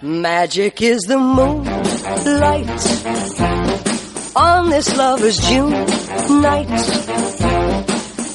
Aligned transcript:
Magic 0.00 0.80
is 0.80 1.00
the 1.08 1.18
moonlight 1.18 2.70
on 4.36 4.70
this 4.70 4.96
lover's 4.96 5.36
June 5.38 5.70
night. 6.40 6.68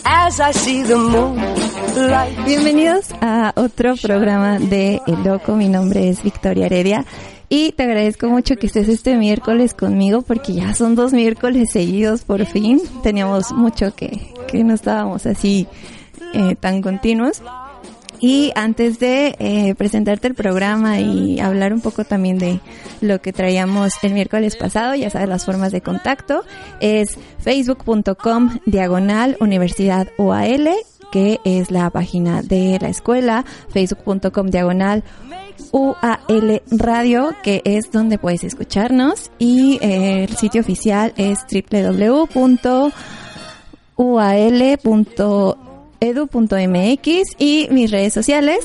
As 0.03 0.41
I 0.41 0.51
see 0.51 0.83
the 0.83 0.97
moonlight. 0.97 2.37
Bienvenidos 2.45 3.11
a 3.21 3.53
otro 3.55 3.95
programa 3.95 4.59
de 4.59 4.99
El 5.07 5.23
Loco. 5.23 5.55
Mi 5.55 5.69
nombre 5.69 6.09
es 6.09 6.21
Victoria 6.21 6.65
Heredia. 6.65 7.05
Y 7.47 7.71
te 7.71 7.83
agradezco 7.83 8.27
mucho 8.27 8.57
que 8.57 8.67
estés 8.67 8.89
este 8.89 9.15
miércoles 9.15 9.73
conmigo 9.73 10.21
porque 10.21 10.51
ya 10.53 10.73
son 10.75 10.95
dos 10.95 11.13
miércoles 11.13 11.71
seguidos 11.71 12.25
por 12.25 12.45
fin. 12.45 12.81
Teníamos 13.03 13.53
mucho 13.53 13.95
que, 13.95 14.33
que 14.49 14.65
no 14.65 14.73
estábamos 14.73 15.25
así 15.25 15.67
eh, 16.33 16.55
tan 16.59 16.81
continuos. 16.81 17.41
Y 18.23 18.53
antes 18.55 18.99
de 18.99 19.35
eh, 19.37 19.75
presentarte 19.75 20.29
el 20.29 20.33
programa 20.33 21.01
y 21.01 21.41
hablar 21.41 21.73
un 21.73 21.81
poco 21.81 22.05
también 22.05 22.37
de 22.37 22.61
lo 23.01 23.21
que 23.21 23.33
traíamos 23.33 23.91
el 24.01 24.13
miércoles 24.13 24.55
pasado, 24.55 24.95
ya 24.95 25.09
sabes 25.09 25.27
las 25.27 25.43
formas 25.43 25.73
de 25.73 25.81
contacto, 25.81 26.45
es 26.79 27.19
facebook.com 27.39 28.59
diagonal 28.65 29.35
universidad 29.41 30.07
UAL, 30.17 30.69
que 31.11 31.41
es 31.43 31.69
la 31.69 31.89
página 31.89 32.41
de 32.41 32.77
la 32.79 32.87
escuela, 32.87 33.43
facebook.com 33.67 34.47
diagonal 34.47 35.03
UAL 35.73 36.61
Radio, 36.71 37.35
que 37.43 37.61
es 37.65 37.91
donde 37.91 38.19
puedes 38.19 38.45
escucharnos, 38.45 39.31
y 39.37 39.79
eh, 39.81 40.23
el 40.29 40.37
sitio 40.37 40.61
oficial 40.61 41.11
es 41.17 41.39
www.ual.com 41.51 42.93
edu.mx 46.03 47.35
y 47.39 47.67
mis 47.71 47.91
redes 47.91 48.13
sociales 48.13 48.59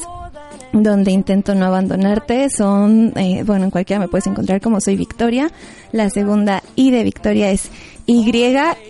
donde 0.72 1.12
intento 1.12 1.54
no 1.54 1.66
abandonarte 1.66 2.50
son, 2.50 3.12
eh, 3.16 3.42
bueno, 3.44 3.64
en 3.64 3.70
cualquiera 3.70 4.00
me 4.00 4.08
puedes 4.08 4.26
encontrar 4.26 4.60
como 4.60 4.80
soy 4.80 4.96
Victoria. 4.96 5.50
La 5.92 6.10
segunda 6.10 6.62
I 6.76 6.90
de 6.90 7.04
Victoria 7.04 7.50
es 7.50 7.70
Y. 8.06 8.30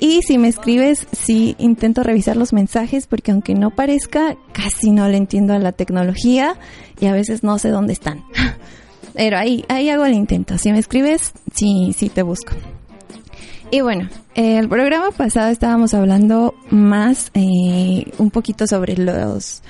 Y 0.00 0.22
si 0.22 0.38
me 0.38 0.48
escribes, 0.48 1.06
sí 1.12 1.54
intento 1.58 2.02
revisar 2.02 2.36
los 2.36 2.52
mensajes 2.52 3.06
porque 3.06 3.32
aunque 3.32 3.54
no 3.54 3.70
parezca, 3.70 4.36
casi 4.52 4.90
no 4.90 5.08
le 5.08 5.16
entiendo 5.16 5.54
a 5.54 5.58
la 5.58 5.72
tecnología 5.72 6.56
y 7.00 7.06
a 7.06 7.12
veces 7.12 7.42
no 7.42 7.58
sé 7.58 7.68
dónde 7.68 7.92
están. 7.92 8.24
Pero 9.14 9.38
ahí, 9.38 9.64
ahí 9.68 9.90
hago 9.90 10.04
el 10.04 10.14
intento. 10.14 10.58
Si 10.58 10.72
me 10.72 10.78
escribes, 10.78 11.32
sí, 11.54 11.94
sí 11.96 12.08
te 12.08 12.22
busco. 12.22 12.52
Y 13.70 13.82
bueno, 13.82 14.08
el 14.34 14.66
programa 14.68 15.10
pasado 15.10 15.50
estábamos 15.50 15.92
hablando 15.92 16.54
más 16.70 17.30
eh, 17.34 18.10
un 18.16 18.30
poquito 18.30 18.66
sobre 18.66 18.96
los 18.96 19.62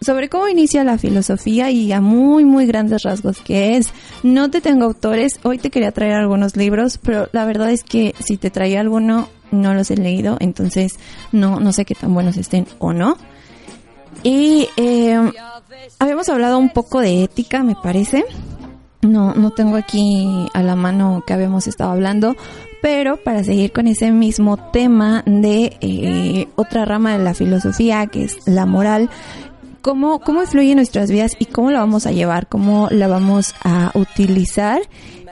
sobre 0.00 0.28
cómo 0.28 0.48
inicia 0.48 0.84
la 0.84 0.98
filosofía 0.98 1.70
y 1.70 1.92
a 1.92 2.00
muy 2.00 2.44
muy 2.44 2.66
grandes 2.66 3.02
rasgos 3.02 3.38
que 3.40 3.76
es. 3.76 3.92
No 4.24 4.50
te 4.50 4.60
tengo 4.60 4.84
autores, 4.84 5.38
hoy 5.44 5.58
te 5.58 5.70
quería 5.70 5.92
traer 5.92 6.14
algunos 6.14 6.56
libros, 6.56 6.98
pero 6.98 7.28
la 7.32 7.44
verdad 7.44 7.70
es 7.70 7.84
que 7.84 8.14
si 8.18 8.36
te 8.36 8.50
traía 8.50 8.80
alguno 8.80 9.28
no 9.52 9.74
los 9.74 9.92
he 9.92 9.96
leído, 9.96 10.36
entonces 10.40 10.98
no 11.30 11.60
no 11.60 11.72
sé 11.72 11.84
qué 11.84 11.94
tan 11.94 12.12
buenos 12.14 12.36
estén 12.36 12.66
o 12.80 12.92
no. 12.92 13.16
Y 14.24 14.68
eh, 14.76 15.16
habíamos 16.00 16.28
hablado 16.28 16.58
un 16.58 16.70
poco 16.70 17.00
de 17.00 17.22
ética, 17.22 17.62
me 17.62 17.76
parece. 17.76 18.24
No, 19.00 19.32
no 19.34 19.52
tengo 19.52 19.76
aquí 19.76 20.48
a 20.54 20.62
la 20.62 20.74
mano 20.74 21.22
que 21.24 21.32
habíamos 21.32 21.68
estado 21.68 21.92
hablando, 21.92 22.34
pero 22.80 23.16
para 23.16 23.44
seguir 23.44 23.72
con 23.72 23.86
ese 23.86 24.10
mismo 24.10 24.56
tema 24.70 25.22
de 25.26 25.76
eh, 25.80 26.48
otra 26.56 26.84
rama 26.84 27.16
de 27.16 27.24
la 27.24 27.34
filosofía, 27.34 28.06
que 28.06 28.24
es 28.24 28.46
la 28.46 28.66
moral, 28.66 29.10
¿cómo, 29.80 30.20
cómo 30.20 30.42
influye 30.42 30.70
en 30.70 30.76
nuestras 30.76 31.10
vidas 31.10 31.36
y 31.38 31.46
cómo 31.46 31.70
la 31.70 31.80
vamos 31.80 32.06
a 32.06 32.12
llevar, 32.12 32.46
cómo 32.46 32.88
la 32.90 33.08
vamos 33.08 33.54
a 33.62 33.90
utilizar. 33.94 34.80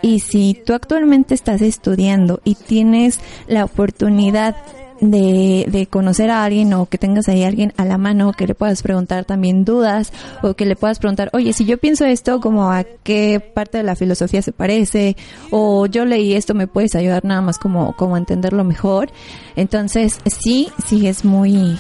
Y 0.02 0.20
si 0.20 0.60
tú 0.64 0.74
actualmente 0.74 1.34
estás 1.34 1.62
estudiando 1.62 2.40
y 2.44 2.54
tienes 2.54 3.20
la 3.48 3.64
oportunidad 3.64 4.56
de, 5.00 5.66
de 5.68 5.86
conocer 5.86 6.30
a 6.30 6.44
alguien 6.44 6.72
o 6.74 6.86
que 6.86 6.98
tengas 6.98 7.28
ahí 7.28 7.44
a 7.44 7.48
alguien 7.48 7.72
a 7.76 7.84
la 7.84 7.98
mano 7.98 8.32
que 8.32 8.46
le 8.46 8.54
puedas 8.54 8.82
preguntar 8.82 9.24
también 9.24 9.64
dudas 9.64 10.12
o 10.42 10.54
que 10.54 10.66
le 10.66 10.76
puedas 10.76 10.98
preguntar, 10.98 11.30
oye, 11.32 11.52
si 11.52 11.64
yo 11.64 11.78
pienso 11.78 12.04
esto, 12.04 12.40
como 12.40 12.70
a 12.70 12.84
qué 13.02 13.40
parte 13.40 13.78
de 13.78 13.84
la 13.84 13.96
filosofía 13.96 14.42
se 14.42 14.52
parece 14.52 15.16
o 15.50 15.86
yo 15.86 16.04
leí 16.04 16.34
esto, 16.34 16.54
me 16.54 16.66
puedes 16.66 16.94
ayudar 16.94 17.24
nada 17.24 17.40
más 17.40 17.58
como, 17.58 17.94
como 17.94 18.14
a 18.14 18.18
entenderlo 18.18 18.64
mejor. 18.64 19.10
Entonces, 19.54 20.20
sí, 20.26 20.68
sí 20.86 21.06
es 21.06 21.24
muy, 21.24 21.78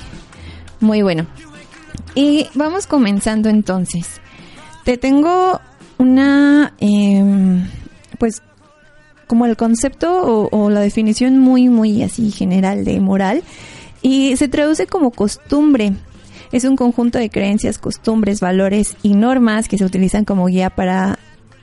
muy 0.80 1.02
bueno. 1.02 1.26
Y 2.14 2.46
vamos 2.54 2.86
comenzando 2.86 3.48
entonces. 3.48 4.20
Te 4.84 4.96
tengo 4.96 5.60
una, 5.98 6.74
eh, 6.80 7.64
pues 8.18 8.42
como 9.26 9.46
el 9.46 9.56
concepto 9.56 10.48
o, 10.50 10.70
la 10.70 10.80
definición 10.80 11.38
muy, 11.38 11.68
muy 11.68 12.02
así 12.02 12.30
general 12.30 12.84
de 12.84 13.00
moral 13.00 13.42
y 14.02 14.36
se 14.36 14.48
traduce 14.48 14.86
como 14.86 15.10
costumbre. 15.10 15.92
Es 16.52 16.64
un 16.64 16.76
conjunto 16.76 17.18
de 17.18 17.28
creencias, 17.28 17.78
costumbres, 17.78 18.40
valores 18.40 18.96
y 19.02 19.14
normas 19.14 19.68
que 19.68 19.78
se 19.78 19.84
utilizan 19.84 20.24
como 20.24 20.46
guía 20.46 20.70
para 20.70 21.18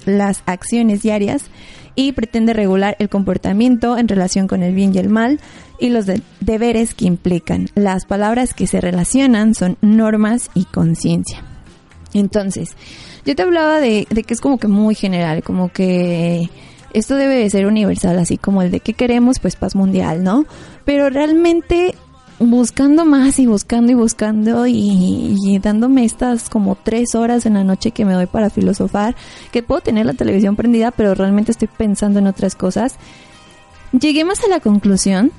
las 0.06 0.44
acciones 0.46 1.02
diarias 1.02 1.46
y 1.96 2.12
pretende 2.12 2.54
regular 2.54 2.96
el 3.00 3.08
comportamiento 3.08 3.98
en 3.98 4.08
relación 4.08 4.48
con 4.48 4.64
el 4.64 4.74
bien 4.74 4.94
y 4.94 4.98
el 4.98 5.10
mal 5.10 5.40
y 5.80 5.90
los 5.90 6.06
deberes 6.42 6.94
que 6.94 7.06
implican. 7.06 7.70
Las 7.76 8.06
palabras 8.06 8.54
que 8.54 8.68
se 8.68 8.82
relacionan 8.82 9.54
son 9.54 9.78
normas 9.82 10.50
y 10.54 10.66
conciencia. 10.66 11.44
Entonces, 12.14 12.76
yo 13.26 13.36
te 13.36 13.42
hablaba 13.42 13.80
de, 13.80 14.08
de 14.10 14.24
que 14.24 14.34
es 14.34 14.42
como 14.42 14.58
que 14.58 14.68
muy 14.68 14.96
general, 14.96 15.44
como 15.44 15.72
que 15.72 16.50
esto 16.94 17.16
debe 17.16 17.36
de 17.36 17.50
ser 17.50 17.66
universal, 17.66 18.20
así 18.20 18.38
como 18.38 18.62
el 18.62 18.72
de 18.72 18.80
que 18.80 18.94
queremos, 18.94 19.40
pues 19.40 19.56
paz 19.56 19.76
mundial, 19.76 20.24
¿no? 20.24 20.46
Pero 20.86 21.10
realmente 21.10 21.96
buscando 22.40 23.06
más 23.06 23.40
y 23.40 23.46
buscando 23.46 23.92
y 23.92 23.96
buscando 23.96 24.66
y, 24.68 25.60
dándome 25.62 26.06
estas 26.06 26.50
como 26.50 26.76
tres 26.76 27.16
horas 27.16 27.46
en 27.46 27.56
la 27.56 27.64
noche 27.64 27.92
que 27.92 28.06
me 28.06 28.14
doy 28.14 28.26
para 28.26 28.50
filosofar, 28.50 29.16
que 29.52 29.64
puedo 29.64 29.82
tener 29.82 30.06
la 30.06 30.14
televisión 30.14 30.56
prendida, 30.56 30.92
pero 30.92 31.14
realmente 31.16 31.52
estoy 31.52 31.68
pensando 31.68 32.20
en 32.20 32.28
otras 32.28 32.56
cosas, 32.56 32.96
llegué 33.92 34.26
más 34.26 34.44
a 34.44 34.48
la 34.48 34.60
conclusión, 34.60 35.32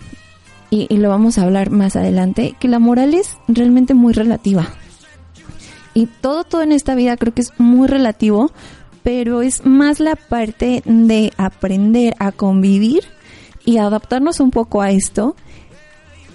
y, 0.70 0.86
y 0.88 0.96
lo 0.96 1.08
vamos 1.08 1.38
a 1.38 1.42
hablar 1.42 1.70
más 1.70 1.94
adelante, 1.94 2.56
que 2.58 2.68
la 2.68 2.78
moral 2.78 3.14
es 3.14 3.38
realmente 3.46 3.94
muy 3.94 4.12
relativa. 4.12 4.68
Y 5.92 6.06
todo, 6.06 6.42
todo 6.42 6.62
en 6.62 6.72
esta 6.72 6.96
vida 6.96 7.16
creo 7.16 7.32
que 7.32 7.42
es 7.42 7.52
muy 7.58 7.86
relativo, 7.86 8.50
pero 9.04 9.42
es 9.42 9.64
más 9.64 10.00
la 10.00 10.16
parte 10.16 10.82
de 10.84 11.32
aprender 11.36 12.14
a 12.18 12.32
convivir 12.32 13.04
y 13.64 13.78
adaptarnos 13.78 14.40
un 14.40 14.50
poco 14.50 14.82
a 14.82 14.90
esto. 14.90 15.36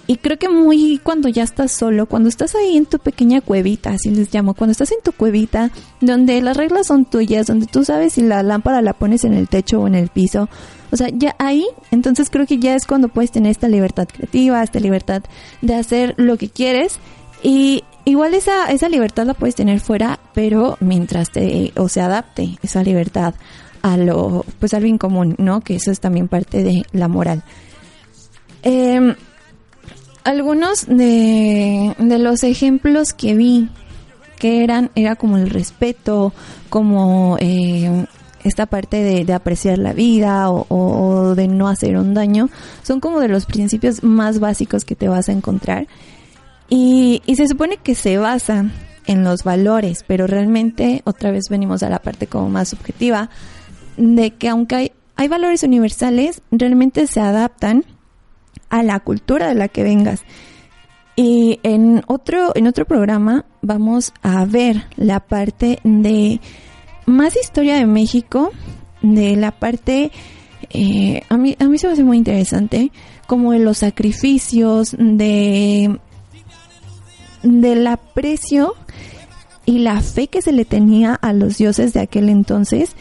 Y 0.06 0.16
creo 0.16 0.38
que 0.38 0.48
muy 0.48 0.98
cuando 1.02 1.28
ya 1.28 1.42
estás 1.44 1.70
solo, 1.70 2.06
cuando 2.06 2.28
estás 2.28 2.54
ahí 2.56 2.76
en 2.76 2.86
tu 2.86 2.98
pequeña 2.98 3.40
cuevita, 3.40 3.90
así 3.90 4.10
les 4.10 4.32
llamo, 4.34 4.54
cuando 4.54 4.72
estás 4.72 4.90
en 4.90 5.00
tu 5.04 5.12
cuevita, 5.12 5.70
donde 6.00 6.40
las 6.40 6.56
reglas 6.56 6.88
son 6.88 7.04
tuyas, 7.04 7.46
donde 7.46 7.66
tú 7.66 7.84
sabes 7.84 8.14
si 8.14 8.22
la 8.22 8.42
lámpara 8.42 8.82
la 8.82 8.92
pones 8.92 9.22
en 9.24 9.34
el 9.34 9.48
techo 9.48 9.80
o 9.80 9.86
en 9.86 9.94
el 9.94 10.08
piso, 10.08 10.48
o 10.90 10.96
sea, 10.96 11.08
ya 11.12 11.36
ahí, 11.38 11.64
entonces 11.92 12.28
creo 12.28 12.44
que 12.44 12.58
ya 12.58 12.74
es 12.74 12.86
cuando 12.86 13.06
puedes 13.08 13.30
tener 13.30 13.52
esta 13.52 13.68
libertad 13.68 14.08
creativa, 14.12 14.62
esta 14.64 14.80
libertad 14.80 15.22
de 15.62 15.74
hacer 15.76 16.14
lo 16.16 16.36
que 16.36 16.48
quieres 16.48 16.98
y 17.44 17.84
igual 18.10 18.34
esa, 18.34 18.70
esa 18.70 18.88
libertad 18.88 19.26
la 19.26 19.34
puedes 19.34 19.54
tener 19.54 19.80
fuera, 19.80 20.18
pero 20.34 20.76
mientras 20.80 21.30
te, 21.30 21.72
o 21.76 21.88
se 21.88 22.00
adapte 22.00 22.58
esa 22.62 22.82
libertad 22.82 23.34
a 23.82 23.96
lo, 23.96 24.44
pues 24.58 24.74
al 24.74 24.82
bien 24.82 24.98
común, 24.98 25.34
¿no? 25.38 25.60
Que 25.60 25.76
eso 25.76 25.90
es 25.90 26.00
también 26.00 26.28
parte 26.28 26.62
de 26.62 26.84
la 26.92 27.08
moral. 27.08 27.42
Em, 28.62 29.14
algunos 30.24 30.86
de, 30.86 31.94
de 31.98 32.18
los 32.18 32.44
ejemplos 32.44 33.14
que 33.14 33.34
vi 33.34 33.68
que 34.40 34.64
eran, 34.64 34.90
era 34.94 35.16
como 35.16 35.36
el 35.36 35.50
respeto, 35.50 36.32
como 36.70 37.36
eh, 37.40 38.06
esta 38.42 38.66
parte 38.66 39.24
de, 39.24 39.32
apreciar 39.32 39.78
la 39.78 39.92
vida 39.92 40.50
o, 40.50 41.34
de 41.36 41.46
no 41.46 41.68
hacer 41.68 41.96
un 41.96 42.14
daño, 42.14 42.48
son 42.82 43.00
como 43.00 43.20
de 43.20 43.28
los 43.28 43.44
principios 43.44 44.02
más 44.02 44.40
básicos 44.40 44.84
que 44.84 44.96
te 44.96 45.08
vas 45.08 45.28
a 45.28 45.32
encontrar. 45.32 45.86
Y, 46.70 47.20
se 47.34 47.48
supone 47.48 47.78
que 47.78 47.96
se 47.96 48.16
basa 48.16 48.64
en 49.06 49.24
los 49.24 49.42
valores, 49.42 50.04
pero 50.06 50.28
realmente 50.28 51.02
otra 51.04 51.32
vez 51.32 51.44
venimos 51.50 51.82
a 51.82 51.90
la 51.90 51.98
parte 51.98 52.28
como 52.28 52.48
más 52.48 52.68
subjetiva 52.68 53.28
de 53.96 54.30
que 54.30 54.48
aunque 54.48 54.76
hay, 54.76 54.92
hay 55.16 55.28
valores 55.28 55.64
universales, 55.64 56.42
realmente 56.52 57.08
se 57.08 57.20
adaptan 57.20 57.84
a 58.68 58.84
la 58.84 59.00
cultura 59.00 59.48
de 59.48 59.56
la 59.56 59.66
que 59.66 59.82
vengas. 59.82 60.22
Y 61.16 61.58
en 61.64 62.02
otro, 62.06 62.52
en 62.54 62.68
otro 62.68 62.84
programa 62.86 63.44
vamos 63.62 64.12
a 64.22 64.44
ver 64.44 64.84
la 64.96 65.18
parte 65.20 65.80
de 65.82 66.40
más 67.04 67.36
historia 67.36 67.76
de 67.76 67.86
México, 67.86 68.52
de 69.02 69.34
la 69.34 69.50
parte, 69.50 70.12
eh, 70.70 71.22
a, 71.28 71.36
mí, 71.36 71.56
a 71.58 71.66
mí 71.66 71.78
se 71.78 71.88
me 71.88 71.94
hace 71.94 72.04
muy 72.04 72.16
interesante, 72.16 72.92
como 73.26 73.52
de 73.52 73.58
los 73.58 73.78
sacrificios, 73.78 74.96
de 74.98 75.98
del 77.42 77.86
aprecio 77.86 78.74
y 79.64 79.78
la 79.78 80.00
fe 80.00 80.28
que 80.28 80.42
se 80.42 80.52
le 80.52 80.64
tenía 80.64 81.14
a 81.14 81.32
los 81.32 81.58
dioses 81.58 81.92
de 81.92 82.00
aquel 82.00 82.28
entonces. 82.28 82.96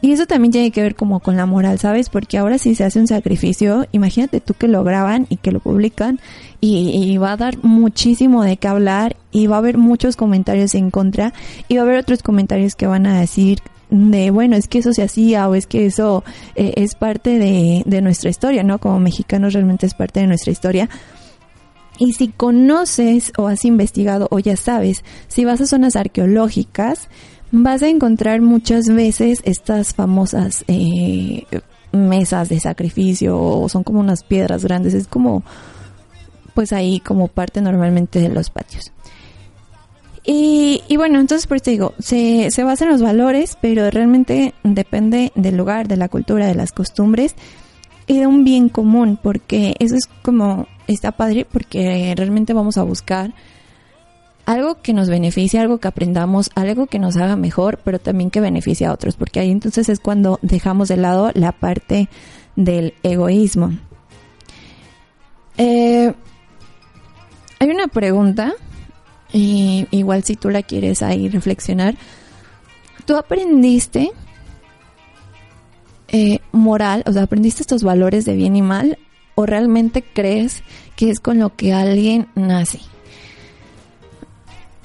Y 0.00 0.12
eso 0.12 0.26
también 0.26 0.52
tiene 0.52 0.70
que 0.70 0.82
ver 0.82 0.96
como 0.96 1.20
con 1.20 1.36
la 1.36 1.46
moral, 1.46 1.78
¿sabes? 1.78 2.10
Porque 2.10 2.36
ahora 2.36 2.58
si 2.58 2.74
se 2.74 2.84
hace 2.84 3.00
un 3.00 3.06
sacrificio, 3.06 3.86
imagínate 3.90 4.40
tú 4.40 4.52
que 4.52 4.68
lo 4.68 4.84
graban 4.84 5.26
y 5.30 5.38
que 5.38 5.50
lo 5.50 5.60
publican 5.60 6.20
y, 6.60 7.16
va 7.16 7.32
a 7.32 7.36
dar 7.38 7.56
muchísimo 7.62 8.44
de 8.44 8.58
qué 8.58 8.68
hablar 8.68 9.16
y 9.32 9.46
va 9.46 9.56
a 9.56 9.58
haber 9.60 9.78
muchos 9.78 10.16
comentarios 10.16 10.74
en 10.74 10.90
contra 10.90 11.32
y 11.68 11.76
va 11.76 11.82
a 11.82 11.84
haber 11.84 11.98
otros 11.98 12.22
comentarios 12.22 12.74
que 12.74 12.86
van 12.86 13.06
a 13.06 13.18
decir 13.18 13.60
de, 13.88 14.30
bueno, 14.30 14.56
es 14.56 14.68
que 14.68 14.78
eso 14.78 14.92
se 14.92 15.02
hacía 15.02 15.48
o 15.48 15.54
es 15.54 15.66
que 15.66 15.86
eso 15.86 16.22
eh, 16.54 16.74
es 16.76 16.94
parte 16.96 17.38
de, 17.38 17.82
de 17.86 18.02
nuestra 18.02 18.28
historia, 18.28 18.62
¿no? 18.62 18.78
Como 18.78 19.00
mexicanos 19.00 19.54
realmente 19.54 19.86
es 19.86 19.94
parte 19.94 20.20
de 20.20 20.26
nuestra 20.26 20.52
historia. 20.52 20.88
Y 21.98 22.12
si 22.12 22.28
conoces 22.28 23.32
o 23.36 23.46
has 23.46 23.64
investigado 23.64 24.26
o 24.30 24.38
ya 24.38 24.56
sabes, 24.56 25.04
si 25.28 25.44
vas 25.44 25.60
a 25.60 25.66
zonas 25.66 25.96
arqueológicas, 25.96 27.08
vas 27.52 27.82
a 27.82 27.88
encontrar 27.88 28.40
muchas 28.40 28.86
veces 28.86 29.40
estas 29.44 29.94
famosas 29.94 30.64
eh, 30.66 31.44
mesas 31.92 32.48
de 32.48 32.58
sacrificio 32.58 33.40
o 33.40 33.68
son 33.68 33.84
como 33.84 34.00
unas 34.00 34.24
piedras 34.24 34.64
grandes. 34.64 34.94
Es 34.94 35.06
como, 35.06 35.44
pues 36.54 36.72
ahí 36.72 36.98
como 37.00 37.28
parte 37.28 37.60
normalmente 37.60 38.20
de 38.20 38.28
los 38.28 38.50
patios. 38.50 38.90
Y, 40.26 40.82
bueno, 40.96 41.20
entonces 41.20 41.46
por 41.46 41.58
eso 41.58 41.70
digo, 41.70 41.92
se, 41.98 42.50
se 42.50 42.64
basa 42.64 42.86
en 42.86 42.92
los 42.92 43.02
valores, 43.02 43.58
pero 43.60 43.90
realmente 43.90 44.54
depende 44.62 45.32
del 45.34 45.56
lugar, 45.58 45.86
de 45.86 45.98
la 45.98 46.08
cultura, 46.08 46.46
de 46.46 46.54
las 46.54 46.72
costumbres 46.72 47.36
y 48.06 48.18
de 48.18 48.26
un 48.26 48.44
bien 48.44 48.68
común, 48.68 49.18
porque 49.22 49.74
eso 49.78 49.94
es 49.94 50.06
como 50.22 50.66
está 50.86 51.12
padre 51.12 51.46
porque 51.50 52.14
realmente 52.16 52.52
vamos 52.52 52.76
a 52.76 52.82
buscar 52.82 53.32
algo 54.46 54.82
que 54.82 54.92
nos 54.92 55.08
beneficie, 55.08 55.58
algo 55.58 55.78
que 55.78 55.88
aprendamos, 55.88 56.50
algo 56.54 56.86
que 56.86 56.98
nos 56.98 57.16
haga 57.16 57.36
mejor, 57.36 57.78
pero 57.82 57.98
también 57.98 58.30
que 58.30 58.40
beneficie 58.40 58.86
a 58.86 58.92
otros, 58.92 59.16
porque 59.16 59.40
ahí 59.40 59.50
entonces 59.50 59.88
es 59.88 60.00
cuando 60.00 60.38
dejamos 60.42 60.88
de 60.88 60.98
lado 60.98 61.30
la 61.34 61.52
parte 61.52 62.08
del 62.56 62.94
egoísmo. 63.02 63.72
Eh, 65.56 66.12
hay 67.58 67.70
una 67.70 67.88
pregunta, 67.88 68.52
igual 69.32 70.24
si 70.24 70.36
tú 70.36 70.50
la 70.50 70.62
quieres 70.62 71.02
ahí 71.02 71.28
reflexionar, 71.28 71.96
¿tú 73.06 73.16
aprendiste 73.16 74.12
eh, 76.16 76.38
moral, 76.52 77.02
o 77.06 77.12
sea, 77.12 77.24
aprendiste 77.24 77.62
estos 77.64 77.82
valores 77.82 78.24
de 78.24 78.36
bien 78.36 78.54
y 78.54 78.62
mal 78.62 78.98
o 79.34 79.46
realmente 79.46 80.04
crees 80.04 80.62
que 80.94 81.10
es 81.10 81.18
con 81.18 81.40
lo 81.40 81.56
que 81.56 81.72
alguien 81.72 82.28
nace. 82.36 82.78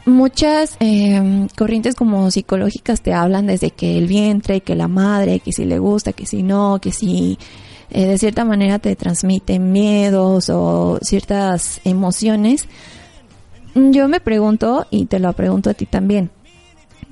Muchas 0.08 0.76
em, 0.80 1.48
corrientes 1.56 1.94
como 1.94 2.32
psicológicas 2.32 3.02
te 3.02 3.14
hablan 3.14 3.46
desde 3.46 3.70
que 3.70 4.00
el 4.00 4.08
vientre, 4.08 4.62
que 4.62 4.74
la 4.74 4.88
madre, 4.88 5.40
que 5.40 5.52
si 5.52 5.66
le 5.66 5.78
gusta, 5.78 6.14
que 6.14 6.26
si 6.26 6.42
no, 6.42 6.80
que 6.82 6.92
si 6.92 7.38
eh, 7.92 8.08
de 8.08 8.18
cierta 8.18 8.44
manera 8.44 8.80
te 8.80 8.96
transmiten 8.96 9.72
miedos 9.72 10.50
o 10.50 10.98
ciertas 11.04 11.80
emociones. 11.84 12.68
Yo 13.76 14.08
me 14.08 14.20
pregunto, 14.20 14.88
y 14.90 15.06
te 15.06 15.20
lo 15.20 15.32
pregunto 15.34 15.70
a 15.70 15.76
ti 15.76 15.86
también, 15.86 16.32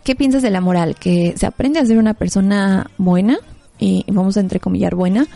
¿qué 0.04 0.16
piensas 0.16 0.42
de 0.42 0.50
la 0.50 0.60
moral? 0.60 0.96
¿Que 0.96 1.36
se 1.38 1.46
aprende 1.46 1.80
a 1.80 1.86
ser 1.86 2.00
una 2.00 2.16
persona 2.16 2.90
buena? 2.98 3.38
Y 3.80 4.06
vamos 4.08 4.38
a 4.38 4.40
entrecomillar 4.40 4.96
buena 4.96 5.28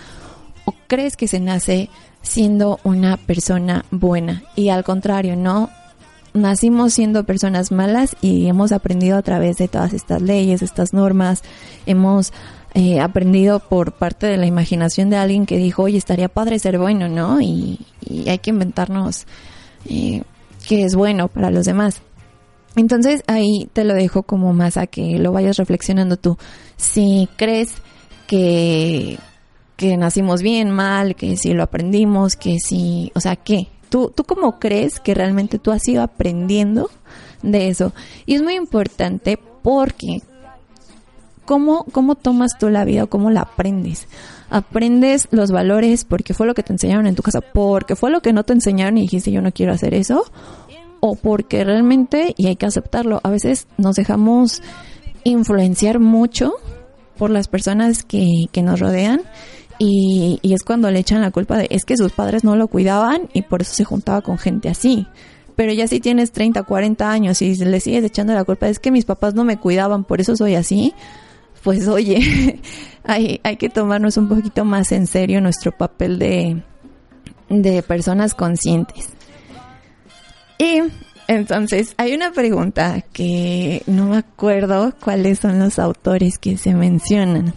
o 0.65 0.73
crees 0.87 1.15
que 1.15 1.27
se 1.27 1.39
nace 1.39 1.89
siendo 2.21 2.79
una 2.83 3.17
persona 3.17 3.85
buena 3.91 4.43
y 4.55 4.69
al 4.69 4.83
contrario, 4.83 5.35
no 5.35 5.69
nacimos 6.33 6.93
siendo 6.93 7.23
personas 7.25 7.71
malas 7.71 8.15
y 8.21 8.47
hemos 8.47 8.71
aprendido 8.71 9.17
a 9.17 9.21
través 9.21 9.57
de 9.57 9.67
todas 9.67 9.93
estas 9.93 10.21
leyes, 10.21 10.61
estas 10.61 10.93
normas, 10.93 11.43
hemos 11.85 12.31
eh, 12.73 12.99
aprendido 12.99 13.59
por 13.59 13.93
parte 13.93 14.27
de 14.27 14.37
la 14.37 14.45
imaginación 14.45 15.09
de 15.09 15.17
alguien 15.17 15.45
que 15.45 15.57
dijo, 15.57 15.83
oye, 15.83 15.97
estaría 15.97 16.29
padre 16.29 16.59
ser 16.59 16.77
bueno, 16.77 17.09
¿no? 17.09 17.41
Y, 17.41 17.79
hay 18.27 18.39
que 18.39 18.51
inventarnos 18.51 19.25
eh, 19.89 20.23
qué 20.67 20.83
es 20.83 20.95
bueno 20.95 21.27
para 21.27 21.49
los 21.49 21.65
demás. 21.65 22.01
Entonces 22.75 23.23
ahí 23.27 23.69
te 23.73 23.83
lo 23.83 23.93
dejo 23.93 24.23
como 24.23 24.53
más 24.53 24.77
a 24.77 24.87
que 24.87 25.17
lo 25.17 25.31
vayas 25.31 25.57
reflexionando 25.57 26.17
tú. 26.17 26.37
Si 26.77 27.27
crees 27.35 27.75
que 28.31 29.19
que 29.75 29.97
nacimos 29.97 30.43
bien, 30.43 30.69
mal, 30.69 31.15
que 31.15 31.35
si 31.35 31.53
lo 31.53 31.63
aprendimos, 31.63 32.35
que 32.35 32.59
si, 32.59 33.11
o 33.15 33.19
sea, 33.19 33.35
¿qué? 33.35 33.67
¿Tú, 33.89 34.13
¿Tú 34.15 34.23
cómo 34.25 34.59
crees 34.59 34.99
que 34.99 35.15
realmente 35.15 35.57
tú 35.57 35.71
has 35.71 35.87
ido 35.87 36.03
aprendiendo 36.03 36.91
de 37.41 37.67
eso? 37.67 37.91
Y 38.27 38.35
es 38.35 38.43
muy 38.43 38.53
importante 38.53 39.39
porque 39.63 40.21
¿cómo, 41.45 41.83
cómo 41.91 42.13
tomas 42.13 42.59
tú 42.59 42.69
la 42.69 42.85
vida 42.85 43.05
o 43.05 43.09
cómo 43.09 43.31
la 43.31 43.41
aprendes? 43.41 44.07
Aprendes 44.51 45.27
los 45.31 45.49
valores 45.49 46.05
porque 46.05 46.35
fue 46.35 46.45
lo 46.45 46.53
que 46.53 46.61
te 46.61 46.73
enseñaron 46.73 47.07
en 47.07 47.15
tu 47.15 47.23
casa, 47.23 47.41
porque 47.41 47.95
fue 47.95 48.11
lo 48.11 48.21
que 48.21 48.33
no 48.33 48.43
te 48.43 48.53
enseñaron 48.53 48.99
y 48.99 49.01
dijiste 49.01 49.31
yo 49.31 49.41
no 49.41 49.51
quiero 49.51 49.73
hacer 49.73 49.95
eso, 49.95 50.25
o 50.99 51.15
porque 51.15 51.63
realmente, 51.63 52.35
y 52.37 52.45
hay 52.45 52.55
que 52.55 52.67
aceptarlo, 52.67 53.19
a 53.23 53.31
veces 53.31 53.65
nos 53.77 53.95
dejamos 53.95 54.61
influenciar 55.23 55.99
mucho 55.99 56.53
por 57.21 57.29
las 57.29 57.47
personas 57.47 58.01
que, 58.03 58.47
que 58.51 58.63
nos 58.63 58.79
rodean 58.79 59.21
y, 59.77 60.39
es 60.41 60.63
cuando 60.63 60.89
le 60.89 60.97
echan 60.97 61.21
la 61.21 61.29
culpa 61.29 61.55
de 61.55 61.67
es 61.69 61.85
que 61.85 61.95
sus 61.95 62.13
padres 62.13 62.43
no 62.43 62.55
lo 62.55 62.67
cuidaban 62.67 63.29
y 63.31 63.43
por 63.43 63.61
eso 63.61 63.75
se 63.75 63.83
juntaba 63.83 64.23
con 64.23 64.39
gente 64.39 64.69
así. 64.69 65.05
Pero 65.55 65.71
ya 65.71 65.87
si 65.87 65.99
tienes 65.99 66.31
30, 66.31 66.63
40 66.63 67.11
años 67.11 67.43
y 67.43 67.53
le 67.53 67.79
sigues 67.79 68.03
echando 68.03 68.33
la 68.33 68.43
culpa 68.43 68.69
es 68.69 68.79
que 68.79 68.89
mis 68.89 69.05
papás 69.05 69.35
no 69.35 69.43
me 69.43 69.57
cuidaban, 69.57 70.03
por 70.03 70.19
eso 70.19 70.35
soy 70.35 70.55
así, 70.55 70.95
pues 71.61 71.87
oye, 71.87 72.59
hay, 73.03 73.39
hay 73.43 73.57
que 73.57 73.69
tomarnos 73.69 74.17
un 74.17 74.27
poquito 74.27 74.65
más 74.65 74.91
en 74.91 75.05
serio 75.05 75.41
nuestro 75.41 75.71
papel 75.71 76.17
de, 76.17 76.63
de 77.49 77.83
personas 77.83 78.33
conscientes. 78.33 79.09
Y 80.57 80.81
entonces, 81.31 81.93
hay 81.95 82.13
una 82.13 82.33
pregunta 82.33 83.05
que 83.13 83.83
no 83.87 84.07
me 84.07 84.17
acuerdo 84.17 84.93
cuáles 84.99 85.39
son 85.39 85.59
los 85.59 85.79
autores 85.79 86.37
que 86.37 86.57
se 86.57 86.73
mencionan. 86.73 87.53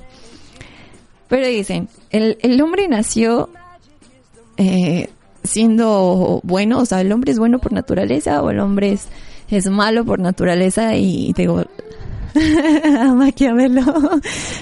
Pero 1.27 1.49
dicen, 1.49 1.89
el, 2.11 2.39
el 2.43 2.61
hombre 2.61 2.87
nació 2.87 3.49
eh, 4.59 5.09
siendo 5.43 6.41
bueno, 6.45 6.79
o 6.79 6.87
sea, 6.87 7.01
el 7.01 7.11
hombre 7.11 7.33
es 7.33 7.41
bueno 7.41 7.59
por 7.59 7.73
naturaleza 7.73 8.41
o 8.43 8.51
el 8.51 8.61
hombre 8.61 8.93
es, 8.93 9.09
es 9.51 9.69
malo 9.69 10.05
por 10.05 10.21
naturaleza 10.21 10.95
y, 10.95 11.33
digo, 11.33 11.65
Maquiavelo. 13.17 13.83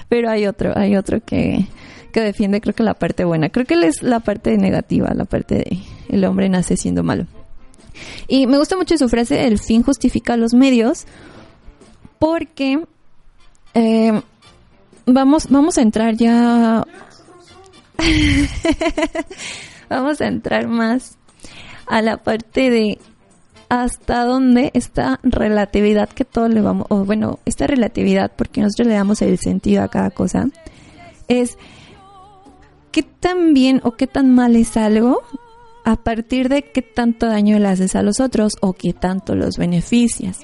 Pero 0.08 0.30
hay 0.30 0.46
otro, 0.46 0.72
hay 0.74 0.96
otro 0.96 1.20
que, 1.22 1.66
que 2.14 2.20
defiende 2.22 2.62
creo 2.62 2.74
que 2.74 2.82
la 2.82 2.94
parte 2.94 3.26
buena. 3.26 3.50
Creo 3.50 3.66
que 3.66 3.74
es 3.86 4.02
la 4.02 4.20
parte 4.20 4.56
negativa, 4.56 5.12
la 5.14 5.26
parte 5.26 5.56
de 5.56 5.78
el 6.08 6.24
hombre 6.24 6.48
nace 6.48 6.78
siendo 6.78 7.02
malo. 7.02 7.26
Y 8.28 8.46
me 8.46 8.58
gusta 8.58 8.76
mucho 8.76 8.96
su 8.96 9.08
frase, 9.08 9.46
el 9.46 9.58
fin 9.58 9.82
justifica 9.82 10.36
los 10.36 10.54
medios, 10.54 11.06
porque 12.18 12.84
eh, 13.74 14.22
vamos, 15.06 15.48
vamos 15.48 15.78
a 15.78 15.82
entrar 15.82 16.16
ya. 16.16 16.84
vamos 19.88 20.20
a 20.20 20.26
entrar 20.26 20.68
más 20.68 21.16
a 21.86 22.02
la 22.02 22.16
parte 22.16 22.70
de 22.70 22.98
hasta 23.68 24.24
dónde 24.24 24.70
esta 24.74 25.18
relatividad 25.22 26.08
que 26.08 26.24
todos 26.24 26.50
le 26.50 26.60
vamos, 26.60 26.86
o 26.90 27.04
bueno, 27.04 27.38
esta 27.46 27.66
relatividad, 27.66 28.30
porque 28.36 28.60
nosotros 28.60 28.88
le 28.88 28.94
damos 28.94 29.22
el 29.22 29.38
sentido 29.38 29.82
a 29.82 29.88
cada 29.88 30.10
cosa, 30.10 30.46
es 31.28 31.56
qué 32.90 33.02
tan 33.02 33.54
bien 33.54 33.80
o 33.84 33.92
qué 33.92 34.06
tan 34.06 34.34
mal 34.34 34.56
es 34.56 34.76
algo 34.76 35.22
a 35.84 35.96
partir 35.96 36.48
de 36.48 36.62
qué 36.62 36.82
tanto 36.82 37.26
daño 37.26 37.58
le 37.58 37.68
haces 37.68 37.96
a 37.96 38.02
los 38.02 38.20
otros 38.20 38.54
o 38.60 38.72
qué 38.72 38.92
tanto 38.92 39.34
los 39.34 39.56
beneficias. 39.56 40.40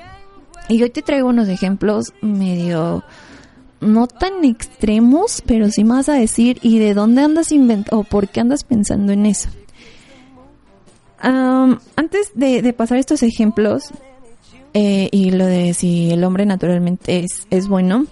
Y 0.68 0.78
yo 0.78 0.90
te 0.90 1.02
traigo 1.02 1.28
unos 1.28 1.48
ejemplos 1.48 2.12
medio 2.20 3.02
no 3.80 4.06
tan 4.06 4.44
extremos, 4.44 5.42
pero 5.46 5.70
sí 5.70 5.84
más 5.84 6.08
a 6.08 6.14
decir 6.14 6.58
y 6.62 6.78
de 6.78 6.94
dónde 6.94 7.22
andas 7.22 7.52
inventando 7.52 8.00
o 8.00 8.04
por 8.04 8.28
qué 8.28 8.40
andas 8.40 8.64
pensando 8.64 9.12
en 9.12 9.26
eso. 9.26 9.48
antes 11.20 12.32
de, 12.34 12.72
pasar 12.72 12.98
estos 12.98 13.22
ejemplos, 13.22 13.90
eh, 14.74 15.08
y 15.10 15.30
lo 15.30 15.46
de 15.46 15.74
si 15.74 16.10
el 16.10 16.24
hombre 16.24 16.46
naturalmente 16.46 17.20
es, 17.20 17.46
es 17.50 17.68
bueno, 17.68 18.06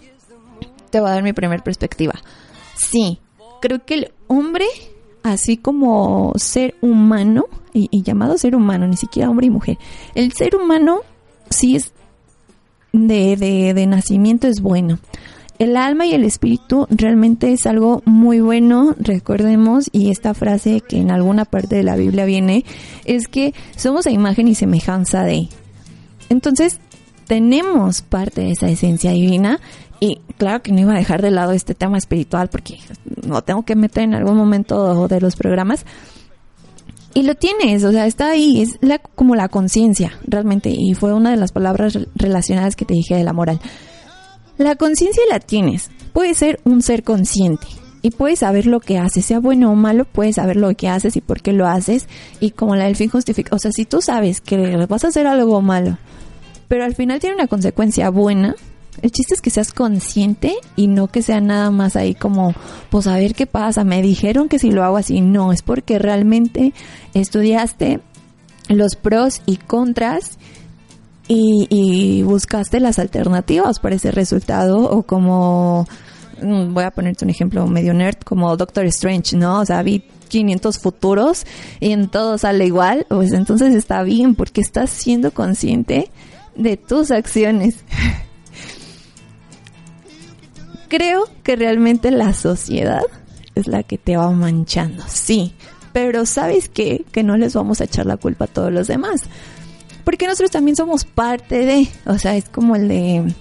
te 0.90 1.00
voy 1.00 1.10
a 1.10 1.14
dar 1.14 1.22
mi 1.22 1.32
primer 1.32 1.62
perspectiva. 1.62 2.14
Sí, 2.76 3.18
creo 3.60 3.84
que 3.84 3.94
el 3.94 4.12
hombre, 4.26 4.66
así 5.32 5.56
como 5.56 6.32
ser 6.36 6.74
humano, 6.80 7.46
y, 7.72 8.02
llamado 8.02 8.38
ser 8.38 8.56
humano, 8.56 8.86
ni 8.86 8.96
siquiera 8.96 9.28
hombre 9.28 9.46
y 9.46 9.50
mujer, 9.50 9.78
el 10.14 10.32
ser 10.32 10.56
humano 10.56 11.00
sí 11.50 11.76
es 11.76 11.92
de, 12.92 13.36
de, 13.36 13.74
de 13.74 13.86
nacimiento 13.86 14.48
es 14.48 14.60
bueno 14.62 14.98
el 15.58 15.76
alma 15.76 16.06
y 16.06 16.12
el 16.12 16.24
espíritu 16.24 16.86
realmente 16.90 17.52
es 17.52 17.66
algo 17.66 18.02
muy 18.04 18.40
bueno, 18.40 18.94
recordemos, 18.98 19.88
y 19.92 20.10
esta 20.10 20.34
frase 20.34 20.80
que 20.80 20.98
en 20.98 21.10
alguna 21.10 21.44
parte 21.44 21.76
de 21.76 21.82
la 21.82 21.96
Biblia 21.96 22.24
viene, 22.24 22.64
es 23.04 23.28
que 23.28 23.54
somos 23.76 24.06
a 24.06 24.10
imagen 24.10 24.48
y 24.48 24.54
semejanza 24.54 25.24
de. 25.24 25.48
Entonces, 26.28 26.80
tenemos 27.26 28.02
parte 28.02 28.42
de 28.42 28.50
esa 28.52 28.68
esencia 28.68 29.12
divina 29.12 29.60
y 30.00 30.20
claro 30.36 30.62
que 30.62 30.72
no 30.72 30.80
iba 30.80 30.92
a 30.92 30.98
dejar 30.98 31.22
de 31.22 31.30
lado 31.30 31.52
este 31.52 31.74
tema 31.74 31.98
espiritual 31.98 32.48
porque 32.48 32.78
lo 33.26 33.42
tengo 33.42 33.62
que 33.64 33.76
meter 33.76 34.04
en 34.04 34.14
algún 34.14 34.36
momento 34.36 35.08
de 35.08 35.20
los 35.20 35.36
programas. 35.36 35.84
Y 37.14 37.22
lo 37.22 37.34
tienes, 37.34 37.82
o 37.82 37.92
sea, 37.92 38.06
está 38.06 38.30
ahí, 38.30 38.60
es 38.60 38.76
la, 38.82 38.98
como 38.98 39.36
la 39.36 39.48
conciencia, 39.48 40.12
realmente, 40.26 40.68
y 40.68 40.92
fue 40.92 41.14
una 41.14 41.30
de 41.30 41.38
las 41.38 41.50
palabras 41.50 41.98
relacionadas 42.14 42.76
que 42.76 42.84
te 42.84 42.92
dije 42.92 43.14
de 43.14 43.24
la 43.24 43.32
moral. 43.32 43.58
La 44.58 44.76
conciencia 44.76 45.22
la 45.30 45.40
tienes. 45.40 45.90
Puedes 46.12 46.36
ser 46.36 46.60
un 46.64 46.82
ser 46.82 47.04
consciente 47.04 47.66
y 48.02 48.10
puedes 48.10 48.40
saber 48.40 48.66
lo 48.66 48.80
que 48.80 48.98
haces, 48.98 49.24
sea 49.24 49.40
bueno 49.40 49.72
o 49.72 49.74
malo, 49.74 50.04
puedes 50.04 50.36
saber 50.36 50.56
lo 50.56 50.74
que 50.74 50.88
haces 50.88 51.16
y 51.16 51.22
por 51.22 51.40
qué 51.40 51.52
lo 51.52 51.66
haces 51.66 52.06
y 52.38 52.50
como 52.50 52.76
la 52.76 52.84
del 52.84 52.96
fin 52.96 53.08
justifica. 53.08 53.56
O 53.56 53.58
sea, 53.58 53.72
si 53.72 53.86
tú 53.86 54.02
sabes 54.02 54.42
que 54.42 54.76
vas 54.86 55.04
a 55.04 55.08
hacer 55.08 55.26
algo 55.26 55.62
malo, 55.62 55.96
pero 56.68 56.84
al 56.84 56.94
final 56.94 57.18
tiene 57.18 57.36
una 57.36 57.46
consecuencia 57.46 58.10
buena, 58.10 58.54
el 59.02 59.10
chiste 59.10 59.34
es 59.34 59.40
que 59.40 59.50
seas 59.50 59.72
consciente 59.72 60.54
y 60.74 60.86
no 60.86 61.08
que 61.08 61.22
sea 61.22 61.40
nada 61.40 61.70
más 61.70 61.96
ahí 61.96 62.14
como, 62.14 62.54
pues 62.90 63.06
a 63.06 63.16
ver 63.16 63.34
qué 63.34 63.46
pasa, 63.46 63.84
me 63.84 64.02
dijeron 64.02 64.48
que 64.48 64.58
si 64.58 64.70
lo 64.70 64.84
hago 64.84 64.96
así, 64.96 65.20
no, 65.20 65.52
es 65.52 65.62
porque 65.62 65.98
realmente 65.98 66.72
estudiaste 67.14 68.00
los 68.68 68.96
pros 68.96 69.42
y 69.46 69.56
contras 69.56 70.38
y, 71.28 72.22
buscaste 72.22 72.78
las 72.80 72.98
alternativas 72.98 73.80
para 73.80 73.96
ese 73.96 74.12
resultado 74.12 74.78
o 74.90 75.02
como 75.02 75.86
mm, 76.40 76.72
voy 76.72 76.84
a 76.84 76.90
ponerte 76.90 77.24
un 77.24 77.30
ejemplo 77.30 77.66
medio 77.66 77.94
nerd 77.94 78.18
como 78.24 78.56
Doctor 78.56 78.86
Strange, 78.86 79.36
¿no? 79.36 79.60
O 79.60 79.66
sea, 79.66 79.82
vi 79.82 80.04
500 80.28 80.78
futuros 80.78 81.44
y 81.80 81.92
en 81.92 82.08
todo 82.08 82.38
sale 82.38 82.66
igual, 82.66 83.06
pues 83.08 83.32
entonces 83.32 83.74
está 83.74 84.02
bien 84.02 84.34
porque 84.34 84.60
estás 84.60 84.90
siendo 84.90 85.32
consciente 85.32 86.10
de 86.54 86.76
tus 86.76 87.10
acciones. 87.10 87.84
Creo 90.88 91.28
que 91.42 91.56
realmente 91.56 92.10
la 92.10 92.32
sociedad 92.32 93.02
es 93.54 93.66
la 93.66 93.82
que 93.82 93.98
te 93.98 94.16
va 94.16 94.30
manchando, 94.30 95.04
sí, 95.08 95.54
pero 95.92 96.26
¿sabes 96.26 96.68
qué? 96.68 97.04
Que 97.10 97.22
no 97.22 97.36
les 97.36 97.54
vamos 97.54 97.80
a 97.80 97.84
echar 97.84 98.06
la 98.06 98.16
culpa 98.16 98.44
a 98.44 98.48
todos 98.48 98.72
los 98.72 98.86
demás 98.86 99.22
porque 100.06 100.28
nosotros 100.28 100.52
también 100.52 100.76
somos 100.76 101.04
parte 101.04 101.66
de, 101.66 101.88
o 102.06 102.16
sea, 102.16 102.36
es 102.36 102.48
como 102.48 102.76
el 102.76 102.86
de 102.86 103.34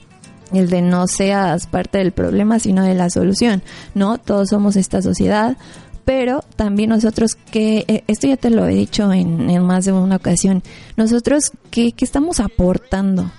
el 0.51 0.69
de 0.71 0.81
no 0.81 1.07
seas 1.07 1.67
parte 1.67 1.99
del 1.99 2.11
problema, 2.11 2.57
sino 2.57 2.83
de 2.83 2.95
la 2.95 3.11
solución, 3.11 3.61
¿no? 3.93 4.17
Todos 4.17 4.49
somos 4.49 4.75
esta 4.75 5.03
sociedad, 5.03 5.57
pero 6.05 6.43
también 6.55 6.89
nosotros 6.89 7.35
que, 7.35 7.85
eh, 7.87 8.03
esto 8.07 8.25
ya 8.25 8.37
te 8.37 8.49
lo 8.49 8.65
he 8.65 8.73
dicho 8.73 9.13
en, 9.13 9.63
más 9.63 9.85
de 9.85 9.91
una 9.91 10.15
ocasión, 10.15 10.63
nosotros 10.97 11.51
que, 11.69 11.91
que 11.91 12.03
estamos 12.03 12.39
aportando. 12.39 13.31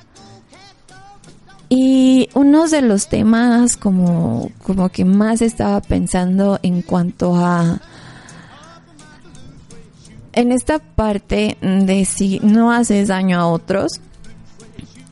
Y 1.68 2.28
uno 2.34 2.68
de 2.68 2.82
los 2.82 3.08
temas 3.08 3.76
como, 3.76 4.50
como 4.62 4.88
que 4.88 5.04
más 5.04 5.42
estaba 5.42 5.80
pensando 5.80 6.58
en 6.62 6.82
cuanto 6.82 7.34
a 7.34 7.80
en 10.32 10.52
esta 10.52 10.78
parte 10.78 11.56
de 11.62 12.04
si 12.04 12.40
no 12.40 12.70
haces 12.70 13.08
daño 13.08 13.40
a 13.40 13.48
otros, 13.48 14.00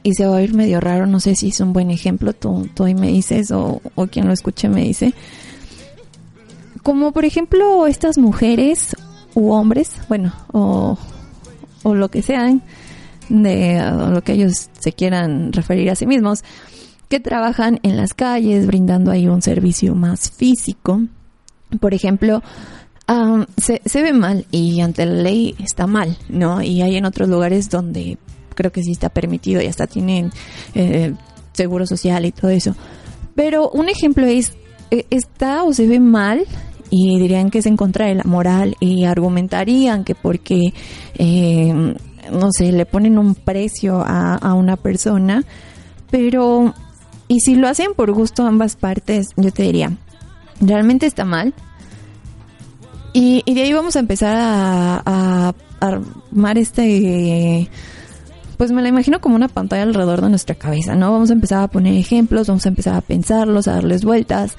y 0.04 0.12
se 0.12 0.26
va 0.26 0.36
a 0.36 0.42
ir 0.42 0.54
medio 0.54 0.80
raro, 0.80 1.06
no 1.06 1.18
sé 1.18 1.34
si 1.34 1.48
es 1.48 1.60
un 1.60 1.72
buen 1.72 1.90
ejemplo, 1.90 2.34
tú, 2.34 2.68
tú 2.74 2.84
me 2.84 3.08
dices 3.08 3.50
o, 3.50 3.80
quien 4.12 4.26
lo 4.26 4.34
escuche 4.34 4.68
me 4.68 4.82
dice. 4.82 5.14
Como 6.82 7.12
por 7.12 7.24
ejemplo 7.24 7.86
estas 7.86 8.18
mujeres 8.18 8.94
u 9.34 9.52
hombres, 9.52 9.96
bueno, 10.08 10.34
o, 10.52 10.98
o 11.82 11.94
lo 11.94 12.10
que 12.10 12.20
sean, 12.20 12.62
de 13.28 13.80
lo 14.10 14.22
que 14.22 14.32
ellos 14.32 14.68
se 14.78 14.92
quieran 14.92 15.52
referir 15.52 15.90
a 15.90 15.94
sí 15.94 16.06
mismos, 16.06 16.44
que 17.08 17.20
trabajan 17.20 17.80
en 17.82 17.96
las 17.96 18.14
calles 18.14 18.66
brindando 18.66 19.10
ahí 19.10 19.28
un 19.28 19.42
servicio 19.42 19.94
más 19.94 20.30
físico. 20.30 21.02
Por 21.80 21.94
ejemplo, 21.94 22.42
se, 23.56 23.82
se 23.84 24.02
ve 24.02 24.12
mal 24.12 24.46
y 24.50 24.80
ante 24.80 25.04
la 25.06 25.22
ley 25.22 25.54
está 25.58 25.86
mal, 25.86 26.16
¿no? 26.28 26.62
Y 26.62 26.82
hay 26.82 26.96
en 26.96 27.04
otros 27.04 27.28
lugares 27.28 27.68
donde 27.70 28.18
creo 28.54 28.72
que 28.72 28.82
sí 28.82 28.92
está 28.92 29.08
permitido 29.08 29.60
y 29.60 29.66
hasta 29.66 29.86
tienen 29.86 30.30
eh, 30.74 31.12
seguro 31.52 31.86
social 31.86 32.24
y 32.24 32.32
todo 32.32 32.50
eso. 32.50 32.74
Pero 33.34 33.70
un 33.70 33.88
ejemplo 33.88 34.26
es, 34.26 34.52
eh, 34.90 35.06
está 35.10 35.64
o 35.64 35.72
se 35.72 35.86
ve 35.86 36.00
mal 36.00 36.46
y 36.90 37.18
dirían 37.18 37.50
que 37.50 37.58
es 37.58 37.66
en 37.66 37.76
contra 37.76 38.06
de 38.06 38.14
la 38.14 38.24
moral 38.24 38.76
y 38.80 39.04
argumentarían 39.04 40.04
que 40.04 40.14
porque, 40.14 40.72
eh, 41.18 41.94
no 42.30 42.50
sé, 42.52 42.72
le 42.72 42.86
ponen 42.86 43.18
un 43.18 43.34
precio 43.34 44.02
a, 44.04 44.34
a 44.36 44.54
una 44.54 44.76
persona, 44.76 45.44
pero, 46.10 46.74
y 47.28 47.40
si 47.40 47.54
lo 47.54 47.68
hacen 47.68 47.94
por 47.94 48.12
gusto 48.12 48.46
ambas 48.46 48.76
partes, 48.76 49.28
yo 49.36 49.50
te 49.50 49.64
diría, 49.64 49.96
realmente 50.60 51.06
está 51.06 51.24
mal, 51.24 51.54
y, 53.16 53.44
de 53.54 53.62
ahí 53.62 53.72
vamos 53.72 53.94
a 53.94 54.00
empezar 54.00 54.36
a, 54.36 55.54
armar 55.80 56.56
este 56.56 57.68
pues 58.56 58.72
me 58.72 58.80
la 58.80 58.88
imagino 58.88 59.20
como 59.20 59.36
una 59.36 59.48
pantalla 59.48 59.82
alrededor 59.82 60.22
de 60.22 60.30
nuestra 60.30 60.54
cabeza, 60.54 60.94
¿no? 60.94 61.12
Vamos 61.12 61.30
a 61.30 61.34
empezar 61.34 61.62
a 61.62 61.68
poner 61.68 61.94
ejemplos, 61.94 62.46
vamos 62.46 62.64
a 62.64 62.70
empezar 62.70 62.94
a 62.94 63.00
pensarlos, 63.00 63.68
a 63.68 63.74
darles 63.74 64.04
vueltas. 64.04 64.56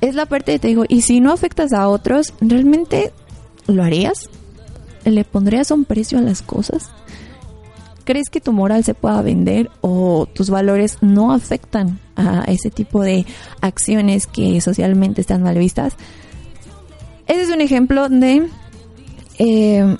Es 0.00 0.14
la 0.14 0.26
parte 0.26 0.52
de 0.52 0.58
te 0.58 0.68
digo, 0.68 0.84
y 0.88 1.02
si 1.02 1.20
no 1.20 1.32
afectas 1.32 1.72
a 1.72 1.88
otros, 1.88 2.32
¿realmente 2.40 3.12
lo 3.66 3.82
harías? 3.82 4.30
¿Le 5.04 5.24
pondrías 5.24 5.70
un 5.70 5.84
precio 5.84 6.18
a 6.18 6.22
las 6.22 6.42
cosas? 6.42 6.90
¿Crees 8.04 8.28
que 8.28 8.40
tu 8.40 8.52
moral 8.52 8.84
se 8.84 8.94
pueda 8.94 9.22
vender 9.22 9.70
o 9.80 10.26
tus 10.26 10.50
valores 10.50 10.98
no 11.00 11.32
afectan 11.32 12.00
a 12.16 12.44
ese 12.48 12.70
tipo 12.70 13.02
de 13.02 13.24
acciones 13.60 14.26
que 14.26 14.60
socialmente 14.60 15.20
están 15.20 15.42
mal 15.42 15.56
vistas? 15.58 15.94
Ese 17.26 17.42
es 17.42 17.50
un 17.50 17.60
ejemplo 17.60 18.08
de 18.08 18.48
eh, 19.38 19.96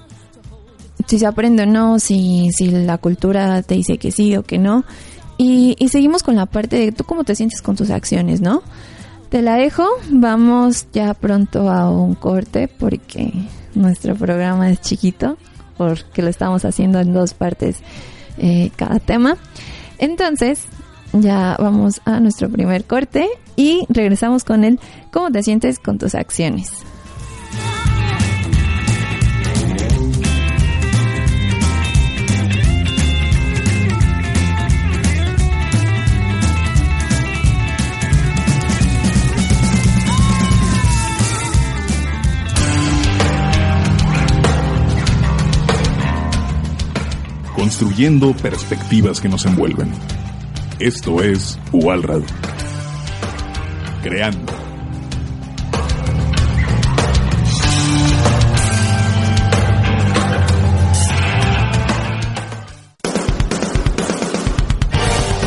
si 1.06 1.18
se 1.18 1.26
aprende 1.26 1.62
o 1.62 1.66
no, 1.66 1.98
si, 1.98 2.50
si 2.52 2.70
la 2.70 2.98
cultura 2.98 3.62
te 3.62 3.74
dice 3.74 3.98
que 3.98 4.10
sí 4.10 4.36
o 4.36 4.42
que 4.42 4.58
no. 4.58 4.84
Y, 5.38 5.76
y 5.78 5.88
seguimos 5.88 6.22
con 6.22 6.36
la 6.36 6.46
parte 6.46 6.76
de 6.76 6.92
tú 6.92 7.04
cómo 7.04 7.24
te 7.24 7.34
sientes 7.34 7.62
con 7.62 7.76
tus 7.76 7.90
acciones, 7.90 8.40
¿no? 8.40 8.62
Te 9.30 9.42
la 9.42 9.54
dejo, 9.54 9.86
vamos 10.10 10.88
ya 10.92 11.14
pronto 11.14 11.70
a 11.70 11.88
un 11.88 12.16
corte 12.16 12.66
porque 12.66 13.32
nuestro 13.76 14.16
programa 14.16 14.68
es 14.70 14.80
chiquito, 14.80 15.38
porque 15.78 16.20
lo 16.20 16.28
estamos 16.28 16.64
haciendo 16.64 16.98
en 16.98 17.12
dos 17.12 17.32
partes 17.34 17.76
eh, 18.38 18.72
cada 18.74 18.98
tema. 18.98 19.36
Entonces, 19.98 20.64
ya 21.12 21.56
vamos 21.60 22.00
a 22.06 22.18
nuestro 22.18 22.48
primer 22.50 22.84
corte 22.84 23.28
y 23.54 23.86
regresamos 23.88 24.42
con 24.42 24.64
el 24.64 24.80
cómo 25.12 25.30
te 25.30 25.44
sientes 25.44 25.78
con 25.78 25.96
tus 25.96 26.16
acciones. 26.16 26.72
Construyendo 47.70 48.32
perspectivas 48.32 49.20
que 49.20 49.28
nos 49.28 49.46
envuelven. 49.46 49.92
Esto 50.80 51.22
es 51.22 51.56
UAL 51.70 52.02
Creando. 54.02 54.52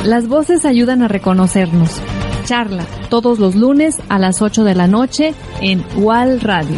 Las 0.06 0.30
voces 0.30 0.64
ayudan 0.64 1.02
a 1.02 1.10
reconocernos. 1.10 2.00
Charla 2.46 2.86
todos 3.10 3.38
los 3.38 3.56
lunes 3.56 4.00
a 4.08 4.18
las 4.18 4.42
8 4.42 4.64
de 4.64 4.76
la 4.76 4.88
noche 4.88 5.34
en 5.60 5.84
UAL 5.98 6.40
Radio. 6.40 6.78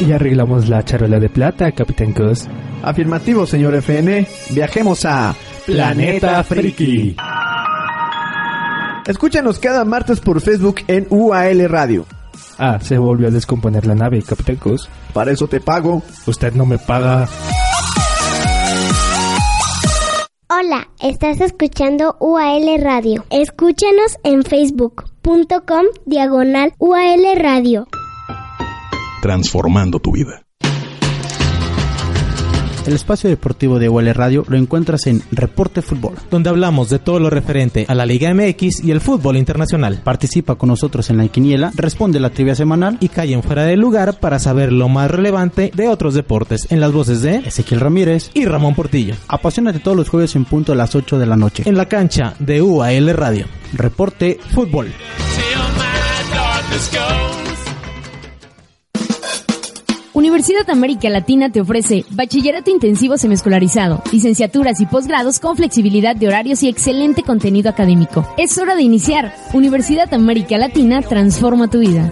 Y 0.00 0.12
arreglamos 0.12 0.68
la 0.68 0.82
charola 0.82 1.20
de 1.20 1.28
plata, 1.28 1.70
Capitán 1.72 2.12
Cos. 2.12 2.48
Afirmativo, 2.82 3.46
señor 3.46 3.74
FN. 3.74 4.26
Viajemos 4.48 5.04
a 5.04 5.34
Planeta 5.66 6.42
Friki. 6.42 7.16
Escúchanos 9.06 9.58
cada 9.58 9.84
martes 9.84 10.20
por 10.20 10.40
Facebook 10.40 10.76
en 10.86 11.06
UAL 11.10 11.68
Radio. 11.68 12.06
Ah, 12.58 12.78
se 12.80 12.96
volvió 12.96 13.28
a 13.28 13.30
descomponer 13.30 13.86
la 13.86 13.94
nave, 13.94 14.22
Capitán 14.22 14.56
Cos. 14.56 14.88
Para 15.12 15.32
eso 15.32 15.48
te 15.48 15.60
pago. 15.60 16.02
Usted 16.26 16.54
no 16.54 16.64
me 16.64 16.78
paga. 16.78 17.28
Hola, 20.48 20.88
estás 21.00 21.42
escuchando 21.42 22.16
UAL 22.20 22.82
Radio. 22.82 23.24
Escúchanos 23.30 24.16
en 24.24 24.44
facebook.com 24.44 25.84
diagonal 26.06 26.72
UAL 26.78 27.36
Radio. 27.36 27.86
Transformando 29.20 30.00
tu 30.00 30.12
vida. 30.12 30.44
El 32.86 32.94
espacio 32.94 33.28
deportivo 33.28 33.78
de 33.78 33.90
UL 33.90 34.14
Radio 34.14 34.44
lo 34.48 34.56
encuentras 34.56 35.06
en 35.06 35.22
Reporte 35.30 35.82
Fútbol, 35.82 36.14
donde 36.30 36.48
hablamos 36.48 36.88
de 36.88 36.98
todo 36.98 37.20
lo 37.20 37.28
referente 37.28 37.84
a 37.86 37.94
la 37.94 38.06
Liga 38.06 38.32
MX 38.32 38.82
y 38.82 38.90
el 38.90 39.02
fútbol 39.02 39.36
internacional. 39.36 40.00
Participa 40.02 40.54
con 40.54 40.70
nosotros 40.70 41.10
en 41.10 41.18
la 41.18 41.28
quiniela, 41.28 41.70
responde 41.74 42.18
la 42.18 42.30
trivia 42.30 42.54
semanal 42.54 42.96
y 42.98 43.10
cae 43.10 43.34
en 43.34 43.42
fuera 43.42 43.64
de 43.64 43.76
lugar 43.76 44.18
para 44.18 44.38
saber 44.38 44.72
lo 44.72 44.88
más 44.88 45.10
relevante 45.10 45.70
de 45.74 45.88
otros 45.88 46.14
deportes 46.14 46.66
en 46.70 46.80
las 46.80 46.90
voces 46.90 47.20
de 47.20 47.36
Ezequiel 47.36 47.80
Ramírez 47.80 48.30
y 48.32 48.46
Ramón 48.46 48.74
Portillo. 48.74 49.14
Apasionate 49.28 49.80
todos 49.80 49.96
los 49.96 50.08
jueves 50.08 50.34
en 50.34 50.46
punto 50.46 50.72
a 50.72 50.76
las 50.76 50.94
8 50.94 51.18
de 51.18 51.26
la 51.26 51.36
noche 51.36 51.64
en 51.66 51.76
la 51.76 51.86
cancha 51.86 52.34
de 52.38 52.62
UAL 52.62 53.14
Radio. 53.14 53.46
Reporte 53.74 54.40
Fútbol. 54.54 54.90
Universidad 60.12 60.68
América 60.70 61.08
Latina 61.08 61.50
te 61.50 61.60
ofrece 61.60 62.04
bachillerato 62.10 62.68
intensivo 62.70 63.16
semiescolarizado, 63.16 64.02
licenciaturas 64.10 64.80
y 64.80 64.86
posgrados 64.86 65.38
con 65.38 65.56
flexibilidad 65.56 66.16
de 66.16 66.26
horarios 66.26 66.64
y 66.64 66.68
excelente 66.68 67.22
contenido 67.22 67.70
académico. 67.70 68.26
Es 68.36 68.58
hora 68.58 68.74
de 68.74 68.82
iniciar. 68.82 69.32
Universidad 69.52 70.12
América 70.12 70.58
Latina 70.58 71.00
transforma 71.00 71.68
tu 71.68 71.78
vida. 71.78 72.10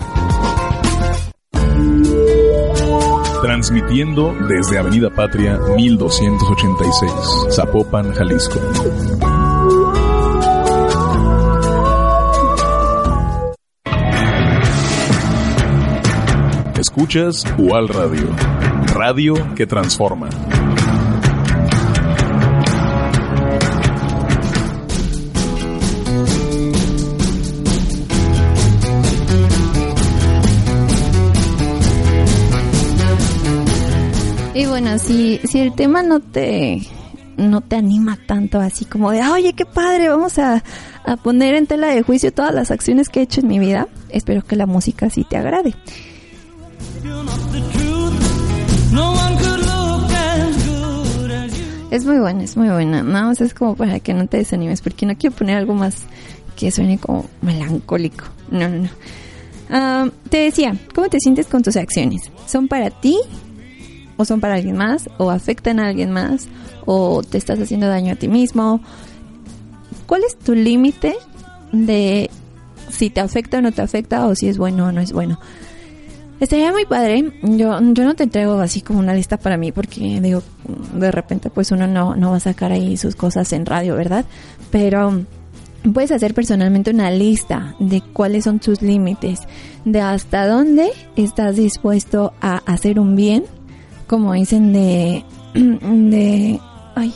Transmitiendo 3.43 4.33
desde 4.49 4.79
Avenida 4.79 5.11
Patria 5.11 5.59
1286, 5.77 7.13
Zapopan, 7.51 8.13
Jalisco. 8.13 8.61
Escuchas 16.79 17.45
UAL 17.59 17.89
Radio, 17.89 18.29
radio 18.95 19.35
que 19.57 19.67
transforma. 19.67 20.29
Y 34.55 34.67
bueno, 34.67 35.01
si, 35.01 35.39
si 35.39 35.59
el 35.59 35.75
tema 35.75 36.05
no 36.05 36.21
te 36.21 36.81
no 37.37 37.61
te 37.61 37.75
anima 37.75 38.17
tanto 38.25 38.61
así 38.61 38.85
como 38.85 39.11
de, 39.11 39.23
oye, 39.23 39.53
qué 39.55 39.67
padre, 39.67 40.11
vamos 40.11 40.39
a, 40.39 40.63
a 41.05 41.17
poner 41.17 41.57
en 41.57 41.67
tela 41.67 41.89
de 41.89 42.03
juicio 42.03 42.33
todas 42.33 42.55
las 42.55 42.71
acciones 42.71 43.09
que 43.09 43.19
he 43.19 43.23
hecho 43.25 43.41
en 43.41 43.49
mi 43.49 43.59
vida, 43.59 43.89
espero 44.11 44.43
que 44.43 44.55
la 44.55 44.67
música 44.67 45.11
sí 45.11 45.25
te 45.29 45.37
agrade. 45.37 45.75
Es 51.91 52.05
muy 52.05 52.19
buena, 52.19 52.45
es 52.45 52.57
muy 52.57 52.69
buena. 52.69 53.03
Nada 53.03 53.27
más 53.27 53.41
es 53.41 53.55
como 53.55 53.75
para 53.75 53.99
que 53.99 54.13
no 54.13 54.27
te 54.27 54.37
desanimes, 54.37 54.83
porque 54.83 55.07
no 55.07 55.17
quiero 55.17 55.35
poner 55.35 55.57
algo 55.57 55.75
más 55.75 56.03
que 56.55 56.71
suene 56.71 56.99
como 56.99 57.25
melancólico. 57.41 58.25
No, 58.51 58.69
no, 58.69 58.83
no. 58.83 58.89
Ah, 59.71 60.09
te 60.29 60.39
decía, 60.39 60.77
¿cómo 60.95 61.09
te 61.09 61.19
sientes 61.19 61.47
con 61.47 61.63
tus 61.63 61.77
acciones? 61.77 62.31
¿Son 62.47 62.69
para 62.69 62.91
ti? 62.91 63.19
¿O 64.17 64.25
son 64.25 64.41
para 64.41 64.55
alguien 64.55 64.77
más? 64.77 65.09
¿O 65.19 65.31
afectan 65.31 65.81
a 65.81 65.89
alguien 65.89 66.13
más? 66.13 66.49
¿O 66.85 67.23
te 67.23 67.39
estás 67.39 67.59
haciendo 67.59 67.89
daño 67.89 68.13
a 68.13 68.17
ti 68.17 68.29
mismo? 68.29 68.81
¿Cuál 70.07 70.25
es 70.25 70.39
tu 70.39 70.55
límite 70.55 71.17
de 71.73 72.31
si 72.91 73.11
te 73.11 73.21
afecta 73.21 73.59
o 73.59 73.61
no 73.63 73.73
te 73.73 73.83
afecta? 73.83 74.27
¿O 74.27 74.35
si 74.35 74.49
es 74.49 74.59
bueno 74.59 74.87
o 74.87 74.93
no 74.93 75.01
es 75.01 75.13
bueno? 75.13 75.41
Estaría 76.41 76.71
muy 76.73 76.85
padre. 76.85 77.33
Yo, 77.43 77.79
yo 77.81 78.05
no 78.05 78.15
te 78.15 78.25
entrego 78.25 78.61
así 78.61 78.81
como 78.81 79.01
una 79.01 79.15
lista 79.15 79.39
para 79.39 79.57
mí 79.57 79.73
porque 79.73 80.21
digo, 80.21 80.43
de 80.95 81.11
repente 81.11 81.51
pues 81.51 81.73
uno 81.73 81.87
no, 81.87 82.15
no 82.15 82.31
va 82.31 82.37
a 82.37 82.41
sacar 82.41 82.73
ahí 82.73 82.97
sus 82.97 83.17
cosas 83.17 83.53
en 83.53 83.67
radio, 83.67 83.97
¿verdad? 83.97 84.25
Pero 84.71 85.25
puedes 85.93 86.13
hacer 86.13 86.35
personalmente 86.35 86.91
una 86.91 87.11
lista 87.11 87.75
de 87.79 88.01
cuáles 88.01 88.45
son 88.45 88.61
tus 88.61 88.83
límites, 88.83 89.41
de 89.85 90.01
hasta 90.01 90.47
dónde 90.47 90.91
estás 91.17 91.57
dispuesto 91.57 92.33
a 92.41 92.59
hacer 92.67 93.01
un 93.01 93.17
bien, 93.17 93.45
como 94.07 94.33
dicen 94.35 94.73
de, 94.73 95.25
de, 95.55 96.61
ay, 96.95 97.15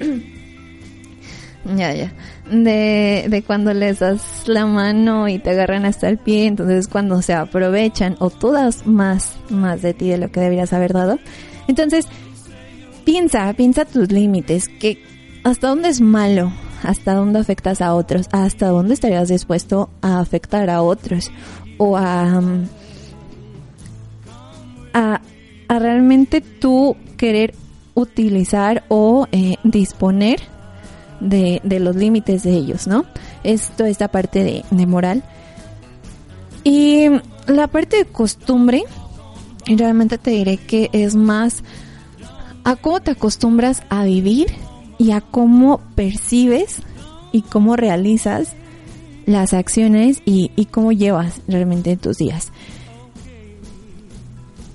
ya, 1.76 1.94
ya, 1.94 2.12
de, 2.50 3.26
de 3.28 3.42
cuando 3.42 3.72
les 3.72 4.00
das 4.00 4.44
la 4.46 4.66
mano 4.66 5.28
y 5.28 5.38
te 5.38 5.50
agarran 5.50 5.84
hasta 5.84 6.08
el 6.08 6.18
pie, 6.18 6.46
entonces 6.46 6.88
cuando 6.88 7.22
se 7.22 7.32
aprovechan 7.32 8.16
o 8.18 8.30
tú 8.30 8.50
das 8.50 8.86
más, 8.86 9.36
más 9.48 9.82
de 9.82 9.94
ti 9.94 10.08
de 10.08 10.18
lo 10.18 10.30
que 10.30 10.40
deberías 10.40 10.72
haber 10.72 10.92
dado. 10.92 11.18
Entonces, 11.68 12.06
piensa, 13.04 13.52
piensa 13.54 13.84
tus 13.84 14.10
límites, 14.10 14.68
que 14.68 15.02
hasta 15.44 15.68
dónde 15.68 15.88
es 15.88 16.00
malo, 16.00 16.52
hasta 16.82 17.14
dónde 17.14 17.38
afectas 17.38 17.80
a 17.80 17.94
otros, 17.94 18.26
hasta 18.32 18.68
dónde 18.68 18.94
estarías 18.94 19.28
dispuesto 19.28 19.90
a 20.02 20.20
afectar 20.20 20.70
a 20.70 20.82
otros 20.82 21.30
o 21.78 21.96
a, 21.96 22.42
a, 24.92 25.20
a 25.68 25.78
realmente 25.78 26.40
tú 26.40 26.96
querer 27.16 27.54
utilizar 27.94 28.84
o 28.88 29.26
eh, 29.32 29.56
disponer 29.62 30.40
de, 31.20 31.60
de, 31.64 31.80
los 31.80 31.96
límites 31.96 32.42
de 32.42 32.52
ellos, 32.52 32.86
¿no? 32.86 33.04
Esto, 33.44 33.84
esta 33.84 34.08
parte 34.08 34.42
de, 34.42 34.64
de 34.70 34.86
moral. 34.86 35.22
Y 36.64 37.06
la 37.46 37.66
parte 37.68 37.98
de 37.98 38.04
costumbre, 38.04 38.84
realmente 39.66 40.18
te 40.18 40.30
diré 40.30 40.56
que 40.56 40.90
es 40.92 41.14
más 41.14 41.62
a 42.64 42.76
cómo 42.76 43.00
te 43.00 43.12
acostumbras 43.12 43.82
a 43.88 44.04
vivir 44.04 44.48
y 44.98 45.12
a 45.12 45.20
cómo 45.20 45.80
percibes 45.94 46.82
y 47.32 47.42
cómo 47.42 47.76
realizas 47.76 48.54
las 49.26 49.54
acciones 49.54 50.22
y, 50.24 50.50
y 50.56 50.66
cómo 50.66 50.92
llevas 50.92 51.40
realmente 51.46 51.96
tus 51.96 52.18
días. 52.18 52.52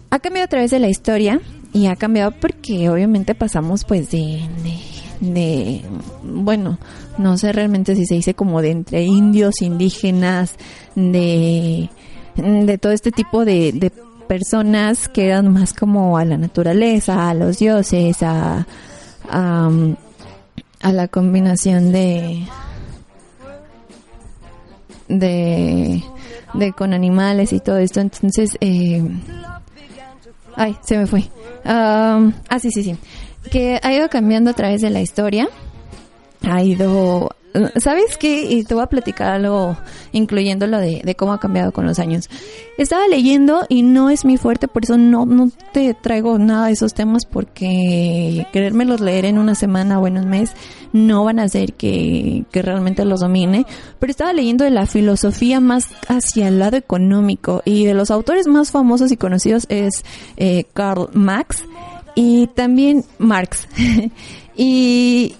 Ha 0.09 0.19
cambiado 0.19 0.45
a 0.45 0.49
través 0.49 0.71
de 0.71 0.79
la 0.79 0.87
historia 0.87 1.41
y 1.73 1.87
ha 1.87 1.95
cambiado 1.95 2.31
porque 2.31 2.89
obviamente 2.89 3.35
pasamos 3.35 3.83
pues 3.83 4.09
de, 4.09 4.47
de, 4.63 4.79
de, 5.19 5.83
bueno, 6.23 6.77
no 7.17 7.37
sé 7.37 7.51
realmente 7.51 7.95
si 7.95 8.05
se 8.05 8.15
dice 8.15 8.33
como 8.33 8.61
de 8.61 8.71
entre 8.71 9.03
indios, 9.03 9.61
indígenas, 9.61 10.55
de, 10.95 11.89
de 12.35 12.77
todo 12.77 12.91
este 12.91 13.11
tipo 13.11 13.45
de, 13.45 13.71
de 13.71 13.91
personas 14.25 15.07
que 15.07 15.27
eran 15.27 15.53
más 15.53 15.73
como 15.73 16.17
a 16.17 16.25
la 16.25 16.37
naturaleza, 16.37 17.29
a 17.29 17.33
los 17.33 17.59
dioses, 17.59 18.21
a, 18.21 18.67
a, 19.29 19.69
la 20.91 21.07
combinación 21.07 21.91
de 21.91 22.45
de 25.07 26.03
de 26.53 26.73
con 26.73 26.93
animales 26.93 27.53
y 27.53 27.59
todo 27.59 27.77
esto. 27.77 28.01
Entonces 28.01 28.57
eh, 28.61 29.03
ay 30.55 30.75
se 30.83 30.97
me 30.97 31.07
fue. 31.07 31.21
Um, 31.65 32.33
ah 32.49 32.59
sí 32.59 32.69
sí 32.71 32.83
sí 32.83 32.95
que 33.51 33.79
ha 33.81 33.93
ido 33.93 34.09
cambiando 34.09 34.51
a 34.51 34.53
través 34.53 34.81
de 34.81 34.89
la 34.89 35.01
historia 35.01 35.47
ha 36.41 36.61
ido 36.61 37.29
¿Sabes 37.77 38.17
qué? 38.17 38.51
Y 38.51 38.65
te 38.65 38.73
voy 38.73 38.83
a 38.83 38.87
platicar 38.87 39.29
algo, 39.29 39.77
incluyendo 40.11 40.67
lo 40.67 40.77
de, 40.77 41.15
cómo 41.17 41.31
ha 41.31 41.39
cambiado 41.39 41.71
con 41.71 41.85
los 41.85 41.99
años. 41.99 42.29
Estaba 42.77 43.07
leyendo 43.07 43.65
y 43.69 43.81
no 43.81 44.09
es 44.09 44.25
mi 44.25 44.35
fuerte, 44.35 44.67
por 44.67 44.83
eso 44.83 44.97
no, 44.97 45.25
no 45.25 45.49
te 45.71 45.93
traigo 45.93 46.37
nada 46.37 46.67
de 46.67 46.73
esos 46.73 46.93
temas 46.93 47.25
porque 47.25 48.45
querérmelos 48.51 48.99
leer 48.99 49.23
en 49.23 49.37
una 49.37 49.55
semana 49.55 49.99
o 49.99 50.07
en 50.07 50.17
un 50.17 50.29
mes 50.29 50.51
no 50.91 51.23
van 51.23 51.39
a 51.39 51.43
hacer 51.43 51.73
que, 51.73 52.43
que 52.51 52.61
realmente 52.61 53.05
los 53.05 53.21
domine. 53.21 53.65
Pero 53.99 54.11
estaba 54.11 54.33
leyendo 54.33 54.65
de 54.65 54.71
la 54.71 54.85
filosofía 54.85 55.61
más 55.61 55.87
hacia 56.09 56.49
el 56.49 56.59
lado 56.59 56.75
económico 56.75 57.61
y 57.63 57.85
de 57.85 57.93
los 57.93 58.11
autores 58.11 58.47
más 58.47 58.71
famosos 58.71 59.13
y 59.13 59.17
conocidos 59.17 59.65
es 59.69 60.03
eh, 60.35 60.65
Karl 60.73 61.07
Marx 61.13 61.63
y 62.15 62.47
también 62.47 63.03
Marx. 63.19 63.67
y 64.55 65.35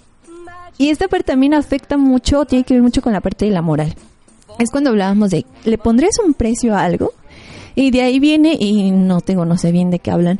y 0.78 0.90
esta 0.90 1.08
parte 1.08 1.32
también 1.32 1.54
afecta 1.54 1.98
mucho, 1.98 2.46
tiene 2.46 2.66
que 2.66 2.74
ver 2.74 2.84
mucho 2.84 3.02
con 3.02 3.14
la 3.14 3.22
parte 3.22 3.46
de 3.46 3.52
la 3.52 3.62
moral. 3.62 3.96
Es 4.60 4.72
cuando 4.72 4.90
hablábamos 4.90 5.32
de, 5.32 5.46
¿le 5.64 5.78
pondrías 5.78 6.20
un 6.26 6.34
precio 6.34 6.76
a 6.76 6.84
algo? 6.84 7.14
Y 7.76 7.92
de 7.92 8.02
ahí 8.02 8.20
viene, 8.20 8.58
y 8.60 8.92
no 8.92 9.22
tengo, 9.22 9.46
no 9.46 9.58
sé 9.58 9.72
bien 9.72 9.90
de 9.90 10.00
qué 10.00 10.12
hablan, 10.12 10.40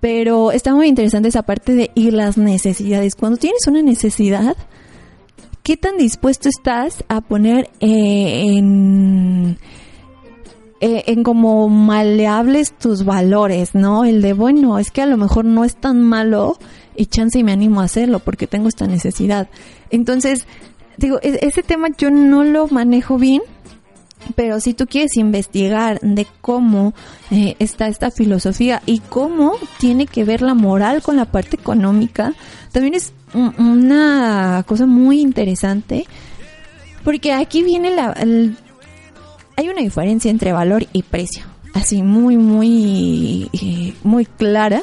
pero 0.00 0.52
está 0.52 0.74
muy 0.74 0.88
interesante 0.88 1.28
esa 1.28 1.42
parte 1.42 1.74
de 1.74 1.90
y 1.94 2.10
las 2.10 2.36
necesidades. 2.36 3.14
Cuando 3.14 3.38
tienes 3.38 3.66
una 3.66 3.82
necesidad, 3.82 4.56
¿qué 5.62 5.76
tan 5.76 5.96
dispuesto 5.98 6.48
estás 6.48 7.04
a 7.08 7.20
poner 7.20 7.70
eh, 7.80 8.56
en 8.56 9.58
eh, 10.80 11.04
en 11.06 11.22
como 11.22 11.68
maleables 11.68 12.72
tus 12.76 13.04
valores, 13.04 13.74
¿no? 13.74 14.04
El 14.04 14.20
de, 14.22 14.32
bueno, 14.32 14.78
es 14.78 14.90
que 14.90 15.02
a 15.02 15.06
lo 15.06 15.16
mejor 15.16 15.44
no 15.44 15.64
es 15.64 15.76
tan 15.76 16.02
malo 16.02 16.58
y 16.94 17.06
chance 17.06 17.38
y 17.38 17.44
me 17.44 17.52
animo 17.52 17.80
a 17.80 17.84
hacerlo 17.84 18.18
porque 18.20 18.46
tengo 18.46 18.68
esta 18.68 18.86
necesidad. 18.86 19.48
Entonces, 19.90 20.46
digo, 20.98 21.18
e- 21.22 21.38
ese 21.42 21.62
tema 21.62 21.88
yo 21.96 22.10
no 22.10 22.44
lo 22.44 22.68
manejo 22.68 23.18
bien, 23.18 23.42
pero 24.34 24.60
si 24.60 24.74
tú 24.74 24.86
quieres 24.86 25.16
investigar 25.16 26.00
de 26.00 26.26
cómo 26.40 26.94
eh, 27.30 27.54
está 27.58 27.86
esta 27.88 28.10
filosofía 28.10 28.82
y 28.86 28.98
cómo 29.00 29.52
tiene 29.78 30.06
que 30.06 30.24
ver 30.24 30.42
la 30.42 30.54
moral 30.54 31.02
con 31.02 31.16
la 31.16 31.26
parte 31.26 31.56
económica, 31.56 32.34
también 32.72 32.94
es 32.94 33.12
un- 33.34 33.54
una 33.58 34.64
cosa 34.66 34.86
muy 34.86 35.20
interesante, 35.20 36.06
porque 37.04 37.32
aquí 37.32 37.62
viene 37.62 37.94
la, 37.94 38.14
hay 39.56 39.68
una 39.68 39.80
diferencia 39.80 40.30
entre 40.30 40.52
valor 40.52 40.86
y 40.92 41.02
precio, 41.02 41.44
así 41.74 42.02
muy, 42.02 42.36
muy, 42.36 43.48
eh, 43.52 43.94
muy 44.04 44.26
clara 44.26 44.82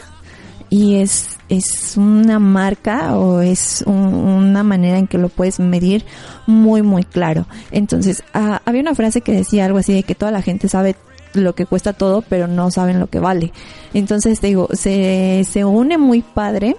y 0.69 0.95
es, 0.95 1.37
es 1.49 1.95
una 1.97 2.39
marca 2.39 3.15
o 3.17 3.41
es 3.41 3.83
un- 3.85 3.93
una 4.15 4.63
manera 4.63 4.97
en 4.97 5.07
que 5.07 5.17
lo 5.19 5.29
puedes 5.29 5.59
medir 5.59 6.03
muy, 6.47 6.81
muy 6.81 7.03
claro. 7.03 7.45
Entonces, 7.71 8.23
ah, 8.33 8.61
había 8.65 8.81
una 8.81 8.95
frase 8.95 9.21
que 9.21 9.31
decía 9.33 9.65
algo 9.65 9.77
así 9.77 9.93
de 9.93 10.03
que 10.03 10.15
toda 10.15 10.31
la 10.31 10.41
gente 10.41 10.67
sabe 10.67 10.95
lo 11.33 11.53
que 11.55 11.65
cuesta 11.65 11.93
todo, 11.93 12.23
pero 12.27 12.47
no 12.47 12.69
saben 12.71 12.99
lo 12.99 13.07
que 13.07 13.19
vale. 13.19 13.51
Entonces, 13.93 14.41
digo, 14.41 14.67
se, 14.73 15.45
se 15.49 15.63
une 15.65 15.97
muy 15.97 16.21
padre 16.21 16.75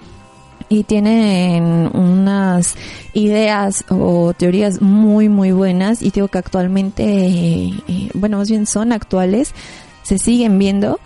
y 0.69 0.85
tienen 0.85 1.91
unas 1.95 2.75
ideas 3.13 3.85
o 3.89 4.33
teorías 4.33 4.81
muy 4.81 5.29
muy 5.29 5.53
buenas 5.53 6.03
y 6.03 6.11
digo 6.11 6.29
que 6.29 6.39
actualmente 6.39 7.05
eh, 7.05 7.75
eh, 7.89 8.11
bueno 8.15 8.39
más 8.39 8.49
bien 8.49 8.67
son 8.67 8.93
actuales 8.93 9.55
se 10.03 10.19
siguen 10.19 10.59
viendo 10.59 10.99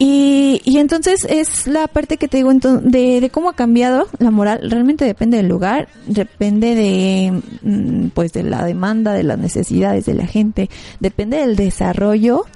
y, 0.00 0.60
y 0.64 0.78
entonces 0.78 1.26
es 1.28 1.66
la 1.66 1.88
parte 1.88 2.18
que 2.18 2.28
te 2.28 2.36
digo 2.36 2.52
de, 2.54 3.20
de 3.20 3.30
cómo 3.30 3.50
ha 3.50 3.54
cambiado 3.54 4.06
la 4.20 4.30
moral. 4.30 4.70
Realmente 4.70 5.04
depende 5.04 5.38
del 5.38 5.48
lugar, 5.48 5.88
depende 6.06 6.76
de, 6.76 7.42
mm, 7.62 8.08
pues 8.10 8.32
de 8.32 8.44
la 8.44 8.64
demanda, 8.64 9.12
de 9.12 9.24
las 9.24 9.38
necesidades 9.38 10.06
de 10.06 10.14
la 10.14 10.26
gente, 10.26 10.70
depende 11.00 11.38
del 11.38 11.56
desarrollo 11.56 12.46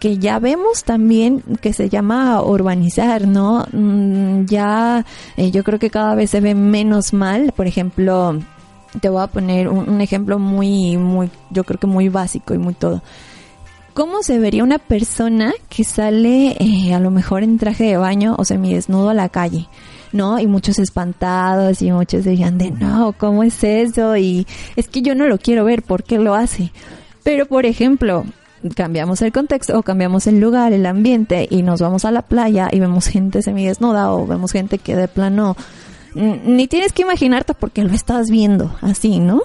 que 0.00 0.18
ya 0.18 0.38
vemos 0.38 0.82
también 0.82 1.42
que 1.60 1.74
se 1.74 1.90
llama 1.90 2.42
urbanizar, 2.42 3.28
¿no? 3.28 3.66
Mm, 3.70 4.46
ya 4.46 5.04
eh, 5.36 5.50
yo 5.50 5.62
creo 5.62 5.78
que 5.78 5.90
cada 5.90 6.14
vez 6.14 6.30
se 6.30 6.40
ve 6.40 6.54
menos 6.54 7.12
mal. 7.12 7.52
Por 7.54 7.66
ejemplo, 7.66 8.40
te 8.98 9.10
voy 9.10 9.22
a 9.22 9.26
poner 9.26 9.68
un, 9.68 10.00
ejemplo 10.00 10.38
muy, 10.38 10.96
muy, 10.96 11.30
yo 11.50 11.64
creo 11.64 11.78
que 11.78 11.86
muy 11.86 12.08
básico 12.08 12.54
y 12.54 12.58
muy 12.58 12.72
todo. 12.72 13.02
¿Cómo 13.92 14.22
se 14.22 14.38
vería 14.38 14.64
una 14.64 14.78
persona 14.78 15.52
que 15.68 15.84
sale 15.84 16.56
eh, 16.58 16.94
a 16.94 17.00
lo 17.00 17.10
mejor 17.10 17.42
en 17.42 17.58
traje 17.58 17.84
de 17.84 17.96
baño 17.98 18.36
o 18.38 18.44
semidesnudo 18.46 19.10
a 19.10 19.14
la 19.14 19.28
calle? 19.28 19.68
¿No? 20.12 20.40
Y 20.40 20.46
muchos 20.46 20.78
espantados 20.78 21.82
y 21.82 21.92
muchos 21.92 22.24
dirían 22.24 22.56
de 22.56 22.70
no, 22.70 23.12
¿cómo 23.16 23.44
es 23.44 23.62
eso? 23.62 24.16
Y 24.16 24.46
es 24.76 24.88
que 24.88 25.02
yo 25.02 25.14
no 25.14 25.26
lo 25.26 25.38
quiero 25.38 25.64
ver, 25.64 25.82
¿por 25.82 26.02
qué 26.02 26.18
lo 26.18 26.34
hace? 26.34 26.72
Pero, 27.22 27.46
por 27.46 27.66
ejemplo, 27.66 28.24
cambiamos 28.74 29.22
el 29.22 29.32
contexto 29.32 29.78
o 29.78 29.82
cambiamos 29.82 30.26
el 30.26 30.40
lugar, 30.40 30.72
el 30.72 30.86
ambiente 30.86 31.46
y 31.50 31.62
nos 31.62 31.80
vamos 31.80 32.04
a 32.04 32.10
la 32.10 32.22
playa 32.22 32.68
y 32.70 32.80
vemos 32.80 33.06
gente 33.06 33.42
semidesnuda 33.42 34.12
o 34.12 34.26
vemos 34.26 34.52
gente 34.52 34.78
que 34.78 34.96
de 34.96 35.08
plano 35.08 35.56
ni 36.14 36.66
tienes 36.66 36.92
que 36.92 37.02
imaginarte 37.02 37.54
porque 37.54 37.84
lo 37.84 37.92
estás 37.92 38.30
viendo 38.30 38.74
así, 38.80 39.20
¿no? 39.20 39.42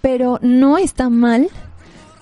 Pero 0.00 0.38
no 0.42 0.78
está 0.78 1.10
mal 1.10 1.48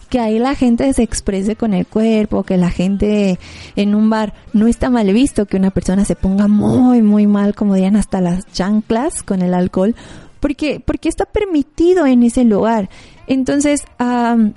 que 0.09 0.21
ahí 0.21 0.39
la 0.39 0.55
gente 0.55 0.93
se 0.93 1.03
exprese 1.03 1.57
con 1.57 1.75
el 1.75 1.87
cuerpo, 1.87 2.45
que 2.45 2.57
la 2.57 2.71
gente 2.71 3.39
en 3.75 3.95
un 3.95 4.09
bar 4.11 4.35
no 4.53 4.67
está 4.67 4.91
mal 4.91 5.13
visto 5.13 5.47
que 5.47 5.57
una 5.57 5.71
persona 5.71 6.05
se 6.05 6.17
ponga 6.17 6.49
muy 6.49 7.03
muy 7.03 7.27
mal, 7.27 7.55
como 7.55 7.75
dirían 7.75 7.97
hasta 7.97 8.21
las 8.21 8.47
chanclas 8.53 9.23
con 9.23 9.43
el 9.43 9.55
alcohol, 9.55 9.95
porque 10.41 10.81
porque 10.85 11.09
está 11.09 11.25
permitido 11.25 12.07
en 12.07 12.23
ese 12.23 12.45
lugar. 12.45 12.89
Entonces, 13.27 13.83
am, 13.99 14.55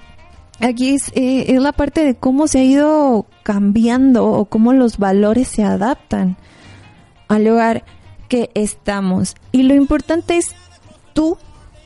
aquí 0.60 0.96
es, 0.96 1.10
eh, 1.16 1.46
es 1.54 1.62
la 1.62 1.72
parte 1.72 2.04
de 2.04 2.16
cómo 2.16 2.48
se 2.48 2.60
ha 2.60 2.64
ido 2.64 3.26
cambiando 3.44 4.26
o 4.28 4.46
cómo 4.46 4.74
los 4.74 4.98
valores 4.98 5.48
se 5.48 5.64
adaptan 5.64 6.38
al 7.28 7.46
lugar 7.46 7.84
que 8.28 8.50
estamos. 8.54 9.36
Y 9.52 9.64
lo 9.64 9.76
importante 9.76 10.38
es 10.38 10.48
tú 11.14 11.38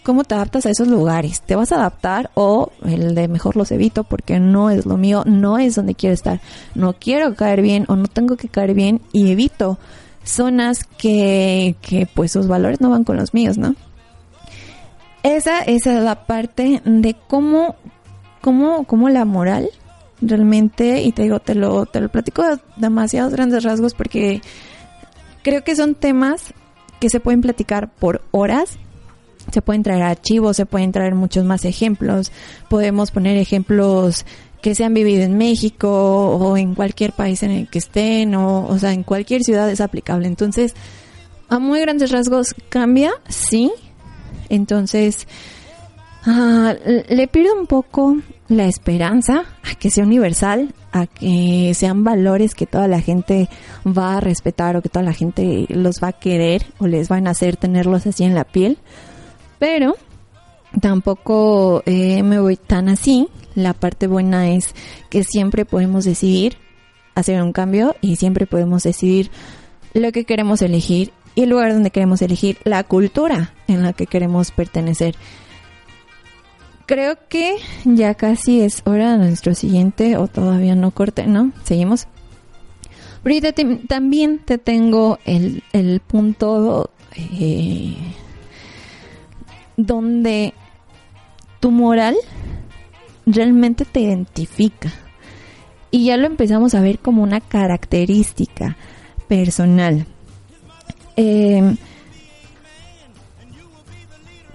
cómo 0.04 0.24
te 0.24 0.36
adaptas 0.36 0.66
a 0.66 0.70
esos 0.70 0.88
lugares. 0.88 1.42
¿Te 1.42 1.56
vas 1.56 1.72
a 1.72 1.76
adaptar 1.76 2.30
o 2.36 2.72
el 2.86 3.16
de 3.16 3.28
mejor 3.28 3.56
los 3.56 3.72
evito 3.72 4.04
porque 4.04 4.40
no 4.40 4.70
es 4.70 4.86
lo 4.86 4.98
mío, 4.98 5.24
no 5.26 5.58
es 5.58 5.76
donde 5.76 5.96
quiero 5.96 6.14
estar? 6.14 6.42
No 6.76 6.94
quiero 6.94 7.36
caer 7.36 7.62
bien 7.62 7.86
o 7.88 7.96
no 7.96 8.08
tengo 8.08 8.38
que 8.38 8.50
caer 8.50 8.74
bien 8.74 9.02
y 9.12 9.32
evito 9.32 9.80
zonas 10.24 10.84
que, 10.84 11.76
que 11.82 12.06
pues 12.06 12.32
sus 12.32 12.48
valores 12.48 12.82
no 12.82 12.90
van 12.90 13.04
con 13.04 13.18
los 13.18 13.34
míos, 13.34 13.58
¿no? 13.58 13.76
Esa, 15.24 15.62
esa 15.62 15.98
es 15.98 16.04
la 16.04 16.26
parte 16.26 16.82
de 16.84 17.16
cómo, 17.28 17.76
cómo, 18.44 18.84
cómo 18.84 19.08
la 19.08 19.24
moral 19.24 19.70
realmente, 20.22 21.02
y 21.02 21.14
te 21.14 21.24
digo, 21.24 21.40
te 21.40 21.56
lo, 21.56 21.86
te 21.86 22.02
lo 22.02 22.10
platico 22.10 22.44
de 22.44 22.60
demasiados 22.76 23.32
grandes 23.32 23.64
rasgos 23.64 23.94
porque 23.94 24.42
creo 25.44 25.64
que 25.64 25.78
son 25.78 25.96
temas 25.96 26.54
que 27.00 27.10
se 27.10 27.22
pueden 27.22 27.40
platicar 27.40 27.90
por 27.90 28.22
horas. 28.32 28.78
Se 29.52 29.62
pueden 29.62 29.82
traer 29.82 30.04
archivos, 30.04 30.58
se 30.58 30.66
pueden 30.66 30.92
traer 30.92 31.16
muchos 31.16 31.46
más 31.46 31.64
ejemplos. 31.64 32.34
Podemos 32.70 33.12
poner 33.12 33.38
ejemplos 33.38 34.26
que 34.62 34.76
se 34.76 34.84
han 34.84 34.94
vivido 34.94 35.24
en 35.24 35.38
México 35.38 36.38
o 36.38 36.58
en 36.58 36.76
cualquier 36.76 37.14
país 37.14 37.44
en 37.44 37.52
el 37.52 37.70
que 37.70 37.80
estén 37.80 38.36
o, 38.36 38.68
o 38.68 38.78
sea, 38.78 38.92
en 38.92 39.04
cualquier 39.04 39.44
ciudad 39.44 39.70
es 39.70 39.80
aplicable. 39.80 40.28
Entonces, 40.28 40.76
a 41.48 41.60
muy 41.60 41.80
grandes 41.80 42.12
rasgos 42.12 42.56
cambia, 42.68 43.12
sí. 43.30 43.72
Entonces, 44.50 45.28
ah, 46.26 46.76
le 47.10 47.28
pierdo 47.28 47.60
un 47.60 47.68
poco 47.68 48.18
la 48.48 48.66
esperanza 48.66 49.44
a 49.64 49.76
que 49.76 49.90
sea 49.90 50.04
universal, 50.04 50.74
a 50.92 51.08
que 51.08 51.74
sean 51.76 52.04
valores 52.04 52.56
que 52.56 52.66
toda 52.66 52.88
la 52.88 53.02
gente 53.02 53.50
va 53.86 54.18
a 54.18 54.20
respetar 54.20 54.76
o 54.76 54.82
que 54.82 54.90
toda 54.90 55.04
la 55.04 55.14
gente 55.14 55.66
los 55.70 56.02
va 56.02 56.10
a 56.10 56.14
querer 56.14 56.66
o 56.80 56.88
les 56.88 57.10
van 57.10 57.28
a 57.28 57.32
hacer 57.32 57.58
tenerlos 57.58 58.06
así 58.06 58.24
en 58.24 58.36
la 58.36 58.44
piel. 58.44 58.78
Pero 59.60 59.96
tampoco 60.82 61.84
eh, 61.86 62.24
me 62.24 62.40
voy 62.40 62.58
tan 62.58 62.90
así. 62.90 63.28
La 63.56 63.74
parte 63.74 64.08
buena 64.08 64.50
es 64.52 64.74
que 65.10 65.24
siempre 65.24 65.66
podemos 65.66 66.06
decidir 66.06 66.58
hacer 67.16 67.42
un 67.42 67.54
cambio 67.54 67.96
y 68.02 68.16
siempre 68.16 68.48
podemos 68.48 68.84
decidir 68.84 69.30
lo 69.94 70.12
que 70.12 70.26
queremos 70.26 70.62
elegir 70.62 71.12
y 71.36 71.44
el 71.44 71.50
lugar 71.50 71.74
donde 71.74 71.92
queremos 71.92 72.22
elegir, 72.22 72.58
la 72.64 72.84
cultura 72.84 73.54
en 73.68 73.82
la 73.84 73.94
que 73.94 74.08
queremos 74.08 74.52
pertenecer. 74.52 75.16
Creo 76.86 77.18
que 77.30 77.56
ya 77.86 78.14
casi 78.16 78.62
es 78.62 78.82
hora 78.86 79.14
de 79.14 79.18
nuestro 79.20 79.56
siguiente 79.56 80.18
o 80.18 80.28
todavía 80.28 80.76
no 80.76 80.92
corte, 80.92 81.28
¿no? 81.28 81.52
Seguimos. 81.64 82.08
Pero 83.24 83.54
también 83.88 84.40
te 84.40 84.58
tengo 84.58 85.18
el, 85.24 85.64
el 85.72 86.02
punto 86.02 86.92
eh, 87.16 87.96
donde 89.78 90.54
tu 91.62 91.72
moral 91.72 92.16
realmente 93.26 93.86
te 93.86 94.02
identifica. 94.02 94.92
Y 95.90 96.06
ya 96.06 96.18
lo 96.18 96.28
empezamos 96.28 96.76
a 96.76 96.82
ver 96.82 97.00
como 97.00 97.24
una 97.24 97.40
característica 97.40 98.76
personal. 99.30 100.06
Eh, 101.16 101.76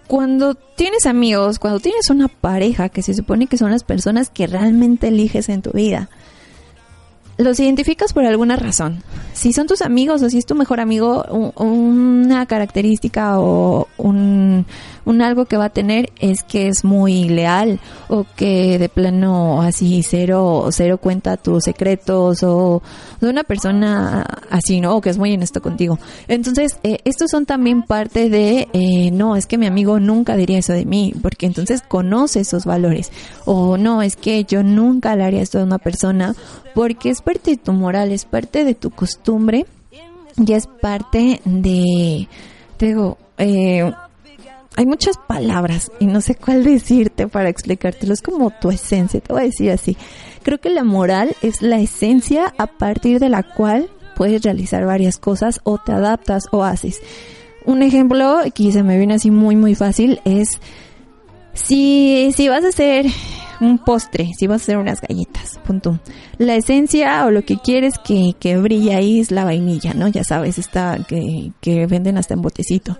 cuando 0.08 0.54
tienes 0.54 1.06
amigos, 1.06 1.58
cuando 1.58 1.80
tienes 1.80 2.10
una 2.10 2.28
pareja 2.28 2.88
que 2.88 3.02
se 3.02 3.14
supone 3.14 3.46
que 3.46 3.58
son 3.58 3.70
las 3.70 3.84
personas 3.84 4.30
que 4.30 4.46
realmente 4.46 5.08
eliges 5.08 5.48
en 5.50 5.62
tu 5.62 5.70
vida, 5.70 6.08
los 7.36 7.60
identificas 7.60 8.12
por 8.12 8.24
alguna 8.24 8.56
razón. 8.56 9.02
Si 9.32 9.52
son 9.52 9.68
tus 9.68 9.82
amigos 9.82 10.22
o 10.22 10.30
si 10.30 10.38
es 10.38 10.46
tu 10.46 10.56
mejor 10.56 10.80
amigo, 10.80 11.52
una 11.56 12.46
característica 12.46 13.38
o 13.38 13.86
un, 13.96 14.66
Un 15.08 15.22
algo 15.22 15.46
que 15.46 15.56
va 15.56 15.64
a 15.64 15.70
tener 15.70 16.12
es 16.20 16.42
que 16.42 16.68
es 16.68 16.84
muy 16.84 17.30
leal 17.30 17.80
o 18.08 18.26
que 18.36 18.78
de 18.78 18.90
plano 18.90 19.62
así 19.62 20.02
cero, 20.02 20.66
cero 20.70 20.98
cuenta 20.98 21.38
tus 21.38 21.64
secretos 21.64 22.42
o 22.42 22.82
de 23.18 23.30
una 23.30 23.42
persona 23.42 24.22
así, 24.50 24.82
¿no? 24.82 24.94
O 24.94 25.00
que 25.00 25.08
es 25.08 25.16
muy 25.16 25.32
honesto 25.32 25.62
contigo. 25.62 25.98
Entonces, 26.28 26.78
eh, 26.82 26.98
estos 27.06 27.30
son 27.30 27.46
también 27.46 27.84
parte 27.84 28.28
de, 28.28 28.68
eh, 28.74 29.10
no, 29.10 29.34
es 29.34 29.46
que 29.46 29.56
mi 29.56 29.64
amigo 29.64 29.98
nunca 29.98 30.36
diría 30.36 30.58
eso 30.58 30.74
de 30.74 30.84
mí, 30.84 31.14
porque 31.22 31.46
entonces 31.46 31.80
conoce 31.80 32.40
esos 32.40 32.66
valores. 32.66 33.10
O 33.46 33.78
no, 33.78 34.02
es 34.02 34.14
que 34.14 34.44
yo 34.44 34.62
nunca 34.62 35.16
le 35.16 35.24
haría 35.24 35.40
esto 35.40 35.58
a 35.58 35.64
una 35.64 35.78
persona, 35.78 36.34
porque 36.74 37.08
es 37.08 37.22
parte 37.22 37.52
de 37.52 37.56
tu 37.56 37.72
moral, 37.72 38.12
es 38.12 38.26
parte 38.26 38.62
de 38.62 38.74
tu 38.74 38.90
costumbre 38.90 39.64
y 40.36 40.52
es 40.52 40.66
parte 40.66 41.40
de, 41.46 42.28
te 42.76 42.86
digo, 42.86 43.16
eh, 43.38 43.90
hay 44.78 44.86
muchas 44.86 45.16
palabras 45.18 45.90
y 45.98 46.06
no 46.06 46.20
sé 46.20 46.36
cuál 46.36 46.62
decirte 46.62 47.26
para 47.26 47.48
explicártelo. 47.48 48.14
Es 48.14 48.22
como 48.22 48.50
tu 48.50 48.70
esencia, 48.70 49.18
te 49.18 49.32
voy 49.32 49.42
a 49.42 49.46
decir 49.46 49.72
así. 49.72 49.96
Creo 50.44 50.60
que 50.60 50.70
la 50.70 50.84
moral 50.84 51.34
es 51.42 51.62
la 51.62 51.80
esencia 51.80 52.54
a 52.58 52.68
partir 52.68 53.18
de 53.18 53.28
la 53.28 53.42
cual 53.42 53.90
puedes 54.14 54.40
realizar 54.40 54.86
varias 54.86 55.16
cosas 55.16 55.60
o 55.64 55.78
te 55.78 55.90
adaptas 55.90 56.44
o 56.52 56.62
haces. 56.62 57.00
Un 57.64 57.82
ejemplo 57.82 58.38
que 58.54 58.70
se 58.70 58.84
me 58.84 58.96
viene 58.96 59.14
así 59.14 59.32
muy 59.32 59.56
muy 59.56 59.74
fácil 59.74 60.20
es 60.24 60.60
si, 61.54 62.30
si 62.36 62.48
vas 62.48 62.64
a 62.64 62.68
hacer 62.68 63.06
un 63.60 63.78
postre, 63.78 64.30
si 64.38 64.46
vas 64.46 64.60
a 64.60 64.62
hacer 64.62 64.78
unas 64.78 65.00
galletas, 65.00 65.58
punto. 65.66 65.98
La 66.36 66.54
esencia 66.54 67.26
o 67.26 67.32
lo 67.32 67.42
que 67.42 67.56
quieres 67.56 67.94
que, 67.98 68.36
que 68.38 68.56
brille 68.58 68.94
ahí 68.94 69.18
es 69.18 69.32
la 69.32 69.42
vainilla, 69.42 69.92
¿no? 69.92 70.06
Ya 70.06 70.22
sabes, 70.22 70.56
está 70.56 71.04
que, 71.08 71.50
que 71.60 71.86
venden 71.86 72.16
hasta 72.16 72.34
en 72.34 72.42
botecito. 72.42 72.96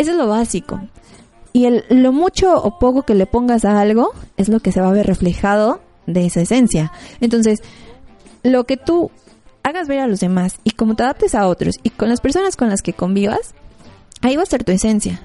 Eso 0.00 0.12
es 0.12 0.16
lo 0.16 0.28
básico. 0.28 0.80
Y 1.52 1.66
el, 1.66 1.84
lo 1.90 2.10
mucho 2.10 2.54
o 2.54 2.78
poco 2.78 3.02
que 3.02 3.14
le 3.14 3.26
pongas 3.26 3.66
a 3.66 3.78
algo 3.78 4.12
es 4.38 4.48
lo 4.48 4.60
que 4.60 4.72
se 4.72 4.80
va 4.80 4.88
a 4.88 4.92
ver 4.92 5.06
reflejado 5.06 5.82
de 6.06 6.24
esa 6.24 6.40
esencia. 6.40 6.90
Entonces, 7.20 7.60
lo 8.42 8.64
que 8.64 8.78
tú 8.78 9.10
hagas 9.62 9.88
ver 9.88 10.00
a 10.00 10.06
los 10.06 10.20
demás 10.20 10.56
y 10.64 10.70
como 10.70 10.96
te 10.96 11.02
adaptes 11.02 11.34
a 11.34 11.46
otros 11.46 11.74
y 11.82 11.90
con 11.90 12.08
las 12.08 12.22
personas 12.22 12.56
con 12.56 12.70
las 12.70 12.80
que 12.80 12.94
convivas, 12.94 13.54
ahí 14.22 14.36
va 14.36 14.40
a 14.40 14.44
estar 14.44 14.64
tu 14.64 14.72
esencia. 14.72 15.20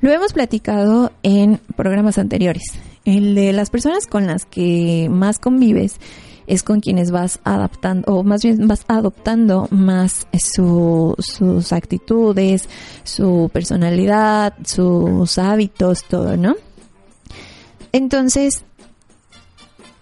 Lo 0.00 0.10
hemos 0.10 0.32
platicado 0.32 1.12
en 1.22 1.60
programas 1.76 2.16
anteriores. 2.16 2.62
El 3.04 3.34
de 3.34 3.52
las 3.52 3.68
personas 3.68 4.06
con 4.06 4.26
las 4.26 4.46
que 4.46 5.08
más 5.10 5.38
convives 5.38 6.00
es 6.50 6.64
con 6.64 6.80
quienes 6.80 7.12
vas 7.12 7.38
adaptando, 7.44 8.12
o 8.12 8.24
más 8.24 8.42
bien 8.42 8.66
vas 8.66 8.84
adoptando 8.88 9.68
más 9.70 10.26
su, 10.36 11.14
sus 11.20 11.72
actitudes, 11.72 12.68
su 13.04 13.48
personalidad, 13.52 14.54
sus 14.64 15.38
hábitos, 15.38 16.02
todo, 16.08 16.36
¿no? 16.36 16.56
Entonces, 17.92 18.64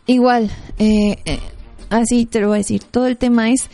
igual, 0.06 0.50
eh, 0.78 1.18
eh, 1.26 1.38
así 1.90 2.24
te 2.24 2.40
lo 2.40 2.48
voy 2.48 2.56
a 2.56 2.58
decir, 2.58 2.82
todo 2.82 3.06
el 3.06 3.18
tema 3.18 3.50
es, 3.50 3.68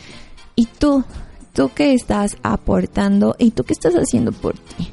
¿y 0.57 0.65
tú? 0.65 1.05
¿Tú 1.53 1.71
qué 1.73 1.93
estás 1.93 2.35
aportando? 2.43 3.37
¿Y 3.39 3.51
tú 3.51 3.63
qué 3.63 3.71
estás 3.71 3.93
haciendo 3.93 4.33
por 4.33 4.57
ti? 4.57 4.91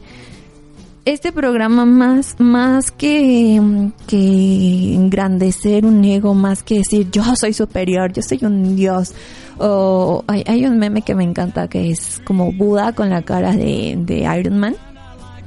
Este 1.04 1.32
programa 1.32 1.84
más 1.84 2.36
más 2.38 2.90
que, 2.90 3.60
que 4.06 4.94
engrandecer 4.94 5.84
un 5.84 6.04
ego, 6.04 6.34
más 6.34 6.62
que 6.62 6.78
decir 6.78 7.10
yo 7.10 7.24
soy 7.38 7.52
superior, 7.52 8.12
yo 8.12 8.22
soy 8.22 8.40
un 8.42 8.76
dios. 8.76 9.14
O 9.58 10.24
hay, 10.26 10.44
hay 10.46 10.64
un 10.66 10.78
meme 10.78 11.02
que 11.02 11.14
me 11.14 11.24
encanta 11.24 11.68
que 11.68 11.90
es 11.90 12.20
como 12.24 12.52
Buda 12.52 12.92
con 12.94 13.10
la 13.10 13.22
cara 13.22 13.52
de, 13.52 13.96
de 13.98 14.38
Iron 14.38 14.58
Man 14.58 14.76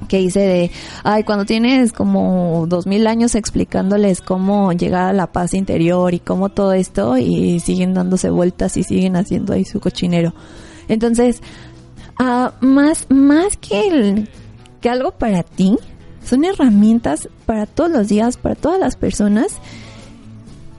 que 0.07 0.19
dice 0.19 0.39
de, 0.41 0.71
ay, 1.03 1.23
cuando 1.23 1.45
tienes 1.45 1.91
como 1.91 2.65
dos 2.67 2.85
mil 2.85 3.07
años 3.07 3.33
explicándoles 3.33 4.21
cómo 4.21 4.71
llegar 4.73 5.07
a 5.07 5.13
la 5.13 5.27
paz 5.27 5.53
interior 5.53 6.13
y 6.13 6.19
cómo 6.19 6.49
todo 6.49 6.73
esto 6.73 7.17
y 7.17 7.59
siguen 7.59 7.93
dándose 7.93 8.29
vueltas 8.29 8.77
y 8.77 8.83
siguen 8.83 9.15
haciendo 9.15 9.53
ahí 9.53 9.65
su 9.65 9.79
cochinero. 9.79 10.33
Entonces, 10.87 11.41
uh, 12.19 12.49
más, 12.63 13.07
más 13.09 13.57
que 13.57 13.87
el, 13.87 14.29
que 14.85 14.91
algo 14.91 15.13
para 15.13 15.41
ti 15.41 15.79
son 16.23 16.45
herramientas 16.45 17.27
para 17.47 17.65
todos 17.65 17.89
los 17.89 18.07
días, 18.07 18.37
para 18.37 18.53
todas 18.53 18.79
las 18.79 18.95
personas. 18.95 19.57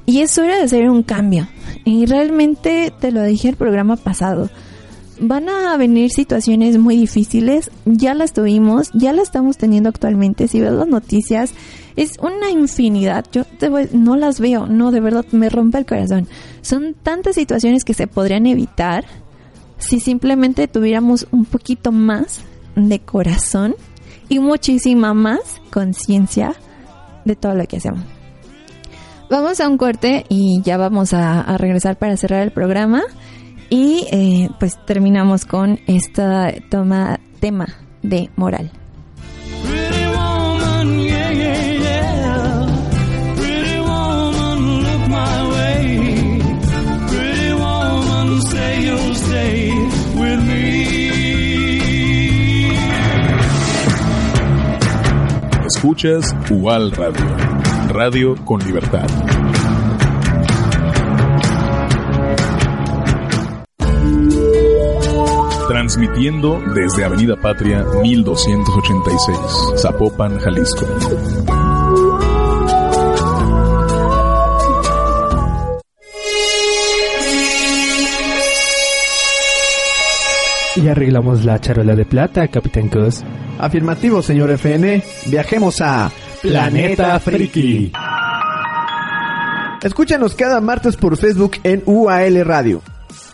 Y 0.07 0.21
es 0.21 0.39
hora 0.39 0.57
de 0.57 0.63
hacer 0.63 0.89
un 0.89 1.03
cambio. 1.03 1.49
Y 1.85 2.07
realmente 2.07 2.93
te 3.01 3.11
lo 3.11 3.25
dije 3.25 3.49
el 3.49 3.57
programa 3.57 3.97
pasado. 3.97 4.49
Van 5.19 5.49
a 5.49 5.77
venir 5.77 6.13
situaciones 6.13 6.79
muy 6.79 6.95
difíciles, 6.95 7.73
ya 7.85 8.15
las 8.15 8.33
tuvimos, 8.33 8.93
ya 8.95 9.13
las 9.13 9.25
estamos 9.25 9.57
teniendo 9.57 9.89
actualmente. 9.89 10.47
Si 10.47 10.61
ves 10.61 10.71
las 10.71 10.87
noticias, 10.87 11.53
es 11.97 12.13
una 12.21 12.49
infinidad. 12.49 13.25
Yo 13.33 13.43
voy, 13.69 13.89
no 13.93 14.15
las 14.15 14.39
veo, 14.39 14.69
no, 14.69 14.93
de 14.93 15.01
verdad 15.01 15.27
me 15.33 15.49
rompe 15.49 15.79
el 15.79 15.87
corazón. 15.87 16.29
Son 16.63 16.95
tantas 17.03 17.35
situaciones 17.35 17.83
que 17.83 17.93
se 17.93 18.07
podrían 18.07 18.47
evitar 18.47 19.05
si 19.79 19.99
simplemente 19.99 20.69
tuviéramos 20.69 21.27
un 21.33 21.45
poquito 21.45 21.91
más 21.91 22.43
de 22.77 23.01
corazón 23.01 23.75
y 24.29 24.39
muchísima 24.39 25.15
más 25.15 25.61
conciencia 25.71 26.55
de 27.25 27.37
todo 27.37 27.55
lo 27.55 27.65
que 27.67 27.79
hacemos. 27.79 28.05
Vamos 29.29 29.61
a 29.61 29.69
un 29.69 29.77
corte 29.77 30.25
y 30.29 30.61
ya 30.63 30.77
vamos 30.77 31.13
a, 31.13 31.57
regresar 31.59 31.97
para 31.97 32.17
cerrar 32.17 32.43
el 32.43 32.53
programa 32.53 33.03
y 33.71 34.07
eh, 34.13 34.51
pues 34.61 34.79
terminamos 34.87 35.45
con 35.45 35.81
esta 35.87 36.53
toma 36.71 37.19
tema 37.41 37.67
de 38.03 38.31
moral. 38.37 38.71
Escuchas 55.87 56.35
UAL 56.51 56.91
Radio, 56.91 57.25
radio 57.91 58.35
con 58.45 58.59
libertad. 58.59 59.07
Transmitiendo 65.69 66.61
desde 66.75 67.05
Avenida 67.05 67.37
Patria 67.41 67.85
1286, 68.03 69.39
Zapopan, 69.81 70.41
Jalisco. 70.41 70.87
Y 80.75 80.89
arreglamos 80.89 81.45
la 81.45 81.61
charola 81.61 81.95
de 81.95 82.05
plata, 82.05 82.49
Capitán 82.49 82.89
Cos. 82.89 83.25
Afirmativo, 83.59 84.23
señor 84.23 84.51
FN. 84.51 85.03
Viajemos 85.27 85.81
a 85.81 86.11
Planeta 86.43 87.19
Friki. 87.21 87.93
Escúchanos 89.83 90.35
cada 90.35 90.61
martes 90.61 90.97
por 90.97 91.17
Facebook 91.17 91.53
en 91.63 91.83
UAL 91.87 92.45
Radio. 92.45 92.83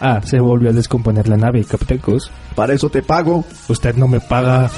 Ah, 0.00 0.20
se 0.24 0.40
volvió 0.40 0.70
a 0.70 0.72
descomponer 0.72 1.28
la 1.28 1.36
nave, 1.36 1.64
Capitán 1.64 1.98
Cos. 1.98 2.30
Para 2.54 2.74
eso 2.74 2.90
te 2.90 3.02
pago. 3.02 3.44
Usted 3.68 3.94
no 3.94 4.08
me 4.08 4.20
paga. 4.20 4.68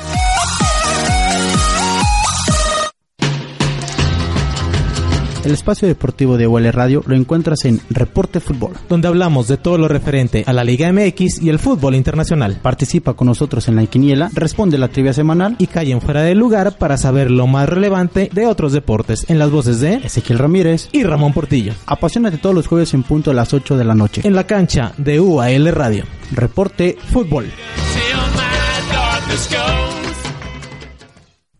El 5.44 5.52
espacio 5.52 5.86
deportivo 5.86 6.36
de 6.38 6.46
UL 6.46 6.72
Radio 6.72 7.02
lo 7.06 7.14
encuentras 7.14 7.64
en 7.64 7.80
Reporte 7.90 8.40
Fútbol. 8.40 8.72
donde 8.88 9.08
hablamos 9.08 9.46
de 9.48 9.56
todo 9.56 9.76
lo 9.78 9.88
referente 9.88 10.44
a 10.46 10.52
la 10.52 10.64
Liga 10.64 10.90
MX 10.92 11.42
y 11.42 11.50
el 11.50 11.58
fútbol 11.58 11.94
internacional. 11.94 12.58
Participa 12.62 13.14
con 13.14 13.26
nosotros 13.26 13.68
en 13.68 13.76
la 13.76 13.86
quiniela, 13.86 14.30
responde 14.32 14.78
la 14.78 14.88
trivia 14.88 15.12
semanal 15.12 15.56
Y 15.58 15.66
callen 15.66 16.00
fuera 16.00 16.22
de 16.22 16.34
lugar 16.34 16.78
para 16.78 16.96
saber 16.96 17.30
lo 17.30 17.46
más 17.46 17.68
relevante 17.68 18.30
de 18.32 18.46
otros 18.46 18.72
deportes 18.72 19.26
en 19.28 19.38
las 19.38 19.50
voces 19.50 19.80
de 19.80 19.94
Ezequiel 19.96 20.38
Ramírez 20.38 20.88
y 20.92 21.02
Ramón 21.02 21.32
Portillo. 21.32 21.74
Apasionate 21.86 22.38
todos 22.38 22.54
los 22.54 22.66
jueves 22.66 22.94
en 22.94 23.02
punto 23.02 23.30
a 23.30 23.34
las 23.34 23.52
8 23.52 23.76
de 23.76 23.84
la 23.84 23.94
noche. 23.94 24.22
En 24.24 24.34
la 24.34 24.46
cancha 24.46 24.92
de 24.96 25.20
UAL 25.20 25.72
Radio. 25.72 26.04
Reporte 26.32 26.96
Fútbol. 27.12 27.50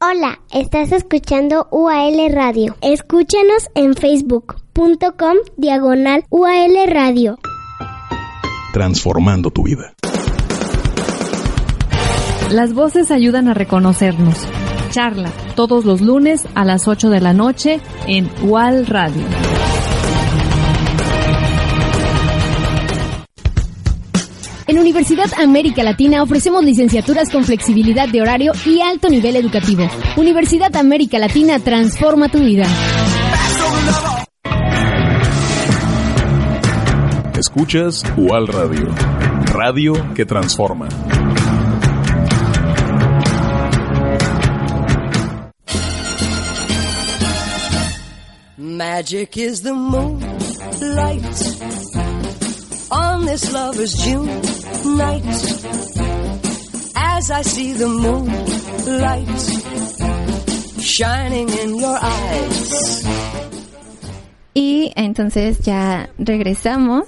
Hola, 0.07 0.41
estás 0.53 0.93
escuchando 0.93 1.67
UAL 1.71 2.31
Radio. 2.31 2.77
Escúchanos 2.83 3.71
en 3.75 3.95
facebook.com 3.95 5.37
diagonal 5.57 6.27
UAL 6.29 6.77
Radio. 6.89 7.39
Transformando 8.75 9.51
tu 9.51 9.63
vida. 9.63 9.95
Las 12.51 12.75
voces 12.75 13.11
ayudan 13.11 13.49
a 13.49 13.55
reconocernos. 13.55 14.47
Charla 14.91 15.31
todos 15.55 15.87
los 15.87 16.03
lunes 16.03 16.47
a 16.55 16.67
las 16.67 16.87
8 16.87 17.09
de 17.09 17.21
la 17.23 17.33
noche 17.33 17.81
en 18.07 18.29
UAL 18.43 18.87
Radio. 18.87 19.23
En 24.67 24.79
Universidad 24.79 25.31
América 25.39 25.83
Latina 25.83 26.23
ofrecemos 26.23 26.65
licenciaturas 26.65 27.29
con 27.31 27.45
flexibilidad 27.45 28.09
de 28.09 28.23
horario 28.23 28.53
y 28.65 28.81
alto 28.81 29.11
nivel 29.11 29.37
educativo. 29.37 29.87
Universidad 30.17 30.75
América 30.77 31.19
Latina 31.19 31.59
transforma 31.59 32.31
tu 32.31 32.39
vida. 32.39 32.65
Escuchas 37.39 38.03
UAL 38.17 38.47
Radio, 38.47 38.89
radio 39.53 39.93
que 40.15 40.25
transforma. 40.25 40.89
Magic 48.57 49.37
is 49.37 49.61
the 49.63 49.73
moonlight 49.75 51.23
on 52.95 53.27
this 53.27 53.53
lover's 53.53 53.95
June 53.95 54.27
night. 54.97 55.25
As 56.97 57.31
I 57.31 57.43
see 57.43 57.73
the 57.73 57.89
moonlight 57.89 59.29
shining 60.81 61.49
in 61.49 61.79
your 61.79 61.99
eyes. 62.01 63.05
Y 64.55 64.93
entonces 64.95 65.59
ya 65.61 66.09
regresamos. 66.19 67.05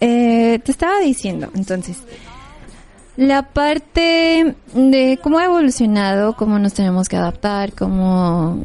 Eh, 0.00 0.60
te 0.64 0.70
estaba 0.70 1.00
diciendo, 1.00 1.50
entonces, 1.54 1.98
la 3.16 3.42
parte 3.42 4.54
de 4.72 5.18
cómo 5.20 5.38
ha 5.38 5.44
evolucionado, 5.44 6.36
cómo 6.36 6.60
nos 6.60 6.72
tenemos 6.72 7.08
que 7.08 7.16
adaptar, 7.16 7.72
cómo, 7.72 8.62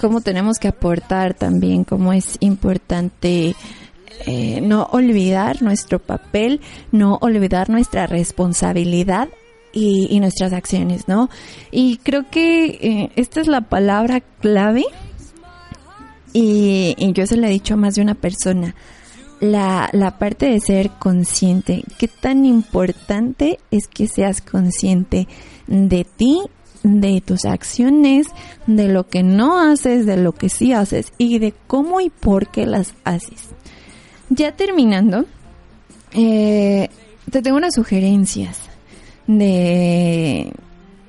cómo 0.00 0.20
tenemos 0.20 0.58
que 0.58 0.66
aportar 0.66 1.34
también, 1.34 1.84
cómo 1.84 2.12
es 2.12 2.36
importante 2.40 3.54
eh, 4.26 4.60
no 4.60 4.84
olvidar 4.92 5.62
nuestro 5.62 5.98
papel, 5.98 6.60
no 6.92 7.18
olvidar 7.20 7.70
nuestra 7.70 8.06
responsabilidad 8.06 9.28
y, 9.72 10.20
nuestras 10.20 10.52
acciones, 10.52 11.08
¿no? 11.08 11.28
Y 11.70 11.98
creo 11.98 12.30
que 12.30 12.64
eh, 12.66 13.10
esta 13.16 13.40
es 13.40 13.48
la 13.48 13.62
palabra 13.62 14.20
clave 14.20 14.84
y, 16.32 16.94
y 16.96 17.12
yo 17.12 17.26
se 17.26 17.36
lo 17.36 17.46
he 17.46 17.50
dicho 17.50 17.74
a 17.74 17.76
más 17.76 17.94
de 17.94 18.02
una 18.02 18.14
persona. 18.14 18.74
La, 19.40 19.90
la 19.92 20.16
parte 20.18 20.46
de 20.46 20.60
ser 20.60 20.90
consciente, 20.98 21.82
qué 21.98 22.08
tan 22.08 22.44
importante 22.46 23.58
es 23.70 23.88
que 23.88 24.06
seas 24.06 24.40
consciente 24.40 25.26
de 25.66 26.04
ti, 26.04 26.40
de 26.84 27.20
tus 27.20 27.44
acciones, 27.44 28.28
de 28.66 28.88
lo 28.88 29.08
que 29.08 29.22
no 29.22 29.58
haces, 29.58 30.06
de 30.06 30.16
lo 30.16 30.32
que 30.32 30.48
sí 30.48 30.72
haces 30.72 31.12
y 31.18 31.38
de 31.40 31.52
cómo 31.66 32.00
y 32.00 32.10
por 32.10 32.48
qué 32.48 32.66
las 32.66 32.94
haces. 33.04 33.48
Ya 34.30 34.52
terminando, 34.52 35.26
eh, 36.12 36.88
te 37.30 37.42
tengo 37.42 37.56
unas 37.56 37.74
sugerencias 37.74 38.58
de, 39.26 40.52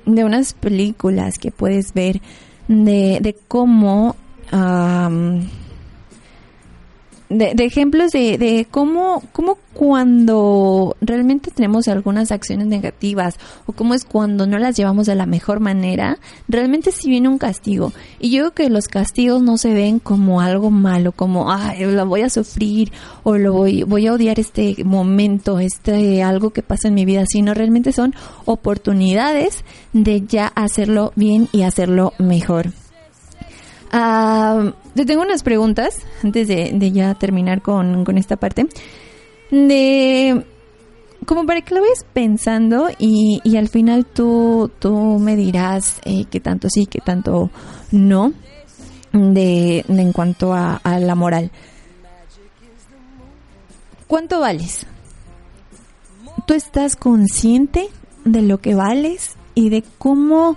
de 0.04 0.24
unas 0.24 0.52
películas 0.54 1.38
que 1.38 1.50
puedes 1.50 1.92
ver 1.94 2.20
de, 2.68 3.18
de 3.20 3.36
cómo 3.48 4.16
de, 7.28 7.54
de, 7.54 7.64
ejemplos 7.64 8.12
de, 8.12 8.38
de 8.38 8.66
cómo, 8.70 9.22
cómo 9.32 9.58
cuando 9.76 10.96
realmente 11.02 11.50
tenemos 11.50 11.86
algunas 11.88 12.32
acciones 12.32 12.66
negativas 12.66 13.38
o 13.66 13.72
cómo 13.72 13.94
es 13.94 14.04
cuando 14.04 14.46
no 14.46 14.58
las 14.58 14.74
llevamos 14.76 15.06
de 15.06 15.14
la 15.14 15.26
mejor 15.26 15.60
manera, 15.60 16.18
realmente 16.48 16.92
si 16.92 17.10
viene 17.10 17.28
un 17.28 17.36
castigo. 17.36 17.92
Y 18.18 18.30
yo 18.30 18.40
creo 18.40 18.54
que 18.54 18.70
los 18.70 18.88
castigos 18.88 19.42
no 19.42 19.58
se 19.58 19.74
ven 19.74 19.98
como 19.98 20.40
algo 20.40 20.70
malo, 20.70 21.12
como, 21.12 21.52
ay, 21.52 21.84
lo 21.84 22.06
voy 22.06 22.22
a 22.22 22.30
sufrir 22.30 22.90
o 23.22 23.36
lo 23.36 23.52
voy, 23.52 23.82
voy 23.82 24.06
a 24.06 24.14
odiar 24.14 24.40
este 24.40 24.82
momento, 24.84 25.58
este 25.58 26.22
algo 26.22 26.50
que 26.50 26.62
pasa 26.62 26.88
en 26.88 26.94
mi 26.94 27.04
vida, 27.04 27.24
sino 27.26 27.52
realmente 27.52 27.92
son 27.92 28.14
oportunidades 28.46 29.64
de 29.92 30.22
ya 30.22 30.46
hacerlo 30.46 31.12
bien 31.16 31.48
y 31.52 31.62
hacerlo 31.62 32.14
mejor. 32.18 32.72
Uh, 33.92 34.72
te 34.94 35.06
tengo 35.06 35.22
unas 35.22 35.42
preguntas 35.42 36.00
antes 36.22 36.48
de, 36.48 36.92
ya 36.92 37.14
terminar 37.14 37.62
con, 37.62 38.04
con, 38.04 38.18
esta 38.18 38.36
parte. 38.36 38.66
De 39.50 40.44
como 41.24 41.44
para 41.44 41.60
que 41.60 41.74
lo 41.74 41.80
vayas 41.80 42.04
pensando 42.12 42.88
y, 42.98 43.40
y 43.44 43.56
al 43.56 43.68
final 43.68 44.06
tú, 44.06 44.70
tú 44.78 45.18
me 45.18 45.34
dirás 45.36 46.00
eh, 46.04 46.24
qué 46.30 46.40
tanto 46.40 46.68
sí, 46.70 46.86
qué 46.86 47.00
tanto 47.00 47.50
no 47.90 48.32
de, 49.12 49.84
de 49.88 50.02
en 50.02 50.12
cuanto 50.12 50.52
a, 50.52 50.76
a 50.76 50.98
la 50.98 51.14
moral. 51.14 51.50
¿Cuánto 54.06 54.40
vales? 54.40 54.86
¿Tú 56.46 56.54
estás 56.54 56.94
consciente 56.94 57.88
de 58.24 58.42
lo 58.42 58.58
que 58.58 58.74
vales 58.74 59.36
y 59.54 59.70
de 59.70 59.82
cómo 59.98 60.56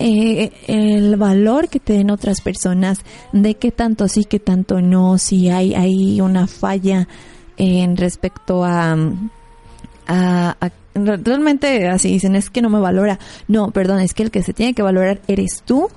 eh, 0.00 0.52
el 0.66 1.16
valor 1.16 1.68
que 1.68 1.78
te 1.78 1.92
den 1.92 2.10
otras 2.10 2.40
personas, 2.40 3.00
de 3.32 3.54
qué 3.54 3.70
tanto 3.70 4.08
sí, 4.08 4.24
qué 4.24 4.38
tanto 4.40 4.80
no, 4.80 5.18
si 5.18 5.50
hay, 5.50 5.74
hay 5.74 6.20
una 6.20 6.46
falla 6.46 7.06
en 7.58 7.96
respecto 7.98 8.64
a, 8.64 8.96
a, 10.06 10.56
a, 10.58 10.70
realmente 10.94 11.88
así 11.88 12.08
dicen, 12.12 12.34
es 12.34 12.48
que 12.48 12.62
no 12.62 12.70
me 12.70 12.80
valora. 12.80 13.18
No, 13.46 13.70
perdón, 13.70 14.00
es 14.00 14.14
que 14.14 14.22
el 14.22 14.30
que 14.30 14.42
se 14.42 14.54
tiene 14.54 14.72
que 14.72 14.82
valorar 14.82 15.20
eres 15.28 15.62
tú. 15.64 15.88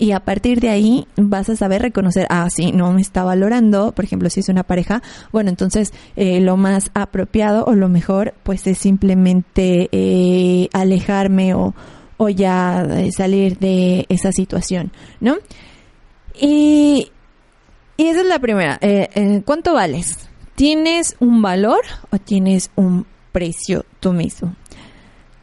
Y 0.00 0.12
a 0.12 0.20
partir 0.20 0.60
de 0.60 0.68
ahí 0.68 1.08
vas 1.16 1.48
a 1.48 1.56
saber 1.56 1.82
reconocer, 1.82 2.28
ah, 2.30 2.48
sí, 2.54 2.70
no 2.70 2.92
me 2.92 3.00
está 3.00 3.24
valorando, 3.24 3.90
por 3.90 4.04
ejemplo, 4.04 4.30
si 4.30 4.38
es 4.38 4.48
una 4.48 4.62
pareja, 4.62 5.02
bueno, 5.32 5.50
entonces 5.50 5.92
eh, 6.14 6.40
lo 6.40 6.56
más 6.56 6.92
apropiado 6.94 7.64
o 7.64 7.74
lo 7.74 7.88
mejor, 7.88 8.34
pues 8.44 8.64
es 8.68 8.78
simplemente 8.78 9.88
eh, 9.90 10.68
alejarme 10.72 11.54
o, 11.54 11.74
o 12.18 12.28
ya 12.28 12.86
salir 13.16 13.58
de 13.58 14.04
esa 14.10 14.32
situación, 14.32 14.92
¿no? 15.20 15.36
Y, 16.38 17.10
y 17.96 18.06
esa 18.06 18.20
es 18.20 18.26
la 18.26 18.38
primera. 18.38 18.78
Eh, 18.80 19.08
eh, 19.14 19.42
¿Cuánto 19.44 19.72
vales? 19.72 20.28
¿Tienes 20.54 21.16
un 21.20 21.40
valor 21.40 21.80
o 22.10 22.18
tienes 22.18 22.70
un 22.76 23.06
precio 23.32 23.84
tú 24.00 24.12
mismo? 24.12 24.54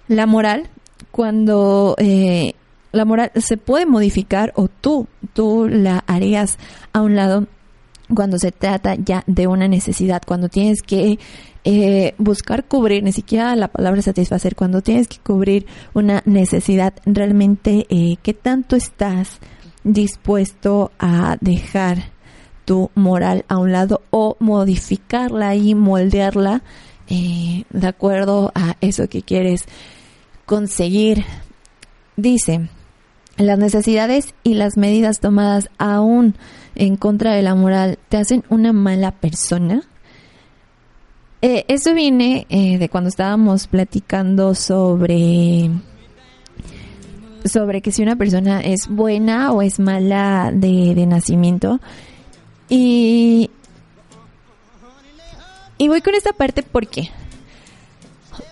La 0.08 0.26
moral, 0.28 0.70
cuando 1.12 1.96
eh, 1.98 2.54
la 2.92 3.06
moral 3.06 3.32
se 3.36 3.58
puede 3.58 3.86
modificar 3.86 4.54
o 4.56 4.68
tú, 4.68 5.08
tú 5.34 5.68
la 5.70 6.04
harías 6.08 6.58
a 6.94 7.02
un 7.02 7.16
lado 7.16 7.48
cuando 8.14 8.38
se 8.38 8.52
trata 8.52 8.96
ya 8.96 9.24
de 9.28 9.48
una 9.48 9.68
necesidad, 9.68 10.22
cuando 10.26 10.50
tienes 10.50 10.82
que 10.82 11.18
eh, 11.64 12.14
buscar 12.18 12.66
cubrir, 12.66 13.04
ni 13.04 13.12
siquiera 13.12 13.56
la 13.56 13.68
palabra 13.70 14.02
satisfacer, 14.02 14.56
cuando 14.56 14.82
tienes 14.82 15.08
que 15.08 15.18
cubrir 15.18 15.66
una 15.94 16.22
necesidad, 16.26 16.94
realmente, 17.06 17.88
eh, 17.90 18.18
¿qué 18.22 18.34
tanto 18.34 18.76
estás 18.76 19.40
dispuesto 19.84 20.92
a 21.00 21.38
dejar 21.42 22.12
tu 22.66 22.92
moral 22.96 23.46
a 23.48 23.58
un 23.58 23.72
lado 23.72 24.02
o 24.12 24.38
modificarla 24.40 25.56
y 25.56 25.76
moldearla 25.76 26.62
eh, 27.08 27.64
de 27.70 27.88
acuerdo 27.88 28.52
a 28.54 28.78
eso 28.82 29.08
que 29.08 29.24
quieres 29.24 29.66
conseguir? 30.46 31.26
Dice, 32.16 32.70
las 33.38 33.58
necesidades 33.60 34.34
y 34.44 34.54
las 34.54 34.78
medidas 34.78 35.20
tomadas 35.20 35.70
aún 35.78 36.36
en 36.76 36.98
contra 36.98 37.34
de 37.34 37.42
la 37.42 37.56
moral 37.56 37.98
te 38.10 38.18
hacen 38.18 38.44
una 38.50 38.74
mala 38.74 39.12
persona. 39.12 39.84
Eh, 41.42 41.66
eso 41.68 41.94
viene 41.94 42.46
eh, 42.50 42.78
de 42.78 42.90
cuando 42.90 43.10
estábamos 43.10 43.68
platicando 43.68 44.56
sobre 44.56 45.70
sobre 47.46 47.82
que 47.82 47.92
si 47.92 48.02
una 48.02 48.16
persona 48.16 48.62
es 48.62 48.88
buena 48.88 49.52
o 49.52 49.62
es 49.62 49.80
mala 49.80 50.52
de, 50.52 50.96
de 50.96 51.06
nacimiento. 51.06 51.80
Y, 52.68 53.52
y 55.78 55.88
voy 55.88 56.02
con 56.02 56.16
esta 56.16 56.34
parte 56.34 56.64
porque 56.64 57.12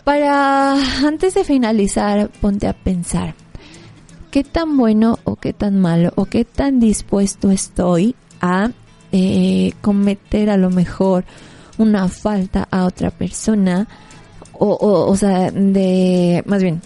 para 0.04 0.74
antes 1.06 1.34
de 1.34 1.44
finalizar 1.44 2.30
ponte 2.42 2.68
a 2.68 2.74
pensar 2.74 3.34
qué 4.34 4.44
tan 4.44 4.78
bueno 4.78 5.20
o 5.26 5.36
qué 5.36 5.54
tan 5.54 5.80
malo 5.80 6.12
o 6.16 6.26
qué 6.26 6.44
tan 6.44 6.80
dispuesto 6.80 7.52
estoy 7.52 8.16
a 8.42 8.72
eh, 9.12 9.74
cometer 9.82 10.50
a 10.50 10.58
lo 10.58 10.72
mejor 10.72 11.24
una 11.78 12.10
falta 12.10 12.68
a 12.72 12.86
otra 12.86 13.12
persona 13.12 13.88
o, 14.54 14.76
o, 15.08 15.16
sea, 15.18 15.52
de, 15.52 16.42
más 16.48 16.64
bien, 16.64 16.82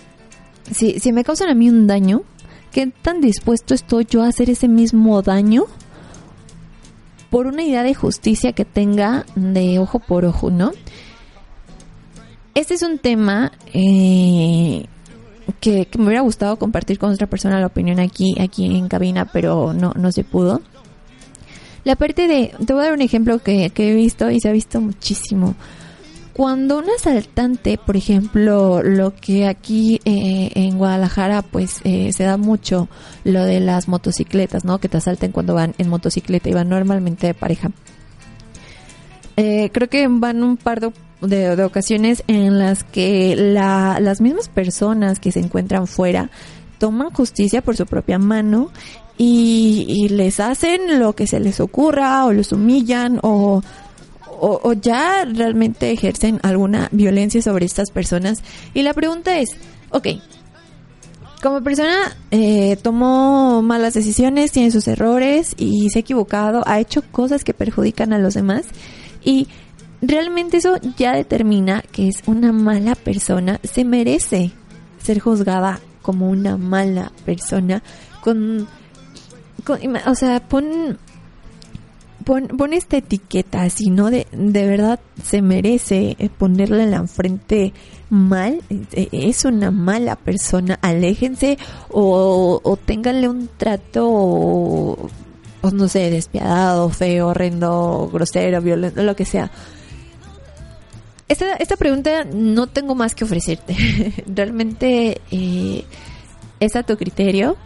si, 0.69 0.99
si 0.99 1.13
me 1.13 1.23
causan 1.23 1.47
a 1.47 1.53
mí 1.53 1.69
un 1.69 1.87
daño, 1.87 2.23
¿qué 2.73 2.87
tan 2.87 3.21
dispuesto 3.21 3.73
estoy 3.73 4.05
yo 4.09 4.23
a 4.23 4.27
hacer 4.27 4.49
ese 4.49 4.67
mismo 4.67 5.21
daño 5.21 5.67
por 7.29 7.47
una 7.47 7.63
idea 7.63 7.83
de 7.83 7.93
justicia 7.93 8.51
que 8.51 8.65
tenga 8.65 9.25
de 9.35 9.79
ojo 9.79 9.99
por 9.99 10.25
ojo, 10.25 10.51
¿no? 10.51 10.73
Este 12.55 12.73
es 12.73 12.81
un 12.81 12.99
tema 12.99 13.53
eh, 13.73 14.85
que, 15.59 15.87
me 15.97 16.05
hubiera 16.05 16.21
gustado 16.21 16.57
compartir 16.57 16.99
con 16.99 17.11
otra 17.11 17.27
persona 17.27 17.59
la 17.59 17.67
opinión 17.67 17.99
aquí, 17.99 18.35
aquí 18.39 18.65
en 18.65 18.87
cabina, 18.87 19.25
pero 19.25 19.73
no, 19.73 19.93
no 19.95 20.11
se 20.11 20.23
pudo. 20.23 20.61
La 21.83 21.95
parte 21.95 22.27
de, 22.27 22.53
te 22.65 22.73
voy 22.73 22.81
a 22.81 22.85
dar 22.85 22.93
un 22.93 23.01
ejemplo 23.01 23.39
que, 23.39 23.69
que 23.69 23.91
he 23.91 23.95
visto 23.95 24.29
y 24.29 24.39
se 24.39 24.49
ha 24.49 24.51
visto 24.51 24.81
muchísimo. 24.81 25.55
cuando 26.33 26.77
un 26.77 26.85
asaltante, 26.95 27.79
por 27.83 27.97
ejemplo, 27.97 28.83
lo 28.83 29.15
que 29.15 29.47
aquí 29.47 29.99
eh, 30.05 30.51
en 30.53 30.77
Guadalajara 30.77 31.41
pues 31.41 31.81
eh, 31.83 32.11
se 32.13 32.25
da 32.25 32.37
mucho, 32.37 32.89
lo 33.23 33.43
de 33.43 33.59
las 33.59 33.87
motocicletas, 33.87 34.63
¿no? 34.65 34.79
Que 34.79 34.89
te 34.89 34.97
asalten 34.97 35.31
cuando 35.31 35.55
van 35.55 35.73
en 35.77 35.89
motocicleta 35.89 36.49
y 36.49 36.53
van 36.53 36.69
normalmente 36.69 37.25
de 37.25 37.33
pareja. 37.33 37.71
Eh, 39.35 39.69
creo 39.71 39.87
que 39.87 40.07
van 40.07 40.43
un 40.43 40.57
par 40.57 40.79
de, 40.79 40.91
de, 41.21 41.63
ocasiones 41.63 42.23
en 42.27 42.59
las 42.59 42.83
que 42.83 43.35
la, 43.35 43.99
las 43.99 44.21
mismas 44.21 44.49
personas 44.49 45.19
que 45.19 45.31
se 45.31 45.39
encuentran 45.39 45.87
fuera 45.87 46.29
toman 46.77 47.09
justicia 47.11 47.61
por 47.61 47.75
su 47.75 47.85
propia 47.85 48.19
mano 48.19 48.71
y, 49.17 49.85
y 49.87 50.09
les 50.09 50.39
hacen 50.39 50.99
lo 50.99 51.13
que 51.13 51.25
se 51.25 51.39
les 51.39 51.59
ocurra 51.59 52.25
o 52.25 52.33
los 52.33 52.51
humillan 52.51 53.19
o 53.23 53.63
o, 54.39 54.73
ya 54.73 55.25
realmente 55.25 55.91
ejercen 55.91 56.39
alguna 56.43 56.89
violencia 56.91 57.41
sobre 57.41 57.65
estas 57.65 57.91
personas. 57.91 58.43
Y 58.73 58.83
la 58.83 58.93
pregunta 58.93 59.39
es, 59.39 59.49
ok, 59.89 60.07
como 61.41 61.61
persona 61.61 62.15
eh, 62.31 62.77
tomó 62.81 63.61
malas 63.61 63.93
decisiones, 63.93 64.51
tiene 64.51 64.71
sus 64.71 64.87
errores 64.87 65.53
y 65.57 65.89
se 65.89 65.99
ha 65.99 66.01
equivocado, 66.01 66.63
ha 66.65 66.79
hecho 66.79 67.03
cosas 67.11 67.43
que 67.43 67.53
perjudican 67.53 68.13
a 68.13 68.19
los 68.19 68.33
demás 68.33 68.65
y 69.23 69.47
realmente 70.01 70.57
eso 70.57 70.77
ya 70.97 71.13
determina 71.13 71.81
que 71.91 72.07
es 72.07 72.23
una 72.25 72.51
mala 72.51 72.95
persona, 72.95 73.59
se 73.63 73.83
merece 73.85 74.51
ser 75.01 75.19
juzgada 75.19 75.79
como 76.01 76.29
una 76.29 76.57
mala 76.57 77.11
persona 77.25 77.83
con, 78.21 78.67
con 79.63 79.79
o 80.05 80.15
sea, 80.15 80.39
pon 80.47 80.97
pon, 82.27 82.73
esta 82.73 82.97
etiqueta 82.97 83.63
así, 83.63 83.89
¿no? 83.89 84.11
De, 84.11 84.27
de 84.31 84.67
verdad 84.67 84.99
se 85.23 85.41
merece 85.41 86.17
ponerle 86.37 86.83
en 86.83 86.91
la 86.91 87.07
frente 87.07 87.73
mal, 88.09 88.61
eh, 88.69 89.07
es 89.11 89.45
una 89.45 89.71
mala 89.71 90.17
persona, 90.17 90.77
aléjense 90.81 91.57
o, 91.89 92.59
o 92.61 92.77
ténganle 92.77 93.29
un 93.29 93.49
trato, 93.55 95.09
pues 95.61 95.73
no 95.73 95.87
sé, 95.87 96.09
despiadado, 96.09 96.89
feo, 96.89 97.27
horrendo, 97.29 98.09
grosero, 98.11 98.61
violento, 98.61 99.03
lo 99.03 99.15
que 99.15 99.25
sea. 99.25 99.49
Esta, 101.27 101.53
esta 101.55 101.75
pregunta 101.75 102.23
no 102.23 102.67
tengo 102.67 102.95
más 102.95 103.15
que 103.15 103.25
ofrecerte. 103.25 103.75
Realmente 104.27 105.21
eh, 105.31 105.83
es 106.59 106.75
a 106.75 106.83
tu 106.83 106.97
criterio 106.97 107.57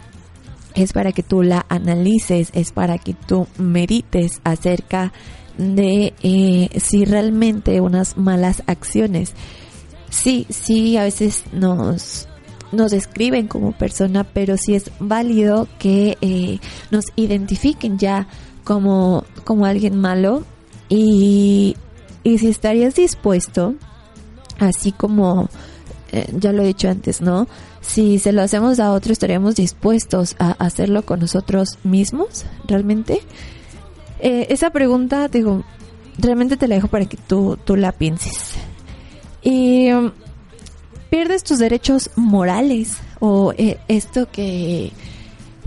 es 0.76 0.93
para 0.93 1.12
que 1.12 1.24
tú 1.24 1.43
la 1.43 1.66
analices, 1.70 2.49
es 2.53 2.72
para 2.72 2.97
que 2.97 3.14
tú 3.14 3.47
medites 3.57 4.39
acerca 4.43 5.12
de 5.57 6.14
eh, 6.24 6.70
si 6.80 7.05
realmente 7.05 7.82
unas 7.82 8.18
malas 8.18 8.64
acciones, 8.68 9.34
sí, 10.09 10.47
sí, 10.49 10.97
a 10.97 11.03
veces 11.03 11.43
nos 11.51 12.28
nos 12.72 12.91
describen 12.91 13.49
como 13.49 13.74
persona, 13.74 14.24
pero 14.24 14.55
sí 14.55 14.76
es 14.76 14.91
válido 14.97 15.68
que 15.78 16.18
eh, 16.22 16.59
nos 16.89 17.03
identifiquen 17.18 17.97
ya 17.97 18.30
como, 18.64 19.26
como 19.43 19.66
alguien 19.66 19.99
malo 19.99 20.45
y, 20.88 21.76
y 22.24 22.38
si 22.38 22.49
estarías 22.49 22.95
dispuesto, 22.95 23.76
así 24.59 24.91
como 24.91 25.49
eh, 26.11 26.28
ya 26.38 26.51
lo 26.51 26.63
he 26.63 26.67
dicho 26.67 26.89
antes, 26.89 27.22
¿no? 27.22 27.47
si 27.82 28.19
se 28.19 28.32
lo 28.32 28.41
hacemos 28.41 28.80
a 28.80 28.93
otro, 28.93 29.11
estaríamos 29.11 29.55
dispuestos 29.55 30.36
a 30.39 30.51
hacerlo 30.51 31.03
con 31.03 31.19
nosotros 31.19 31.80
mismos, 31.84 32.45
realmente. 32.67 33.22
Eh, 34.19 34.47
esa 34.49 34.69
pregunta, 34.69 35.28
digo, 35.28 35.63
realmente 36.17 36.57
te 36.57 36.67
la 36.67 36.76
dejo 36.76 36.88
para 36.88 37.05
que 37.05 37.17
tú, 37.17 37.57
tú 37.63 37.76
la 37.76 37.91
pienses. 37.91 38.53
Y 39.41 39.91
um, 39.91 40.11
pierdes 41.09 41.43
tus 41.43 41.57
derechos 41.57 42.11
morales 42.15 42.97
o 43.19 43.53
eh, 43.57 43.80
esto 43.88 44.30
que, 44.32 44.91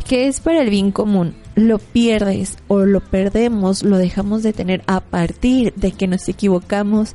que 0.09 0.28
es 0.28 0.40
para 0.40 0.62
el 0.62 0.70
bien 0.70 0.92
común. 0.92 1.34
Lo 1.55 1.78
pierdes 1.78 2.57
o 2.68 2.80
lo 2.80 3.00
perdemos, 3.00 3.82
lo 3.82 3.98
dejamos 3.98 4.42
de 4.42 4.52
tener 4.52 4.82
a 4.86 5.00
partir 5.00 5.72
de 5.74 5.92
que 5.92 6.07
nos 6.07 6.28
equivocamos 6.28 7.14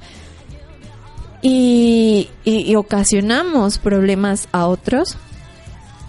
y, 1.42 2.30
y, 2.44 2.76
ocasionamos 2.76 3.78
problemas 3.78 4.50
a 4.52 4.68
otros, 4.68 5.18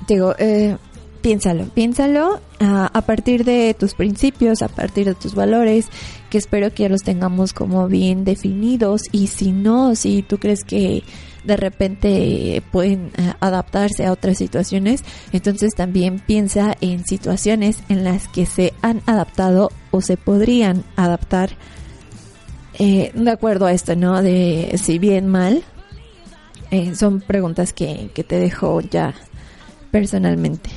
digo, 0.08 0.34
eh, 0.38 0.76
piénsalo, 1.20 1.66
piénsalo 1.66 2.40
a, 2.58 3.00
partir 3.02 3.44
de 3.44 3.74
tus 3.78 3.94
principios, 3.94 4.62
a 4.62 4.68
partir 4.68 5.06
de 5.06 5.14
tus 5.14 5.34
valores, 5.34 5.86
que 6.30 6.38
espero 6.38 6.72
que 6.72 6.84
ya 6.84 6.88
los 6.88 7.02
tengamos 7.02 7.52
como 7.52 7.86
bien 7.88 8.24
definidos 8.24 9.02
y 9.12 9.28
si 9.28 9.52
no, 9.52 9.94
si 9.94 10.22
tú 10.22 10.38
crees 10.38 10.64
que 10.64 11.02
de 11.44 11.56
repente 11.56 12.62
pueden 12.70 13.12
eh, 13.16 13.32
adaptarse 13.40 14.06
a 14.06 14.12
otras 14.12 14.38
situaciones, 14.38 15.04
entonces 15.32 15.74
también 15.74 16.18
piensa 16.18 16.76
en 16.80 17.04
situaciones 17.04 17.78
en 17.88 18.04
las 18.04 18.28
que 18.28 18.46
se 18.46 18.72
han 18.82 19.02
adaptado 19.06 19.70
o 19.90 20.00
se 20.00 20.16
podrían 20.16 20.84
adaptar 20.96 21.50
eh, 22.78 23.12
de 23.14 23.30
acuerdo 23.30 23.66
a 23.66 23.72
esto, 23.72 23.96
¿no? 23.96 24.22
De 24.22 24.78
si 24.82 24.98
bien 24.98 25.26
mal, 25.26 25.62
eh, 26.70 26.94
son 26.94 27.20
preguntas 27.20 27.72
que, 27.72 28.10
que 28.14 28.24
te 28.24 28.38
dejo 28.38 28.80
ya 28.80 29.14
personalmente. 29.90 30.70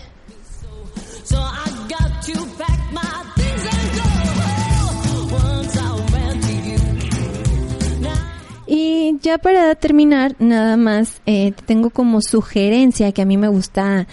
Y 8.76 9.20
ya 9.22 9.38
para 9.38 9.76
terminar, 9.76 10.36
nada 10.40 10.78
más, 10.78 11.22
eh, 11.28 11.54
tengo 11.68 11.92
como 11.92 12.22
sugerencia 12.22 13.12
que 13.12 13.22
a 13.22 13.26
mí 13.26 13.38
me 13.38 13.48
gusta. 13.48 14.08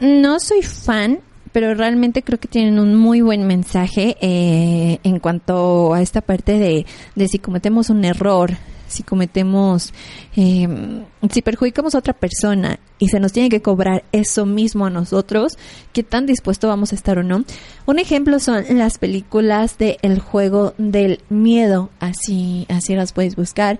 No 0.00 0.40
soy 0.40 0.62
fan 0.62 1.20
pero 1.52 1.74
realmente 1.74 2.22
creo 2.22 2.38
que 2.38 2.46
tienen 2.46 2.78
un 2.78 2.94
muy 2.94 3.20
buen 3.20 3.46
mensaje 3.46 4.16
eh, 4.20 5.00
en 5.02 5.18
cuanto 5.18 5.92
a 5.94 6.02
esta 6.02 6.20
parte 6.20 6.58
de, 6.58 6.86
de 7.14 7.28
si 7.28 7.38
cometemos 7.38 7.90
un 7.90 8.04
error, 8.04 8.52
si 8.86 9.02
cometemos, 9.02 9.92
eh, 10.36 10.68
si 11.30 11.42
perjudicamos 11.42 11.94
a 11.94 11.98
otra 11.98 12.12
persona 12.12 12.78
y 12.98 13.08
se 13.08 13.20
nos 13.20 13.32
tiene 13.32 13.48
que 13.48 13.62
cobrar 13.62 14.04
eso 14.12 14.46
mismo 14.46 14.86
a 14.86 14.90
nosotros, 14.90 15.58
qué 15.92 16.02
tan 16.02 16.26
dispuesto 16.26 16.68
vamos 16.68 16.92
a 16.92 16.96
estar 16.96 17.18
o 17.18 17.22
no. 17.22 17.44
Un 17.86 17.98
ejemplo 17.98 18.38
son 18.40 18.64
las 18.78 18.98
películas 18.98 19.78
de 19.78 19.98
El 20.02 20.18
juego 20.18 20.74
del 20.78 21.20
miedo, 21.28 21.90
así, 22.00 22.66
así 22.68 22.94
las 22.94 23.12
puedes 23.12 23.36
buscar. 23.36 23.78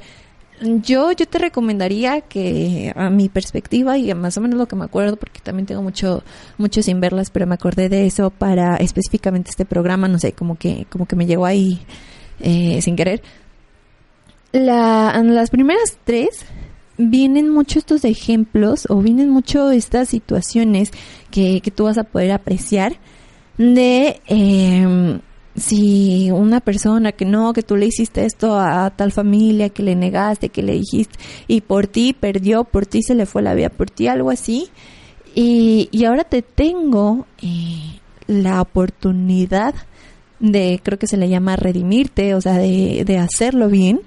Yo, 0.61 1.13
yo 1.13 1.27
te 1.27 1.39
recomendaría 1.39 2.21
que 2.21 2.93
a 2.97 3.11
mi 3.11 3.29
perspectiva 3.29 3.97
y 3.97 4.13
más 4.15 4.37
o 4.37 4.41
menos 4.41 4.59
lo 4.59 4.67
que 4.67 4.75
me 4.75 4.85
acuerdo, 4.85 5.17
porque 5.17 5.41
también 5.41 5.67
tengo 5.67 5.83
mucho, 5.83 6.25
mucho 6.57 6.83
sin 6.83 7.01
verlas, 7.01 7.31
pero 7.31 7.47
me 7.47 7.55
acordé 7.55 7.89
de 7.89 8.07
eso 8.07 8.31
para 8.31 8.77
específicamente 8.77 9.51
este 9.51 9.65
programa, 9.65 10.09
no 10.09 10.19
sé, 10.19 10.33
como 10.33 10.57
que, 10.57 10.87
como 10.91 11.07
que 11.07 11.15
me 11.15 11.27
llegó 11.27 11.47
ahí 11.47 11.81
eh, 12.41 12.81
sin 12.83 12.97
querer. 12.97 13.23
La, 14.51 15.21
las 15.23 15.51
primeras 15.51 15.99
tres 16.05 16.45
vienen 16.99 17.49
mucho 17.49 17.79
estos 17.79 18.05
ejemplos 18.05 18.87
o 18.91 18.97
vienen 19.01 19.31
mucho 19.31 19.71
estas 19.71 20.09
situaciones 20.09 20.91
que, 21.31 21.61
que 21.61 21.71
tú 21.71 21.85
vas 21.85 21.97
a 21.97 22.05
poder 22.05 22.33
apreciar 22.33 22.99
de 23.57 24.21
eh, 24.27 25.21
si 25.57 26.31
una 26.31 26.61
persona 26.61 27.13
que 27.13 27.25
no, 27.25 27.53
que 27.53 27.63
tú 27.63 27.77
le 27.77 27.87
hiciste 27.87 28.25
esto 28.25 28.59
a, 28.59 28.91
tal 28.91 29.13
familia, 29.13 29.71
que 29.71 29.83
le 29.83 29.95
negaste, 29.95 30.49
que 30.49 30.63
le 30.63 30.75
dijiste, 30.75 31.19
y 31.47 31.61
por 31.61 31.87
ti 31.87 32.13
perdió, 32.13 32.65
por 32.65 32.87
ti 32.87 33.03
se 33.03 33.15
le 33.15 33.27
fue 33.27 33.43
la 33.43 33.55
vida, 33.55 33.69
por 33.69 33.91
ti 33.91 34.09
algo 34.09 34.31
así, 34.31 34.69
y, 35.35 35.89
y 35.93 36.05
ahora 36.05 36.25
te 36.25 36.43
tengo 36.43 37.27
eh, 37.43 38.01
la 38.27 38.61
oportunidad 38.61 39.75
de, 40.41 40.81
creo 40.83 40.99
que 40.99 41.07
se 41.07 41.17
le 41.17 41.29
llama 41.29 41.57
redimirte, 41.57 42.35
o 42.35 42.41
sea, 42.41 42.55
de, 42.55 43.05
de 43.05 43.19
hacerlo 43.19 43.69
bien, 43.69 44.01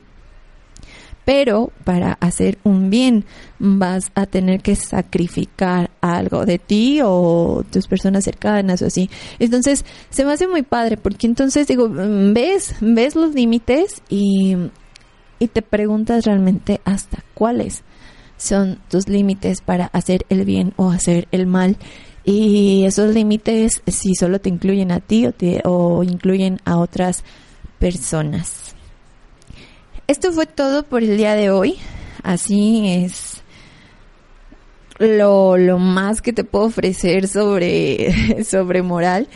pero 1.32 1.72
para 1.86 2.18
hacer 2.20 2.58
un 2.66 2.90
bien 2.90 3.24
vas 3.58 4.12
a 4.16 4.26
tener 4.26 4.60
que 4.60 4.76
sacrificar 4.76 5.90
algo 6.02 6.46
de 6.46 6.60
ti 6.60 7.00
o 7.02 7.64
tus 7.72 7.88
personas 7.88 8.26
cercanas 8.26 8.82
o 8.82 8.88
así. 8.88 9.10
Entonces, 9.40 9.86
se 10.10 10.26
me 10.26 10.34
hace 10.34 10.46
muy 10.46 10.64
padre 10.64 10.98
porque 10.98 11.28
entonces 11.28 11.68
digo, 11.68 11.88
mm, 11.88 12.34
ves, 12.34 12.76
ves 12.82 13.16
los 13.16 13.34
límites 13.34 14.02
y, 14.10 14.58
y 15.40 15.48
te 15.48 15.62
preguntas 15.62 16.26
realmente 16.26 16.82
hasta 16.84 17.24
cuáles 17.34 17.84
son 18.36 18.80
tus 18.90 19.08
límites 19.08 19.62
para 19.62 19.86
hacer 19.86 20.26
el 20.28 20.44
bien 20.44 20.74
o 20.76 20.92
hacer 20.92 21.30
el 21.32 21.48
mal. 21.48 21.78
Y 22.26 22.84
esos 22.84 23.14
límites 23.14 23.82
si 23.88 24.16
solo 24.16 24.42
te 24.42 24.50
incluyen 24.50 24.92
a 24.92 25.00
ti 25.00 25.28
o, 25.28 25.32
te, 25.32 25.62
o 25.64 26.04
incluyen 26.04 26.60
a 26.66 26.76
otras 26.76 27.24
personas. 27.80 28.71
Esto 30.12 30.34
fue 30.34 30.46
todo 30.46 30.84
por 30.84 31.04
el 31.04 31.16
día 31.16 31.36
de 31.36 31.52
hoy. 31.52 31.78
Así 32.22 32.84
es 32.86 33.42
lo, 35.00 35.56
lo 35.56 35.80
más 35.80 36.22
que 36.22 36.34
te 36.34 36.44
puedo 36.44 36.66
ofrecer 36.66 37.30
sobre, 37.30 38.44
sobre 38.44 38.82
moral. 38.82 39.30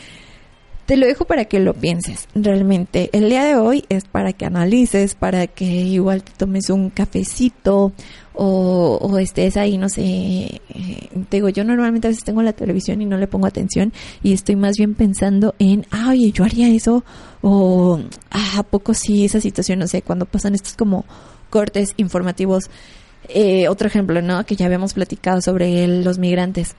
Te 0.86 0.97
lo 0.97 1.07
dejo 1.07 1.25
para 1.25 1.45
que 1.45 1.59
lo 1.59 1.73
pienses. 1.73 2.27
Realmente, 2.36 3.09
el 3.13 3.29
día 3.29 3.43
de 3.43 3.55
hoy 3.55 3.86
es 3.89 4.05
para 4.05 4.33
que 4.33 4.45
analices, 4.45 5.15
para 5.15 5.47
que 5.47 5.65
igual 5.65 6.23
te 6.23 6.31
tomes 6.33 6.69
un 6.69 6.89
cafecito 6.89 7.91
o, 8.33 8.99
o 9.01 9.17
estés 9.17 9.57
ahí, 9.57 9.77
no 9.77 9.89
sé. 9.89 10.01
eh, 10.03 11.09
te 11.29 11.38
digo, 11.38 11.49
yo 11.49 11.63
normalmente 11.63 12.07
a 12.07 12.11
veces 12.11 12.23
tengo 12.23 12.41
la 12.43 12.53
televisión 12.53 13.01
y 13.01 13.05
no 13.05 13.17
le 13.17 13.27
pongo 13.27 13.47
atención 13.47 13.93
y 14.21 14.33
estoy 14.33 14.55
más 14.55 14.75
bien 14.77 14.93
pensando 14.93 15.55
en, 15.59 15.86
ah, 15.91 16.09
oye, 16.11 16.31
yo 16.31 16.43
haría 16.43 16.69
eso 16.69 17.03
o, 17.41 17.99
ah, 18.31 18.53
¿a 18.57 18.63
poco 18.63 18.93
sí 18.93 19.25
esa 19.25 19.41
situación? 19.41 19.79
No 19.79 19.88
sé, 19.88 20.01
cuando 20.01 20.25
pasan 20.25 20.55
estos 20.55 20.75
como 20.75 21.05
cortes 21.49 21.93
informativos. 21.97 22.69
Eh, 23.27 23.67
otro 23.69 23.88
ejemplo, 23.88 24.21
¿no? 24.21 24.45
Que 24.45 24.55
ya 24.55 24.67
habíamos 24.67 24.93
platicado 24.93 25.41
sobre 25.41 25.88
los 25.88 26.19
migrantes 26.19 26.75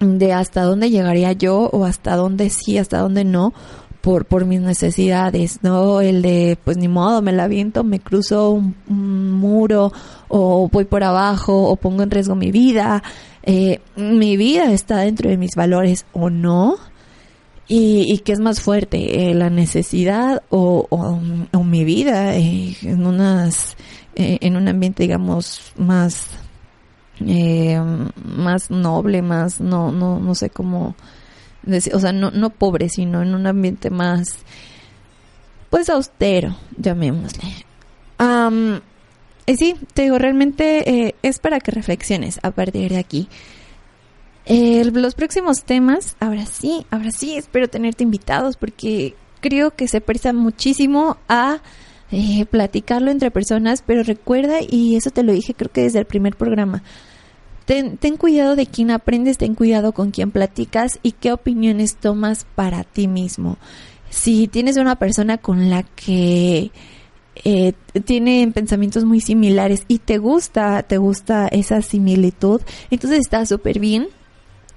de 0.00 0.32
hasta 0.32 0.62
dónde 0.62 0.90
llegaría 0.90 1.32
yo 1.32 1.68
o 1.72 1.84
hasta 1.84 2.16
dónde 2.16 2.50
sí, 2.50 2.78
hasta 2.78 2.98
dónde 2.98 3.24
no 3.24 3.52
por 4.00 4.26
por 4.26 4.46
mis 4.46 4.60
necesidades, 4.60 5.58
no 5.62 6.00
el 6.00 6.22
de 6.22 6.56
pues 6.64 6.76
ni 6.76 6.88
modo, 6.88 7.20
me 7.20 7.32
la 7.32 7.44
aviento, 7.44 7.84
me 7.84 8.00
cruzo 8.00 8.52
un, 8.52 9.32
muro 9.32 9.92
o 10.28 10.68
voy 10.68 10.84
por 10.84 11.02
abajo 11.04 11.64
o 11.68 11.76
pongo 11.76 12.02
en 12.02 12.10
riesgo 12.10 12.34
mi 12.34 12.50
vida, 12.52 13.02
eh, 13.42 13.80
mi 13.96 14.36
vida 14.36 14.72
está 14.72 14.98
dentro 14.98 15.30
de 15.30 15.36
mis 15.36 15.54
valores 15.56 16.06
o 16.12 16.30
no 16.30 16.76
y, 17.66 18.12
y 18.12 18.18
qué 18.20 18.32
es 18.32 18.40
más 18.40 18.60
fuerte, 18.60 19.30
eh, 19.30 19.34
la 19.34 19.50
necesidad 19.50 20.42
o, 20.48 20.86
o, 20.88 21.20
o 21.52 21.64
mi 21.64 21.84
vida 21.84 22.36
eh, 22.36 22.76
en 22.82 23.04
unas 23.04 23.76
eh, 24.14 24.38
en 24.40 24.56
un 24.56 24.68
ambiente 24.68 25.02
digamos 25.02 25.72
más 25.76 26.28
eh, 27.26 27.80
más 28.24 28.70
noble, 28.70 29.22
más, 29.22 29.60
no, 29.60 29.92
no, 29.92 30.18
no 30.20 30.34
sé 30.34 30.50
cómo 30.50 30.94
decir, 31.62 31.94
o 31.94 32.00
sea, 32.00 32.12
no, 32.12 32.30
no 32.30 32.50
pobre, 32.50 32.88
sino 32.88 33.22
en 33.22 33.34
un 33.34 33.46
ambiente 33.46 33.90
más, 33.90 34.38
pues 35.70 35.90
austero, 35.90 36.56
llamémosle. 36.76 37.66
Am, 38.18 38.80
y 39.46 39.56
sí, 39.56 39.74
te 39.94 40.02
digo, 40.02 40.18
realmente 40.18 41.06
eh, 41.06 41.14
es 41.22 41.38
para 41.38 41.60
que 41.60 41.70
reflexiones 41.70 42.38
a 42.42 42.50
partir 42.50 42.90
de 42.90 42.98
aquí. 42.98 43.28
Los 44.48 45.14
próximos 45.14 45.64
temas, 45.64 46.16
ahora 46.20 46.46
sí, 46.46 46.86
ahora 46.90 47.10
sí, 47.10 47.36
espero 47.36 47.68
tenerte 47.68 48.02
invitados 48.02 48.56
porque 48.56 49.14
creo 49.40 49.72
que 49.74 49.88
se 49.88 50.00
presta 50.00 50.32
muchísimo 50.32 51.18
a 51.28 51.60
eh, 52.10 52.46
platicarlo 52.46 53.10
entre 53.10 53.30
personas, 53.30 53.82
pero 53.86 54.02
recuerda, 54.02 54.60
y 54.66 54.96
eso 54.96 55.10
te 55.10 55.22
lo 55.22 55.32
dije 55.32 55.54
creo 55.54 55.70
que 55.70 55.82
desde 55.82 55.98
el 55.98 56.06
primer 56.06 56.36
programa, 56.36 56.82
ten, 57.68 57.98
ten 57.98 58.16
cuidado 58.16 58.56
de 58.56 58.64
quién 58.64 58.90
aprendes, 58.90 59.36
ten 59.36 59.54
cuidado 59.54 59.92
con 59.92 60.10
quién 60.10 60.30
platicas 60.30 60.98
y 61.02 61.12
qué 61.12 61.32
opiniones 61.32 61.96
tomas 61.96 62.46
para 62.54 62.82
ti 62.82 63.08
mismo. 63.08 63.58
Si 64.08 64.48
tienes 64.48 64.78
una 64.78 64.96
persona 64.96 65.36
con 65.36 65.68
la 65.68 65.82
que 65.82 66.70
eh, 67.44 67.74
tienen 68.06 68.54
pensamientos 68.54 69.04
muy 69.04 69.20
similares 69.20 69.84
y 69.86 69.98
te 69.98 70.16
gusta, 70.16 70.82
te 70.82 70.96
gusta 70.96 71.46
esa 71.48 71.82
similitud, 71.82 72.62
entonces 72.90 73.18
está 73.18 73.44
súper 73.44 73.80
bien. 73.80 74.08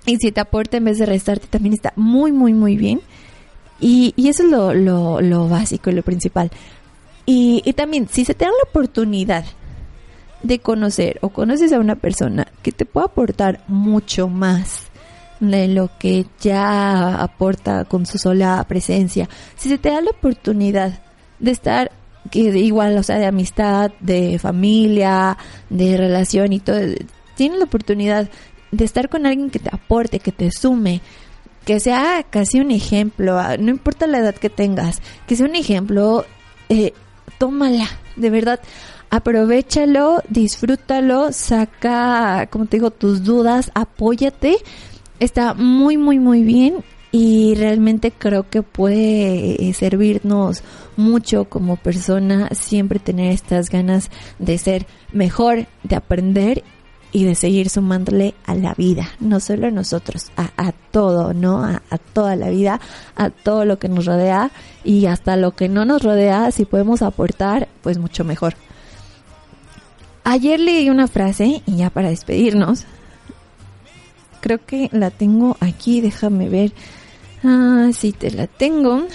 Y 0.05 0.17
si 0.17 0.33
te 0.33 0.41
aporta 0.41 0.75
en 0.75 0.83
vez 0.83 0.97
de 0.97 1.05
restarte, 1.05 1.47
también 1.47 1.73
está 1.73 1.93
muy, 1.95 2.33
muy, 2.33 2.53
muy 2.53 2.75
bien. 2.75 2.99
Y, 3.79 4.13
eso 4.17 4.43
es 4.43 4.49
lo, 4.49 4.73
lo, 4.73 5.21
lo 5.21 5.47
básico 5.47 5.91
y 5.91 5.93
lo 5.93 6.03
principal. 6.03 6.51
Y, 7.25 7.61
y 7.63 7.71
también, 7.71 8.09
si 8.11 8.25
se 8.25 8.33
te 8.33 8.43
da 8.43 8.51
la 8.51 8.69
oportunidad 8.69 9.45
de 10.43 10.59
conocer 10.59 11.19
o 11.21 11.29
conoces 11.29 11.71
a 11.73 11.79
una 11.79 11.95
persona 11.95 12.47
que 12.61 12.71
te 12.71 12.85
pueda 12.85 13.07
aportar 13.07 13.63
mucho 13.67 14.27
más 14.27 14.91
de 15.39 15.67
lo 15.67 15.89
que 15.97 16.25
ya 16.39 17.15
aporta 17.15 17.85
con 17.85 18.05
su 18.05 18.17
sola 18.17 18.63
presencia, 18.67 19.27
si 19.55 19.69
se 19.69 19.77
te 19.77 19.89
da 19.89 20.01
la 20.01 20.11
oportunidad 20.11 21.01
de 21.39 21.51
estar 21.51 21.91
que 22.29 22.51
de 22.51 22.59
igual, 22.59 22.97
o 22.97 23.03
sea, 23.03 23.17
de 23.17 23.25
amistad, 23.25 23.91
de 23.99 24.37
familia, 24.37 25.37
de 25.69 25.97
relación 25.97 26.53
y 26.53 26.59
todo, 26.59 26.79
tienes 27.35 27.57
la 27.57 27.65
oportunidad 27.65 28.29
de 28.71 28.85
estar 28.85 29.09
con 29.09 29.25
alguien 29.25 29.49
que 29.49 29.59
te 29.59 29.69
aporte, 29.73 30.19
que 30.19 30.31
te 30.31 30.51
sume, 30.51 31.01
que 31.65 31.79
sea 31.79 32.23
casi 32.29 32.59
un 32.59 32.69
ejemplo, 32.71 33.39
no 33.57 33.69
importa 33.69 34.07
la 34.07 34.19
edad 34.19 34.35
que 34.35 34.49
tengas, 34.49 35.01
que 35.27 35.35
sea 35.35 35.47
un 35.47 35.55
ejemplo, 35.55 36.25
eh, 36.69 36.93
tómala, 37.39 37.87
de 38.15 38.29
verdad, 38.29 38.59
aprovechalo, 39.11 40.23
disfrútalo, 40.29 41.33
saca, 41.33 42.47
como 42.49 42.65
te 42.65 42.77
digo, 42.77 42.91
tus 42.91 43.23
dudas, 43.23 43.69
apóyate, 43.75 44.55
está 45.19 45.53
muy, 45.53 45.97
muy, 45.97 46.17
muy 46.17 46.43
bien 46.43 46.77
y 47.11 47.53
realmente 47.55 48.11
creo 48.11 48.49
que 48.49 48.63
puede 48.63 49.67
eh, 49.67 49.73
servirnos 49.73 50.63
mucho 50.95 51.45
como 51.45 51.75
persona 51.75 52.47
siempre 52.51 52.99
tener 52.99 53.33
estas 53.33 53.69
ganas 53.69 54.09
de 54.39 54.57
ser 54.57 54.87
mejor, 55.11 55.67
de 55.83 55.97
aprender 55.97 56.63
y 57.11 57.25
de 57.25 57.35
seguir 57.35 57.69
sumándole 57.69 58.33
a 58.45 58.55
la 58.55 58.73
vida, 58.75 59.09
no 59.19 59.41
solo 59.41 59.67
a 59.67 59.71
nosotros, 59.71 60.31
a, 60.37 60.51
a 60.55 60.71
todo, 60.71 61.33
¿no? 61.33 61.61
A, 61.65 61.81
a, 61.89 61.97
toda 61.97 62.37
la 62.37 62.49
vida, 62.49 62.79
a 63.17 63.29
todo 63.29 63.65
lo 63.65 63.77
que 63.77 63.89
nos 63.89 64.05
rodea 64.05 64.51
y 64.85 65.07
hasta 65.07 65.35
lo 65.35 65.51
que 65.51 65.67
no 65.67 65.83
nos 65.83 66.01
rodea, 66.01 66.49
si 66.51 66.63
podemos 66.63 67.01
aportar, 67.01 67.67
pues 67.81 67.97
mucho 67.97 68.23
mejor. 68.23 68.55
Ayer 70.23 70.59
leí 70.59 70.89
una 70.89 71.07
frase 71.07 71.61
y 71.65 71.77
ya 71.77 71.89
para 71.89 72.09
despedirnos, 72.09 72.85
creo 74.39 74.63
que 74.65 74.89
la 74.91 75.09
tengo 75.09 75.57
aquí, 75.59 76.01
déjame 76.01 76.49
ver. 76.49 76.73
Ah, 77.43 77.89
sí, 77.93 78.11
te 78.11 78.31
la 78.31 78.47
tengo. 78.47 79.07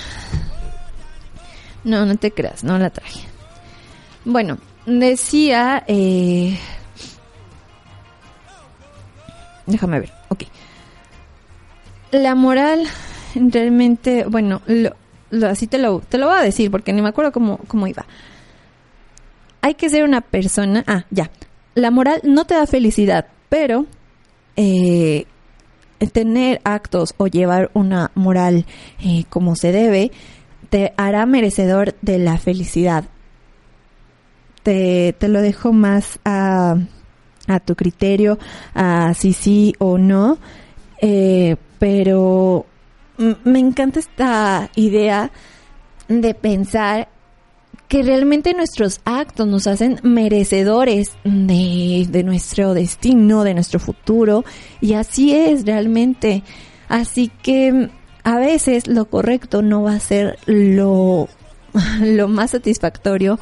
No, 1.84 2.04
no 2.04 2.16
te 2.16 2.32
creas, 2.32 2.64
no 2.64 2.78
la 2.78 2.90
traje. 2.90 3.20
Bueno, 4.24 4.59
decía... 4.86 5.84
Eh, 5.86 6.59
déjame 9.66 10.00
ver, 10.00 10.12
ok. 10.28 10.42
La 12.11 12.34
moral 12.34 12.86
realmente, 13.34 14.24
bueno, 14.24 14.62
lo, 14.66 15.48
así 15.48 15.66
te 15.66 15.78
lo, 15.78 16.00
te 16.00 16.18
lo 16.18 16.26
voy 16.26 16.38
a 16.38 16.42
decir 16.42 16.70
porque 16.70 16.92
ni 16.92 17.02
me 17.02 17.09
acuerdo 17.09 17.30
cómo, 17.32 17.59
cómo 17.68 17.86
iba. 17.86 18.04
Hay 19.67 19.75
que 19.75 19.91
ser 19.91 20.05
una 20.05 20.21
persona, 20.21 20.85
ah, 20.87 21.07
ya. 21.11 21.29
La 21.75 21.91
moral 21.91 22.21
no 22.23 22.45
te 22.45 22.55
da 22.55 22.69
felicidad, 22.69 23.27
pero 23.49 23.87
eh, 24.55 25.27
tener 26.12 26.61
actos 26.62 27.14
o 27.17 27.27
llevar 27.27 27.73
una 27.75 28.12
moral 28.14 28.64
eh, 29.03 29.25
como 29.29 29.57
se 29.57 29.73
debe 29.73 30.12
te 30.71 30.95
hará 30.97 31.27
merecedor 31.27 31.97
de 32.01 32.19
la 32.21 32.39
felicidad. 32.39 33.07
Te, 34.62 35.17
te 35.19 35.27
lo 35.27 35.43
dejo 35.43 35.73
más 35.73 36.21
a, 36.25 36.77
a 37.49 37.59
tu 37.59 37.75
criterio, 37.75 38.39
a 38.73 39.14
si 39.14 39.33
sí 39.33 39.75
o 39.81 39.99
no, 39.99 40.39
eh, 41.03 41.57
pero 41.81 42.67
me 43.43 43.59
encanta 43.59 43.99
esta 43.99 44.71
idea 44.77 45.33
de 46.07 46.35
pensar 46.35 47.09
que 47.89 48.03
realmente 48.03 48.53
nuestros 48.53 49.01
actos 49.05 49.47
nos 49.47 49.66
hacen 49.66 50.01
merecedores 50.03 51.12
de, 51.24 52.22
nuestro 52.24 52.74
destino, 52.74 53.45
de 53.45 53.55
nuestro 53.55 53.79
futuro, 53.79 54.45
y 54.81 54.95
así 54.95 55.35
es 55.35 55.64
realmente. 55.64 56.43
Así 56.89 57.31
que 57.43 57.91
a 58.24 58.39
veces 58.39 58.89
lo 58.89 59.05
correcto 59.07 59.62
no 59.62 59.83
va 59.83 59.95
a 59.95 60.01
ser 60.01 60.39
lo, 60.47 61.29
lo 62.01 62.29
más 62.29 62.51
satisfactorio 62.51 63.39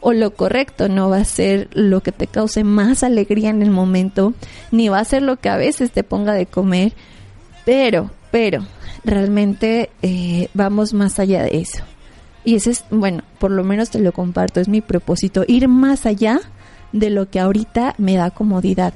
o 0.00 0.12
lo 0.12 0.34
correcto 0.34 0.88
no 0.88 1.10
va 1.10 1.18
a 1.18 1.24
ser 1.24 1.68
lo 1.72 2.02
que 2.02 2.12
te 2.12 2.26
cause 2.26 2.64
más 2.64 3.02
alegría 3.02 3.50
en 3.50 3.62
el 3.62 3.70
momento, 3.70 4.34
ni 4.70 4.88
va 4.88 4.98
a 4.98 5.04
ser 5.04 5.22
lo 5.22 5.36
que 5.36 5.48
a 5.48 5.56
veces 5.56 5.90
te 5.90 6.02
ponga 6.02 6.32
de 6.32 6.46
comer, 6.46 6.92
pero, 7.64 8.10
pero, 8.30 8.64
realmente 9.04 9.90
eh, 10.02 10.48
vamos 10.54 10.94
más 10.94 11.18
allá 11.18 11.42
de 11.42 11.58
eso. 11.58 11.84
Y 12.44 12.54
ese 12.54 12.70
es, 12.70 12.84
bueno, 12.90 13.22
por 13.38 13.50
lo 13.50 13.64
menos 13.64 13.90
te 13.90 13.98
lo 13.98 14.12
comparto, 14.12 14.60
es 14.60 14.68
mi 14.68 14.80
propósito, 14.80 15.44
ir 15.46 15.68
más 15.68 16.06
allá 16.06 16.40
de 16.92 17.10
lo 17.10 17.28
que 17.28 17.40
ahorita 17.40 17.94
me 17.98 18.16
da 18.16 18.30
comodidad. 18.30 18.94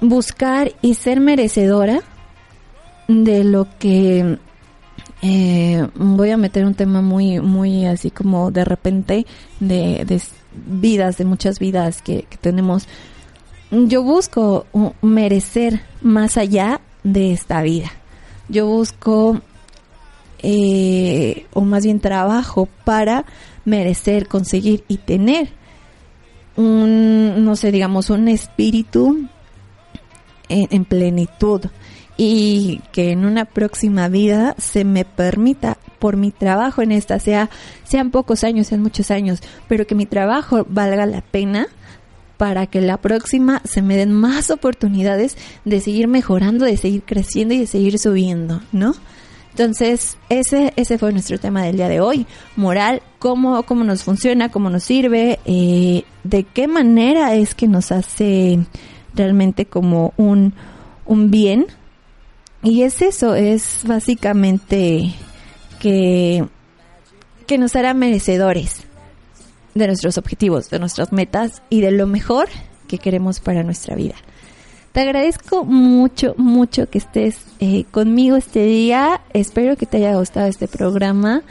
Buscar 0.00 0.72
y 0.82 0.94
ser 0.94 1.20
merecedora 1.20 2.00
de 3.06 3.44
lo 3.44 3.66
que 3.78 4.38
eh, 5.22 5.86
voy 5.94 6.30
a 6.30 6.36
meter 6.36 6.64
un 6.64 6.74
tema 6.74 7.02
muy, 7.02 7.40
muy 7.40 7.84
así 7.86 8.10
como 8.10 8.50
de 8.50 8.64
repente 8.64 9.26
de, 9.58 10.20
vidas, 10.52 11.18
de 11.18 11.24
muchas 11.24 11.58
vidas 11.58 12.02
que, 12.02 12.22
que 12.22 12.36
tenemos. 12.38 12.88
Yo 13.70 14.02
busco 14.02 14.66
merecer 15.02 15.80
más 16.00 16.36
allá 16.36 16.80
de 17.04 17.32
esta 17.32 17.62
vida. 17.62 17.90
Yo 18.48 18.66
busco 18.66 19.40
eh, 20.42 21.46
o 21.52 21.62
más 21.62 21.84
bien 21.84 22.00
trabajo 22.00 22.68
para 22.84 23.24
merecer, 23.64 24.26
conseguir 24.28 24.84
y 24.88 24.98
tener 24.98 25.50
un, 26.56 27.44
no 27.44 27.56
sé, 27.56 27.72
digamos, 27.72 28.10
un 28.10 28.28
espíritu 28.28 29.28
en, 30.48 30.68
en 30.70 30.84
plenitud. 30.84 31.62
y 32.22 32.82
que 32.92 33.12
en 33.12 33.24
una 33.24 33.46
próxima 33.46 34.08
vida 34.08 34.54
se 34.58 34.84
me 34.84 35.06
permita 35.06 35.78
por 35.98 36.16
mi 36.16 36.32
trabajo 36.32 36.82
en 36.82 36.92
esta, 36.92 37.18
sea 37.18 37.48
sean 37.84 38.10
pocos 38.10 38.44
años, 38.44 38.66
sean 38.66 38.82
muchos 38.82 39.10
años, 39.10 39.40
pero 39.68 39.86
que 39.86 39.94
mi 39.94 40.04
trabajo 40.04 40.66
valga 40.68 41.06
la 41.06 41.22
pena 41.22 41.68
para 42.36 42.66
que 42.66 42.80
la 42.80 42.96
próxima 42.96 43.60
se 43.64 43.82
me 43.82 43.96
den 43.96 44.12
más 44.12 44.50
oportunidades 44.50 45.36
de 45.64 45.80
seguir 45.80 46.08
mejorando, 46.08 46.64
de 46.64 46.78
seguir 46.78 47.02
creciendo 47.04 47.54
y 47.54 47.58
de 47.58 47.66
seguir 47.66 47.98
subiendo, 47.98 48.62
¿no? 48.72 48.94
Entonces, 49.50 50.16
ese, 50.28 50.72
ese 50.76 50.98
fue 50.98 51.12
nuestro 51.12 51.38
tema 51.38 51.64
del 51.64 51.76
día 51.76 51.88
de 51.88 52.00
hoy. 52.00 52.26
Moral, 52.56 53.02
cómo, 53.18 53.62
cómo 53.64 53.84
nos 53.84 54.04
funciona, 54.04 54.50
cómo 54.50 54.70
nos 54.70 54.84
sirve, 54.84 55.38
eh, 55.44 56.04
de 56.24 56.44
qué 56.44 56.68
manera 56.68 57.34
es 57.34 57.54
que 57.54 57.68
nos 57.68 57.92
hace 57.92 58.60
realmente 59.14 59.66
como 59.66 60.14
un, 60.16 60.54
un 61.04 61.30
bien. 61.30 61.66
Y 62.62 62.82
es 62.82 63.02
eso, 63.02 63.34
es 63.34 63.80
básicamente 63.84 65.14
que, 65.80 66.46
que 67.46 67.58
nos 67.58 67.74
hará 67.74 67.94
merecedores 67.94 68.82
de 69.74 69.86
nuestros 69.86 70.18
objetivos, 70.18 70.70
de 70.70 70.78
nuestras 70.78 71.12
metas 71.12 71.62
y 71.70 71.80
de 71.80 71.90
lo 71.90 72.06
mejor 72.06 72.48
que 72.86 72.98
queremos 72.98 73.40
para 73.40 73.62
nuestra 73.62 73.96
vida. 73.96 74.14
Te 74.92 75.02
agradezco 75.02 75.64
mucho, 75.64 76.34
mucho 76.36 76.90
que 76.90 76.98
estés 76.98 77.36
eh, 77.60 77.84
conmigo 77.92 78.36
este 78.36 78.64
día. 78.64 79.20
Espero 79.32 79.76
que 79.76 79.86
te 79.86 79.98
haya 79.98 80.16
gustado 80.16 80.48
este 80.48 80.66
programa. 80.66 81.42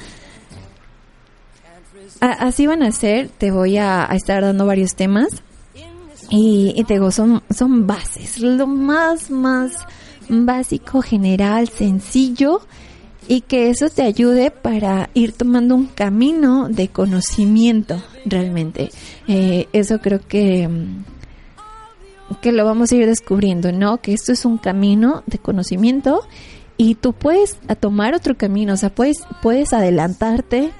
así 2.19 2.67
van 2.67 2.83
a 2.83 2.91
ser. 2.91 3.29
Te 3.29 3.51
voy 3.51 3.77
a, 3.77 4.03
estar 4.11 4.41
dando 4.41 4.65
varios 4.65 4.95
temas. 4.95 5.29
Y, 6.29 6.83
te 6.85 6.95
digo, 6.95 7.11
son, 7.11 7.41
son 7.49 7.87
bases. 7.87 8.39
Lo 8.39 8.67
más, 8.67 9.31
más 9.31 9.71
básico, 10.27 11.01
general, 11.01 11.69
sencillo. 11.69 12.61
Y 13.29 13.41
que 13.41 13.69
eso 13.69 13.89
te 13.89 14.01
ayude 14.01 14.51
para 14.51 15.11
ir 15.13 15.31
tomando 15.31 15.75
un 15.75 15.85
camino 15.85 16.67
de 16.67 16.89
conocimiento 16.89 18.03
realmente. 18.25 18.89
Eh, 19.27 19.67
eso 19.71 19.99
creo 19.99 20.19
que 20.19 20.67
mm, 20.67 21.03
que 22.41 22.51
lo 22.51 22.65
vamos 22.65 22.91
a 22.91 22.95
ir 22.95 23.05
descubriendo, 23.05 23.71
¿no? 23.71 23.97
Que 23.97 24.13
esto 24.13 24.31
es 24.31 24.45
un 24.45 24.57
camino 24.57 25.23
de 25.25 25.39
conocimiento 25.39 26.21
y 26.77 26.95
tú 26.95 27.13
puedes 27.13 27.57
tomar 27.79 28.13
otro 28.13 28.37
camino, 28.37 28.73
o 28.73 28.77
sea, 28.77 28.89
puedes, 28.89 29.17
puedes 29.41 29.73
adelantarte, 29.73 30.71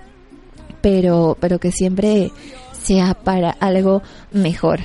pero, 0.82 1.38
pero 1.40 1.60
que 1.60 1.72
siempre 1.72 2.32
sea 2.82 3.14
para 3.14 3.52
algo 3.52 4.02
mejor. 4.32 4.80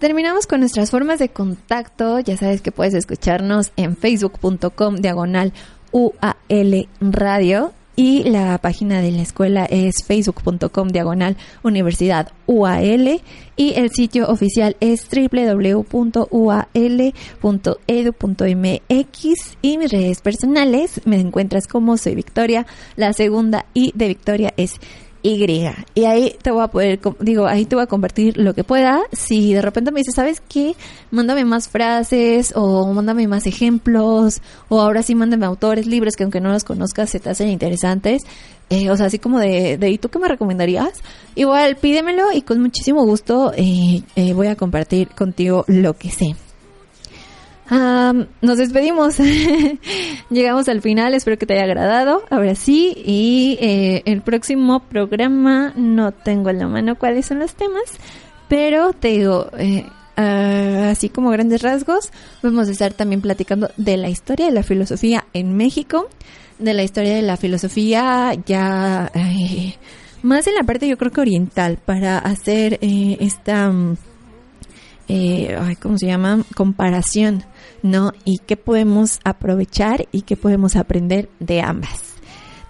Terminamos 0.00 0.46
con 0.46 0.60
nuestras 0.60 0.90
formas 0.90 1.18
de 1.18 1.28
contacto. 1.28 2.20
Ya 2.20 2.36
sabes 2.36 2.60
que 2.60 2.72
puedes 2.72 2.94
escucharnos 2.94 3.72
en 3.76 3.96
facebook.com 3.96 4.96
diagonal 4.96 5.52
UAL 5.92 6.88
Radio 7.00 7.72
y 7.96 8.24
la 8.24 8.58
página 8.58 9.00
de 9.00 9.10
la 9.12 9.22
escuela 9.22 9.64
es 9.66 10.04
facebook.com 10.06 10.88
diagonal 10.88 11.36
universidad 11.62 12.32
UAL 12.46 13.20
y 13.56 13.74
el 13.74 13.90
sitio 13.90 14.28
oficial 14.28 14.76
es 14.80 15.06
www.ual.edu.mx 15.08 15.96
y 19.62 19.78
mis 19.78 19.90
redes 19.90 20.20
personales 20.20 21.00
me 21.04 21.20
encuentras 21.20 21.66
como 21.66 21.96
soy 21.96 22.14
Victoria, 22.14 22.66
la 22.96 23.12
segunda 23.12 23.66
y 23.74 23.92
de 23.94 24.08
Victoria 24.08 24.52
es 24.56 24.80
y. 25.24 25.74
Y 25.94 26.04
ahí 26.04 26.36
te 26.42 26.50
voy 26.50 26.62
a 26.62 26.68
poder, 26.68 27.00
digo, 27.20 27.46
ahí 27.46 27.64
te 27.64 27.74
voy 27.74 27.84
a 27.84 27.86
compartir 27.86 28.36
lo 28.36 28.54
que 28.54 28.62
pueda. 28.62 29.00
Si 29.12 29.54
de 29.54 29.62
repente 29.62 29.90
me 29.90 30.00
dices, 30.00 30.14
¿sabes 30.14 30.42
qué? 30.46 30.74
Mándame 31.10 31.44
más 31.44 31.68
frases 31.68 32.52
o 32.54 32.92
mándame 32.92 33.26
más 33.26 33.46
ejemplos 33.46 34.42
o 34.68 34.80
ahora 34.80 35.02
sí 35.02 35.14
mándame 35.14 35.46
autores, 35.46 35.86
libros 35.86 36.14
que 36.14 36.24
aunque 36.24 36.40
no 36.40 36.50
los 36.52 36.64
conozcas 36.64 37.10
se 37.10 37.20
te 37.20 37.30
hacen 37.30 37.48
interesantes. 37.48 38.22
Eh, 38.70 38.90
o 38.90 38.96
sea, 38.96 39.06
así 39.06 39.18
como 39.18 39.40
de, 39.40 39.78
de, 39.78 39.90
¿y 39.90 39.98
tú 39.98 40.08
qué 40.08 40.18
me 40.18 40.28
recomendarías? 40.28 40.92
Igual, 41.34 41.76
pídemelo 41.76 42.32
y 42.32 42.42
con 42.42 42.60
muchísimo 42.60 43.04
gusto 43.04 43.52
eh, 43.56 44.02
eh, 44.16 44.32
voy 44.34 44.48
a 44.48 44.56
compartir 44.56 45.08
contigo 45.08 45.64
lo 45.68 45.94
que 45.94 46.10
sé 46.10 46.34
nos 47.70 48.58
despedimos. 48.58 49.16
Llegamos 50.30 50.68
al 50.68 50.82
final. 50.82 51.14
Espero 51.14 51.38
que 51.38 51.46
te 51.46 51.54
haya 51.54 51.64
agradado. 51.64 52.24
Ahora 52.30 52.54
sí. 52.54 52.94
Y 53.04 53.58
eh, 53.60 54.02
el 54.06 54.22
próximo 54.22 54.80
programa 54.80 55.72
no 55.76 56.12
tengo 56.12 56.50
en 56.50 56.58
la 56.58 56.68
mano 56.68 56.96
cuáles 56.96 57.26
son 57.26 57.38
los 57.38 57.54
temas. 57.54 57.84
Pero 58.48 58.92
te 58.92 59.08
digo, 59.08 59.48
eh, 59.58 59.86
ah, 60.16 60.90
así 60.90 61.08
como 61.08 61.30
grandes 61.30 61.62
rasgos, 61.62 62.10
vamos 62.42 62.68
a 62.68 62.72
estar 62.72 62.92
también 62.92 63.22
platicando 63.22 63.70
de 63.76 63.96
la 63.96 64.10
historia 64.10 64.46
de 64.46 64.52
la 64.52 64.62
filosofía 64.62 65.24
en 65.32 65.56
México. 65.56 66.08
De 66.58 66.74
la 66.74 66.82
historia 66.82 67.14
de 67.14 67.22
la 67.22 67.36
filosofía 67.36 68.32
ya... 68.46 69.10
más 70.22 70.46
en 70.46 70.54
la 70.54 70.62
parte 70.62 70.86
yo 70.86 70.96
creo 70.98 71.10
que 71.10 71.20
oriental. 71.20 71.78
Para 71.84 72.18
hacer 72.18 72.78
eh. 75.08 75.76
¿Cómo 75.80 75.98
se 75.98 76.06
llama? 76.06 76.42
Comparación 76.54 77.44
¿no? 77.84 78.12
Y 78.24 78.38
qué 78.38 78.56
podemos 78.56 79.20
aprovechar 79.24 80.08
y 80.10 80.22
qué 80.22 80.36
podemos 80.36 80.74
aprender 80.74 81.28
de 81.38 81.60
ambas. 81.60 82.14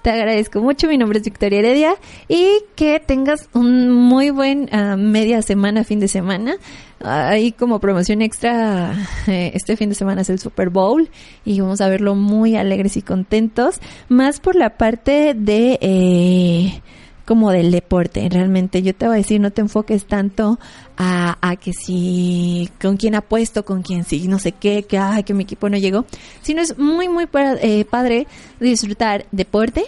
Te 0.03 0.11
agradezco 0.11 0.61
mucho, 0.61 0.89
mi 0.89 0.99
nombre 0.99 1.19
es 1.19 1.25
Victoria 1.25 1.61
Heredia 1.61 1.95
y 2.29 2.59
que 2.75 3.01
tengas 3.01 3.49
un 3.55 3.91
muy 3.91 4.29
buen 4.31 4.69
ah, 4.73 4.97
media 4.97 5.41
semana, 5.41 5.85
fin 5.85 6.01
de 6.01 6.09
semana. 6.09 6.57
Ahí 7.01 7.53
como 7.53 7.79
promoción 7.79 8.23
extra, 8.23 8.93
eh, 9.29 9.53
este 9.55 9.77
fin 9.77 9.89
de 9.89 9.95
semana 9.95 10.23
es 10.23 10.31
el 10.31 10.41
Super 10.41 10.69
Bowl 10.69 11.09
y 11.45 11.61
vamos 11.61 11.81
a 11.81 11.89
verlo 11.89 12.17
muy 12.17 12.57
alegres 12.57 12.97
y 12.97 13.03
contentos, 13.03 13.81
más 14.09 14.41
por 14.41 14.57
la 14.57 14.77
parte 14.77 15.33
de... 15.35 15.79
Eh, 15.81 16.83
como 17.25 17.51
del 17.51 17.71
deporte. 17.71 18.29
Realmente 18.29 18.83
yo 18.83 18.95
te 18.95 19.07
voy 19.07 19.15
a 19.15 19.19
decir, 19.19 19.41
no 19.41 19.51
te 19.51 19.61
enfoques 19.61 20.05
tanto 20.07 20.59
a, 20.97 21.39
a 21.41 21.57
que 21.57 21.73
si 21.73 22.69
con 22.81 22.97
quién 22.97 23.15
apuesto, 23.15 23.65
con 23.65 23.83
quién 23.83 24.05
sí, 24.05 24.29
no 24.29 24.39
sé 24.39 24.53
qué, 24.53 24.85
que, 24.85 24.99
ay, 24.99 25.25
que 25.25 25.35
mi 25.35 25.45
equipo 25.45 25.69
no 25.69 25.77
llegó, 25.77 26.05
sino 26.43 26.61
es 26.61 26.79
muy, 26.79 27.09
muy 27.09 27.27
eh, 27.35 27.85
padre 27.85 28.27
disfrutar 28.61 29.27
deporte, 29.33 29.85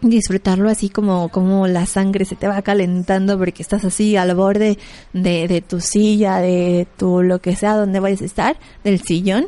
disfrutarlo 0.00 0.68
así 0.68 0.88
como, 0.90 1.28
como 1.28 1.66
la 1.66 1.86
sangre 1.86 2.24
se 2.24 2.36
te 2.36 2.46
va 2.46 2.62
calentando 2.62 3.38
porque 3.38 3.62
estás 3.62 3.84
así 3.84 4.16
al 4.16 4.34
borde 4.34 4.78
de, 5.12 5.48
de 5.48 5.60
tu 5.60 5.80
silla, 5.80 6.38
de 6.38 6.86
tu 6.96 7.22
lo 7.22 7.40
que 7.40 7.56
sea, 7.56 7.76
donde 7.76 8.00
vayas 8.00 8.22
a 8.22 8.26
estar, 8.26 8.56
del 8.84 9.00
sillón 9.00 9.46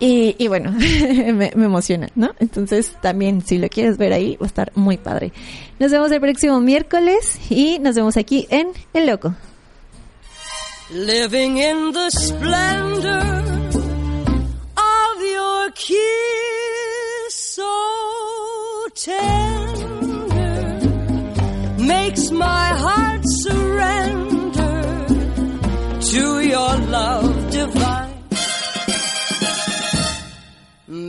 y, 0.00 0.34
y 0.38 0.48
bueno, 0.48 0.72
me, 0.78 1.52
me, 1.54 1.64
emociona, 1.66 2.08
¿no? 2.14 2.30
Entonces 2.40 2.96
también 3.02 3.42
si 3.42 3.58
lo 3.58 3.68
quieres 3.68 3.98
ver 3.98 4.14
ahí 4.14 4.36
va 4.36 4.46
a 4.46 4.48
estar 4.48 4.72
muy 4.74 4.96
padre. 4.96 5.32
Nos 5.78 5.92
vemos 5.92 6.10
el 6.10 6.20
próximo 6.20 6.58
miércoles 6.60 7.38
y 7.50 7.78
nos 7.78 7.94
vemos 7.94 8.16
aquí 8.16 8.46
en 8.50 8.68
El 8.94 9.06
Loco. 9.06 9.34
Living 10.92 11.58
in 11.58 11.92
the 11.92 12.10
splendor 12.10 13.20
of 14.76 15.22
your 15.22 15.70
kiss 15.74 15.96
so 17.28 17.62
tender 18.96 19.30
makes 21.78 22.30
my 22.32 22.74
heart 22.74 23.22
surrender 23.44 25.06
to 26.00 26.40
your 26.40 26.76
love 26.88 27.50
divine. 27.52 28.09